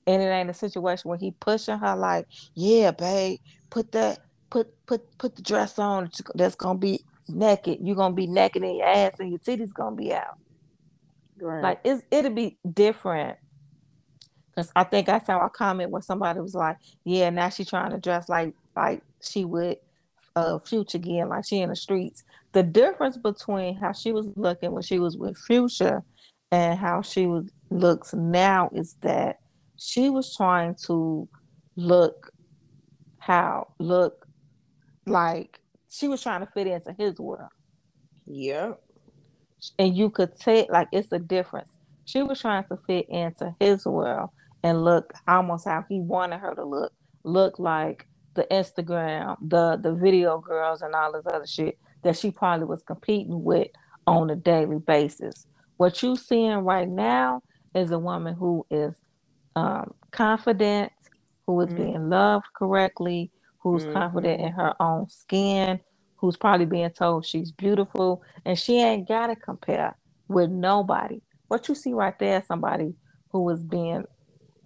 and 0.09 0.23
it 0.23 0.27
ain't 0.27 0.49
a 0.49 0.55
situation 0.55 1.11
where 1.11 1.19
he 1.19 1.33
pushing 1.33 1.79
her 1.79 1.95
like, 1.95 2.27
yeah, 2.55 2.91
babe, 2.91 3.39
put 3.69 3.93
that, 3.93 4.21
put 4.49 4.69
put 4.87 5.19
put 5.19 5.37
the 5.37 5.43
dress 5.43 5.79
on 5.79 6.11
that's 6.35 6.55
gonna 6.55 6.79
be 6.79 7.05
naked. 7.29 7.79
You're 7.83 7.95
gonna 7.95 8.15
be 8.15 8.27
naked 8.27 8.65
in 8.65 8.77
your 8.77 8.87
ass 8.87 9.21
and 9.21 9.29
your 9.29 9.39
titties 9.39 9.73
gonna 9.75 9.95
be 9.95 10.15
out. 10.15 10.39
Right. 11.39 11.63
Like 11.63 11.81
it's 11.85 12.03
it'll 12.11 12.33
be 12.33 12.57
different. 12.73 13.37
Cause 14.55 14.73
I 14.75 14.85
think 14.85 15.11
I 15.11 15.19
saw 15.19 15.45
a 15.45 15.51
comment 15.51 15.91
where 15.91 16.01
somebody 16.01 16.41
was 16.41 16.55
like, 16.55 16.79
"Yeah, 17.05 17.29
now 17.29 17.51
she's 17.51 17.69
trying 17.69 17.91
to 17.91 17.99
dress 17.99 18.31
like 18.31 18.55
like 18.75 19.03
she 19.21 19.45
would 19.45 19.77
uh 20.37 20.59
Future 20.59 20.97
again, 20.97 21.29
like 21.29 21.45
she 21.45 21.61
in 21.61 21.69
the 21.69 21.77
streets." 21.77 22.25
The 22.53 22.63
difference 22.63 23.19
between 23.19 23.77
how 23.77 23.93
she 23.93 24.13
was 24.13 24.27
looking 24.37 24.73
when 24.73 24.83
she 24.83 24.99
was 24.99 25.19
with 25.19 25.37
Future 25.37 26.03
and 26.51 26.79
how 26.79 27.03
she 27.03 27.27
was 27.27 27.51
looks 27.71 28.15
now 28.15 28.71
is 28.73 28.95
that 29.03 29.41
she 29.79 30.11
was 30.11 30.37
trying 30.37 30.75
to 30.87 31.29
look 31.77 32.33
how 33.19 33.69
look 33.79 34.27
like 35.07 35.61
she 35.89 36.09
was 36.09 36.21
trying 36.23 36.41
to 36.41 36.47
fit 36.47 36.67
into 36.67 36.95
his 36.99 37.19
world. 37.19 37.51
Yeah. 38.27 38.73
And 39.79 39.97
you 39.97 40.11
could 40.11 40.39
take 40.39 40.71
like 40.71 40.89
it's 40.93 41.13
a 41.13 41.19
difference. 41.19 41.71
She 42.05 42.23
was 42.23 42.41
trying 42.41 42.65
to 42.65 42.77
fit 42.77 43.09
into 43.09 43.55
his 43.61 43.87
world 43.87 44.31
and 44.63 44.85
look 44.85 45.13
almost 45.27 45.67
how 45.67 45.85
he 45.89 46.01
wanted 46.01 46.39
her 46.39 46.55
to 46.55 46.65
look. 46.65 46.93
Look 47.25 47.59
like 47.59 48.07
the 48.35 48.47
Instagram, 48.51 49.37
the 49.41 49.77
the 49.77 49.95
video 49.95 50.39
girls 50.39 50.83
and 50.83 50.95
all 50.95 51.13
this 51.13 51.27
other 51.27 51.47
shit 51.47 51.79
that 52.03 52.17
she 52.17 52.31
probably 52.31 52.67
was 52.67 52.83
competing 52.83 53.45
with 53.45 53.69
on 54.07 54.31
a 54.31 54.37
daily 54.37 54.79
basis. 54.79 55.47
What 55.77 56.03
you 56.03 56.17
seeing 56.17 56.59
right 56.59 56.89
now 56.89 57.43
is 57.75 57.91
a 57.91 57.99
woman 57.99 58.35
who 58.35 58.67
is 58.71 58.95
um, 59.57 59.95
confident, 60.11 60.93
who 61.47 61.61
is 61.61 61.69
mm-hmm. 61.71 61.83
being 61.83 62.11
loved 62.11 62.47
correctly, 62.55 63.31
who's 63.59 63.85
mm-hmm. 63.85 63.95
confident 63.95 64.41
in 64.41 64.53
her 64.53 64.75
own 64.81 65.09
skin, 65.09 65.81
who's 66.17 66.37
probably 66.37 66.67
being 66.67 66.91
told 66.91 67.25
she's 67.25 67.53
beautiful, 67.53 68.23
and 68.45 68.59
she 68.59 68.81
ain't 68.81 69.09
gotta 69.09 69.37
compare 69.37 69.97
with 70.29 70.51
nobody. 70.51 71.21
What 71.49 71.69
you 71.69 71.75
see 71.75 71.93
right 71.93 72.19
there, 72.19 72.43
somebody 72.47 72.95
who 73.31 73.49
is 73.51 73.63
being 73.63 74.05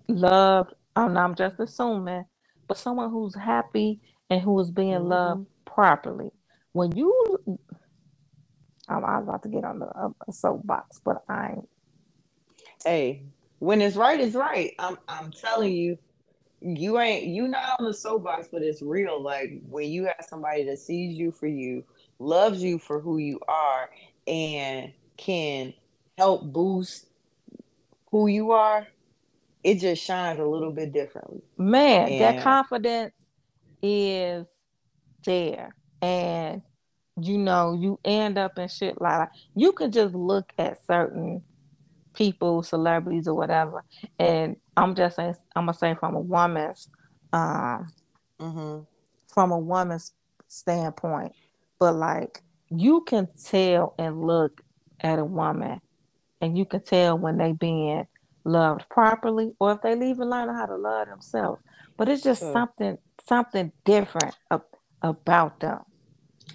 loved. 0.09 0.75
I'm, 0.97 1.17
I'm 1.17 1.35
just 1.35 1.59
assuming, 1.61 2.25
but 2.69 2.77
someone 2.77 3.11
who's 3.11 3.35
happy 3.35 4.01
and 4.29 4.41
who 4.41 4.59
is 4.61 4.71
being 4.71 4.93
mm-hmm. 4.93 5.09
loved 5.09 5.47
properly. 5.65 6.31
When 6.73 6.97
you 6.97 7.59
I'm, 8.89 9.05
I 9.05 9.19
was 9.19 9.29
about 9.29 9.43
to 9.45 9.49
get 9.49 9.65
on 9.65 9.79
the, 9.79 9.87
a, 9.87 10.13
a 10.29 10.33
soapbox, 10.33 11.01
but 11.05 11.23
I 11.29 11.51
ain't. 11.53 11.69
Hey, 12.85 13.23
when 13.63 13.81
it's 13.81 13.95
right, 13.95 14.19
it's 14.19 14.35
right. 14.35 14.75
I'm 14.81 14.99
I'm 15.07 15.31
telling 15.31 15.73
you, 15.73 15.97
you 16.61 16.99
ain't 16.99 17.27
you 17.27 17.47
not 17.47 17.79
on 17.79 17.87
the 17.87 17.95
soapbox, 17.95 18.49
but 18.51 18.61
it's 18.61 18.83
real. 18.83 19.23
Like 19.23 19.63
when 19.69 19.89
you 19.89 20.07
have 20.07 20.27
somebody 20.29 20.65
that 20.65 20.81
sees 20.81 21.17
you 21.17 21.31
for 21.31 21.47
you, 21.47 21.85
loves 22.19 22.61
you 22.61 22.81
for 22.81 22.99
who 22.99 23.19
you 23.19 23.39
are, 23.47 23.89
and 24.27 24.93
can 25.17 25.73
help 26.19 26.43
boost 26.53 27.07
who 28.11 28.27
you 28.27 28.51
are, 28.51 28.89
it 29.63 29.77
just 29.77 30.03
shines 30.03 30.41
a 30.41 30.45
little 30.45 30.73
bit 30.73 30.93
differently. 30.93 31.41
Man, 31.57 32.09
and 32.09 32.21
that 32.21 32.43
confidence 32.43 33.15
is 33.81 34.45
there. 35.25 35.77
And 36.01 36.63
you 37.21 37.39
know, 37.39 37.79
you 37.81 38.01
end 38.05 38.39
up 38.39 38.59
in 38.59 38.67
shit 38.67 39.01
like 39.01 39.29
you 39.55 39.71
can 39.71 39.93
just 39.93 40.17
look 40.17 40.53
at 40.59 40.85
certain 40.85 41.45
people, 42.23 42.63
celebrities 42.63 43.27
or 43.27 43.35
whatever, 43.35 43.83
and 44.19 44.57
I'm 44.77 44.95
just 44.95 45.17
saying, 45.17 45.35
I'm 45.57 45.67
gonna 45.67 45.77
say 45.77 45.95
from 45.95 46.15
a 46.15 46.21
woman's, 46.21 46.89
um, 47.33 47.89
mm-hmm. 48.41 48.85
from 49.27 49.51
a 49.51 49.59
woman's 49.59 50.13
standpoint, 50.49 51.33
but 51.81 51.95
like 51.97 52.43
you 52.71 53.01
can 53.03 53.29
tell 53.45 53.95
and 53.99 54.25
look 54.25 54.61
at 55.01 55.19
a 55.19 55.25
woman, 55.25 55.81
and 56.41 56.57
you 56.57 56.65
can 56.65 56.83
tell 56.83 57.19
when 57.19 57.39
they 57.39 57.53
being 57.53 58.07
loved 58.45 58.89
properly, 58.89 59.53
or 59.59 59.73
if 59.73 59.83
they 59.83 59.93
even 59.93 60.31
learn 60.31 60.49
how 60.49 60.67
to 60.67 60.77
love 60.77 61.09
themselves. 61.09 61.63
But 61.97 62.09
it's 62.09 62.23
just 62.23 62.41
sure. 62.41 62.53
something, 62.53 62.99
something 63.27 63.73
different 63.85 64.35
about 65.03 65.61
them 65.61 65.81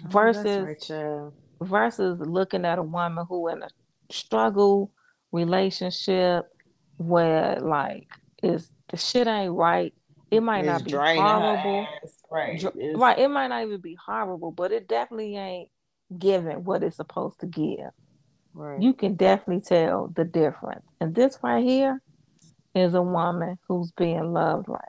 versus 0.06 0.90
right, 0.90 1.32
versus 1.60 2.20
looking 2.20 2.64
at 2.64 2.78
a 2.78 2.82
woman 2.82 3.26
who 3.28 3.48
in 3.48 3.62
a 3.62 3.68
struggle 4.10 4.90
relationship 5.32 6.46
where 6.96 7.58
like 7.60 8.08
is 8.42 8.70
the 8.90 8.96
shit 8.96 9.26
ain't 9.26 9.52
right. 9.52 9.92
It 10.30 10.42
might 10.42 10.64
it's 10.64 10.66
not 10.66 10.84
be 10.84 10.92
horrible. 10.92 11.86
Right. 12.30 12.62
right. 12.96 13.18
It 13.18 13.28
might 13.28 13.48
not 13.48 13.62
even 13.62 13.80
be 13.80 13.96
horrible, 14.04 14.52
but 14.52 14.72
it 14.72 14.88
definitely 14.88 15.36
ain't 15.36 15.70
giving 16.18 16.64
what 16.64 16.82
it's 16.82 16.96
supposed 16.96 17.40
to 17.40 17.46
give. 17.46 17.90
Right. 18.54 18.82
You 18.82 18.92
can 18.92 19.14
definitely 19.14 19.62
tell 19.62 20.12
the 20.14 20.24
difference. 20.24 20.86
And 21.00 21.14
this 21.14 21.38
right 21.42 21.64
here 21.64 22.02
is 22.74 22.94
a 22.94 23.02
woman 23.02 23.58
who's 23.68 23.92
being 23.92 24.32
loved 24.32 24.68
right. 24.68 24.82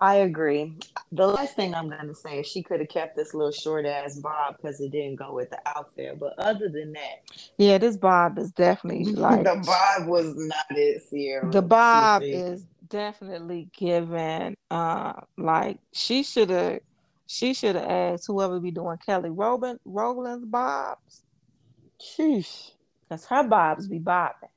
I 0.00 0.16
agree. 0.16 0.74
The 1.12 1.26
last 1.26 1.56
thing 1.56 1.74
I'm 1.74 1.88
gonna 1.88 2.14
say 2.14 2.40
is 2.40 2.46
she 2.46 2.62
could 2.62 2.80
have 2.80 2.88
kept 2.88 3.16
this 3.16 3.34
little 3.34 3.50
short 3.52 3.86
ass 3.86 4.16
bob 4.16 4.56
because 4.56 4.80
it 4.80 4.90
didn't 4.92 5.16
go 5.16 5.32
with 5.34 5.50
the 5.50 5.58
outfit. 5.66 6.18
But 6.18 6.34
other 6.38 6.68
than 6.68 6.92
that, 6.92 7.22
Yeah, 7.56 7.78
this 7.78 7.96
bob 7.96 8.38
is 8.38 8.52
definitely 8.52 9.04
like 9.12 9.44
the 9.44 9.62
bob 9.64 10.08
was 10.08 10.34
not 10.36 10.66
it, 10.70 11.02
Ciara. 11.10 11.50
the 11.50 11.62
bob 11.62 12.22
is 12.22 12.64
definitely 12.88 13.68
given 13.76 14.56
uh 14.70 15.12
like 15.36 15.78
she 15.92 16.22
should 16.22 16.50
have 16.50 16.80
she 17.26 17.52
should 17.52 17.74
have 17.74 17.84
asked 17.84 18.26
whoever 18.26 18.58
be 18.60 18.70
doing 18.70 18.96
Kelly 19.04 19.30
Rowland 19.30 19.78
Rowland's 19.84 20.46
bobs 20.46 21.22
Sheesh. 22.00 22.70
because 23.08 23.24
her 23.26 23.42
bobs 23.42 23.88
be 23.88 23.98
bobbing. 23.98 24.48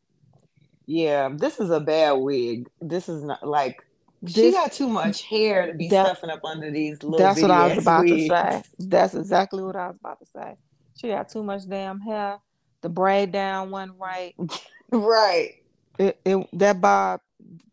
Yeah, 0.86 1.30
this 1.34 1.60
is 1.60 1.70
a 1.70 1.80
bad 1.80 2.14
wig. 2.14 2.68
This 2.82 3.08
is 3.10 3.24
not 3.24 3.48
like 3.48 3.84
she 4.28 4.52
got 4.52 4.72
too 4.72 4.88
much 4.88 5.24
hair 5.24 5.66
to 5.68 5.74
be 5.74 5.88
that 5.90 6.06
stuffing 6.06 6.30
up 6.30 6.44
under 6.46 6.70
these 6.72 7.02
little 7.04 7.18
that's 7.18 7.42
what 7.42 7.52
I 7.52 7.68
was 7.68 7.78
about 7.80 8.08
to 8.08 8.28
say. 8.28 8.64
That's 8.80 9.16
exactly 9.16 9.64
what 9.64 9.76
I 9.76 9.88
was 9.88 9.98
about 10.00 10.20
to 10.20 10.26
say. 10.28 10.56
She 10.98 11.08
got 11.08 11.30
too 11.30 11.44
much 11.44 11.68
damn 11.68 12.00
hair. 12.00 12.40
The 12.82 12.90
braid 12.90 13.32
down 13.32 13.72
one 13.72 13.98
right. 13.98 14.36
Right. 14.94 15.52
It, 15.98 16.20
it 16.26 16.48
that 16.54 16.82
bob 16.82 17.22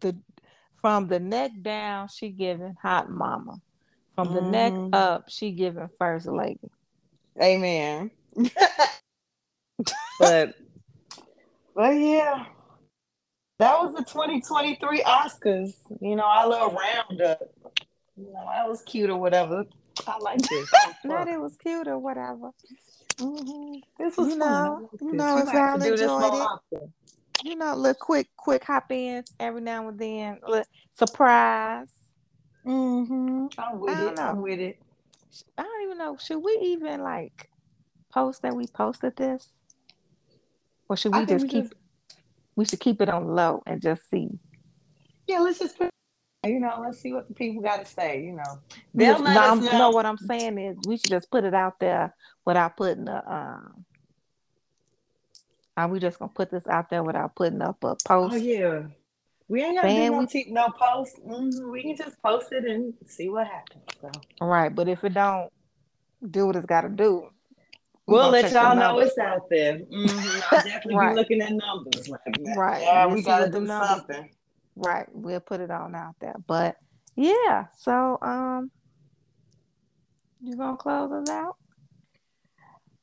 the 0.00 0.16
from 0.80 1.08
the 1.08 1.18
neck 1.18 1.50
down 1.62 2.06
she 2.08 2.28
giving 2.28 2.76
hot 2.80 3.10
mama. 3.10 3.56
From 4.14 4.32
the 4.32 4.40
neck 4.40 4.74
Mhm. 4.74 4.94
up 4.94 5.24
she 5.28 5.50
giving 5.50 5.88
first 5.98 6.26
lady. 6.28 6.70
Amen. 7.42 8.12
but 10.20 10.54
but 11.74 11.90
yeah. 11.90 12.46
That 13.58 13.80
was 13.80 13.94
the 13.94 14.04
2023 14.04 15.02
Oscars. 15.02 15.74
You 16.00 16.14
know, 16.14 16.24
I 16.24 16.44
love 16.44 16.74
roundup. 16.74 17.40
You 18.16 18.32
know, 18.32 18.48
that 18.52 18.68
was 18.68 18.82
cute 18.82 19.10
or 19.10 19.16
whatever. 19.18 19.64
I 20.06 20.18
like 20.18 20.40
this. 20.40 20.70
That 21.04 21.04
Not 21.04 21.28
it 21.28 21.40
was 21.40 21.56
cute 21.56 21.88
or 21.88 21.98
whatever. 21.98 22.50
Mhm. 23.16 23.80
This 23.98 24.16
was 24.16 24.28
You 24.28 24.38
fun. 24.38 24.38
Know, 24.38 24.88
like 24.92 25.00
you 25.00 25.12
know, 25.12 25.38
if 25.38 25.52
y'all 25.52 25.78
to 25.78 25.84
do 25.84 25.90
this 25.90 26.00
enjoyed 26.02 26.50
it, 26.72 26.90
you 27.44 27.56
know, 27.56 27.74
little 27.74 27.94
quick, 27.94 28.28
quick 28.36 28.64
hop 28.64 28.90
ins 28.92 29.32
every 29.40 29.60
now 29.60 29.88
and 29.88 29.98
then. 29.98 30.38
Look, 30.46 30.66
surprise. 30.96 31.88
Mm-hmm. 32.66 33.46
I'm 33.58 33.80
with 33.80 33.98
it. 33.98 34.18
I'm 34.20 34.36
know. 34.36 34.42
with 34.42 34.60
it. 34.60 34.78
I 35.56 35.62
don't 35.62 35.82
even 35.82 35.98
know. 35.98 36.16
Should 36.16 36.38
we 36.38 36.58
even 36.62 37.02
like 37.02 37.48
post 38.12 38.42
that 38.42 38.54
we 38.54 38.66
posted 38.66 39.16
this, 39.16 39.48
or 40.88 40.96
should 40.96 41.14
we 41.14 41.26
just 41.26 41.48
keep? 41.48 41.64
just 41.64 41.74
We 42.58 42.64
should 42.64 42.80
keep 42.80 43.00
it 43.00 43.08
on 43.08 43.36
low 43.36 43.62
and 43.66 43.80
just 43.80 44.10
see. 44.10 44.30
yeah, 45.28 45.38
let's 45.38 45.60
just 45.60 45.78
put 45.78 45.90
you 46.44 46.58
know, 46.58 46.80
let's 46.80 46.98
see 46.98 47.12
what 47.12 47.28
the 47.28 47.34
people 47.34 47.62
got 47.62 47.78
to 47.78 47.84
say. 47.84 48.24
You 48.24 48.32
know, 48.32 48.58
they'll 48.94 49.22
let 49.22 49.36
no, 49.36 49.42
us 49.42 49.60
know. 49.60 49.78
no, 49.78 49.90
what 49.90 50.06
I'm 50.06 50.18
saying 50.18 50.58
is 50.58 50.76
we 50.84 50.96
should 50.96 51.12
just 51.12 51.30
put 51.30 51.44
it 51.44 51.54
out 51.54 51.78
there 51.78 52.16
without 52.44 52.76
putting 52.76 53.06
a. 53.06 53.22
Um, 53.28 53.84
are 55.76 55.86
we 55.86 56.00
just 56.00 56.18
gonna 56.18 56.32
put 56.34 56.50
this 56.50 56.66
out 56.66 56.90
there 56.90 57.04
without 57.04 57.36
putting 57.36 57.62
up 57.62 57.76
a 57.84 57.94
post? 57.94 58.34
Oh 58.34 58.36
yeah, 58.36 58.82
we 59.46 59.62
ain't 59.62 59.76
gotta 59.76 59.94
do 59.94 60.10
no 60.10 60.18
we 60.18 60.26
te- 60.26 60.50
no 60.50 60.68
post. 60.70 61.14
hmm 61.24 61.70
We 61.70 61.82
can 61.82 61.96
just 61.96 62.20
post 62.20 62.50
it 62.50 62.64
and 62.64 62.92
see 63.06 63.28
what 63.28 63.46
happens. 63.46 63.84
So 64.00 64.10
all 64.40 64.48
right? 64.48 64.74
But 64.74 64.88
if 64.88 65.04
it 65.04 65.14
don't 65.14 65.48
do 66.28 66.46
what 66.46 66.56
it's 66.56 66.66
got 66.66 66.80
to 66.80 66.88
do, 66.88 67.28
we'll 68.08 68.30
let 68.30 68.50
y'all 68.52 68.74
know 68.74 68.88
numbers. 68.92 69.08
it's 69.08 69.18
out 69.18 69.48
there. 69.50 69.78
hmm 69.90 70.40
I'll 70.50 70.64
definitely 70.64 70.96
Right. 70.96 71.10
be 71.10 71.16
looking 71.16 71.40
at 71.40 71.52
numbers 71.52 72.08
like. 72.08 72.20
Right. 72.56 72.82
Yeah, 72.82 73.06
we 73.06 73.22
gotta 73.22 73.48
do 73.50 73.60
numbers. 73.60 73.88
something. 73.88 74.30
Right. 74.76 75.06
We'll 75.12 75.40
put 75.40 75.60
it 75.60 75.70
on 75.70 75.94
out 75.94 76.14
there. 76.20 76.34
But 76.46 76.76
yeah. 77.16 77.66
So 77.76 78.18
um, 78.22 78.70
you 80.42 80.56
gonna 80.56 80.76
close 80.76 81.10
us 81.12 81.28
out? 81.28 81.56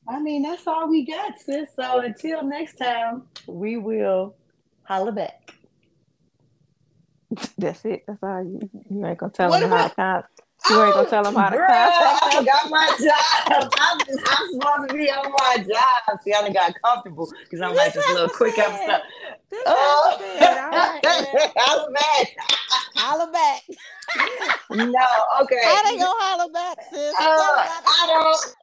I 0.08 0.20
mean, 0.20 0.42
that's 0.42 0.66
all 0.66 0.88
we 0.88 1.04
got, 1.04 1.38
sis. 1.38 1.68
So 1.74 2.00
until 2.00 2.44
next 2.44 2.76
time, 2.76 3.24
we 3.48 3.76
will 3.76 4.36
holla 4.84 5.10
back. 5.12 5.52
That's 7.58 7.84
it. 7.84 8.04
That's 8.06 8.22
all 8.22 8.42
you. 8.44 8.60
You 8.88 9.04
ain't 9.04 9.18
gonna 9.18 9.32
tell 9.32 9.50
What 9.50 9.60
them 9.60 9.70
how 9.70 9.88
to 9.88 9.92
about? 9.92 9.96
con- 9.96 10.45
You 10.70 10.82
ain't 10.82 10.94
gonna 10.94 11.08
tell 11.08 11.22
them 11.22 11.34
how 11.34 11.48
to 11.48 11.56
Girl, 11.56 11.66
I 11.68 12.36
forgot 12.38 12.70
my 12.70 12.86
job. 12.98 13.70
I'm, 13.78 13.98
I'm 14.00 14.50
supposed 14.52 14.88
to 14.90 14.94
be 14.94 15.10
on 15.10 15.30
my 15.30 15.56
job. 15.58 16.20
See, 16.24 16.32
I 16.32 16.42
done 16.42 16.52
got 16.52 16.74
comfortable 16.82 17.30
because 17.44 17.60
I'm 17.60 17.74
like 17.74 17.92
This 17.92 18.08
little 18.08 18.28
quick 18.28 18.58
episode. 18.58 19.02
Oh, 19.66 20.18
right. 20.40 21.52
Holla 21.56 21.90
back. 21.92 22.36
holla 22.96 23.32
back. 23.32 23.62
No, 24.70 25.06
okay. 25.42 25.60
How 25.62 25.82
they 25.84 25.98
gonna 25.98 26.14
holla 26.18 26.50
back, 26.52 26.78
sis? 26.90 27.14
Uh, 27.14 27.22
I 27.22 28.06
don't. 28.08 28.56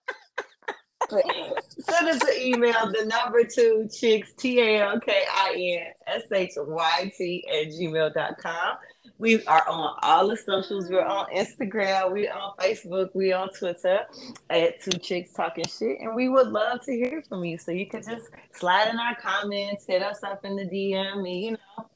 Send 1.80 2.08
us 2.10 2.22
an 2.24 2.42
email, 2.42 2.92
the 2.92 3.06
number 3.06 3.44
two 3.44 3.90
chicks, 3.94 4.34
T 4.38 4.60
A 4.60 4.82
L 4.84 5.00
K 5.00 5.24
I 5.30 5.80
N 5.82 5.94
S 6.08 6.24
H 6.34 6.52
Y 6.58 7.14
T 7.18 7.46
at 7.50 7.68
gmail.com. 7.68 8.78
We 9.24 9.42
are 9.46 9.64
on 9.70 9.96
all 10.04 10.28
the 10.28 10.36
socials. 10.36 10.90
We're 10.90 11.06
on 11.06 11.28
Instagram, 11.34 12.12
we're 12.12 12.34
on 12.34 12.58
Facebook, 12.58 13.12
we're 13.14 13.38
on 13.38 13.48
Twitter 13.52 14.02
at 14.50 14.84
Two 14.84 15.00
Chicks 15.00 15.32
Talking 15.32 15.64
Shit. 15.64 16.02
And 16.02 16.14
we 16.14 16.28
would 16.28 16.50
love 16.50 16.84
to 16.84 16.92
hear 16.92 17.24
from 17.30 17.46
you. 17.46 17.58
So 17.58 17.72
you 17.72 17.86
can 17.86 18.04
just 18.04 18.28
slide 18.52 18.90
in 18.90 19.00
our 19.00 19.16
comments, 19.16 19.86
hit 19.88 20.04
us 20.04 20.22
up 20.24 20.44
in 20.44 20.58
the 20.58 20.66
DM, 20.66 21.20
and 21.20 21.28
you 21.30 21.52
know, 21.52 21.88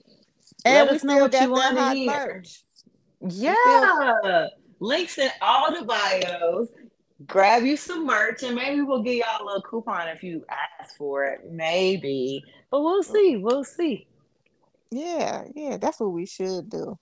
And 0.63 0.87
let 0.87 0.95
us 0.95 1.03
know 1.03 1.17
what 1.17 1.33
you 1.33 1.51
want 1.51 1.75
to 1.75 1.93
hear. 1.93 2.07
merch. 2.07 2.63
Yeah. 3.19 4.47
Links 4.79 5.17
in 5.17 5.29
all 5.41 5.77
the 5.77 5.83
bios. 5.83 6.69
Grab 7.25 7.65
you 7.65 7.75
some 7.75 8.05
merch 8.05 8.43
and 8.43 8.55
maybe 8.55 8.83
we'll 8.83 9.03
give 9.03 9.15
y'all 9.15 9.43
a 9.43 9.45
little 9.45 9.63
coupon 9.63 10.07
if 10.07 10.23
you 10.23 10.45
ask 10.79 10.95
for 10.95 11.25
it. 11.25 11.41
Maybe. 11.51 12.41
But 12.71 12.83
we'll 12.83 13.03
mm. 13.03 13.11
see. 13.11 13.35
We'll 13.35 13.65
see. 13.65 14.07
Yeah, 14.91 15.43
yeah, 15.53 15.75
that's 15.75 15.99
what 15.99 16.13
we 16.13 16.25
should 16.25 16.69
do. 16.69 16.97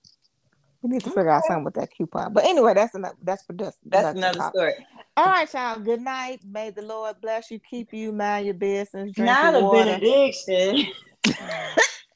We 0.82 0.90
need 0.90 1.04
to 1.04 1.10
figure 1.10 1.30
out 1.30 1.44
something 1.44 1.64
with 1.64 1.74
that 1.74 1.90
coupon. 1.96 2.32
But 2.32 2.44
anyway, 2.44 2.74
that's 2.74 2.94
another 2.94 3.16
that's 3.22 3.44
for 3.44 3.52
this. 3.54 3.76
That's 3.84 4.16
another 4.16 4.38
talk. 4.38 4.54
story. 4.54 4.74
All 5.16 5.26
right, 5.26 5.52
y'all. 5.52 5.80
Good 5.80 6.02
night. 6.02 6.40
May 6.44 6.70
the 6.70 6.82
Lord 6.82 7.20
bless 7.20 7.50
you, 7.50 7.58
keep 7.58 7.92
you, 7.92 8.12
mind 8.12 8.44
your 8.44 8.54
business, 8.54 9.10
drink 9.12 9.30
Not 9.30 9.54
your 9.54 9.62
a 9.62 9.64
water, 9.64 9.98
benediction. 9.98 10.86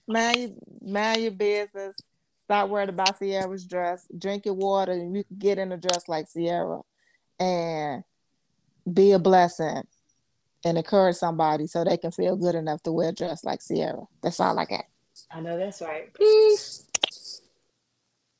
mind 0.06 0.40
your, 0.40 0.50
mind 0.82 1.22
your 1.22 1.32
business. 1.32 1.96
Stop 2.42 2.68
worried 2.68 2.88
about 2.88 3.18
Ciara's 3.18 3.64
dress. 3.64 4.06
Drink 4.18 4.44
your 4.44 4.54
water, 4.54 4.92
and 4.92 5.16
you 5.16 5.24
can 5.24 5.38
get 5.38 5.58
in 5.58 5.72
a 5.72 5.76
dress 5.76 6.08
like 6.08 6.26
Ciara, 6.30 6.80
and 7.38 8.04
be 8.92 9.12
a 9.12 9.18
blessing, 9.18 9.82
and 10.64 10.76
encourage 10.76 11.16
somebody 11.16 11.66
so 11.66 11.84
they 11.84 11.96
can 11.96 12.10
feel 12.10 12.36
good 12.36 12.54
enough 12.54 12.82
to 12.82 12.92
wear 12.92 13.10
a 13.10 13.12
dress 13.12 13.44
like 13.44 13.60
Ciara. 13.66 14.02
That's 14.22 14.40
all 14.40 14.58
I 14.58 14.66
got. 14.66 14.84
I 15.30 15.40
know 15.40 15.56
that's 15.56 15.80
right. 15.80 16.12
Peace. 16.12 16.86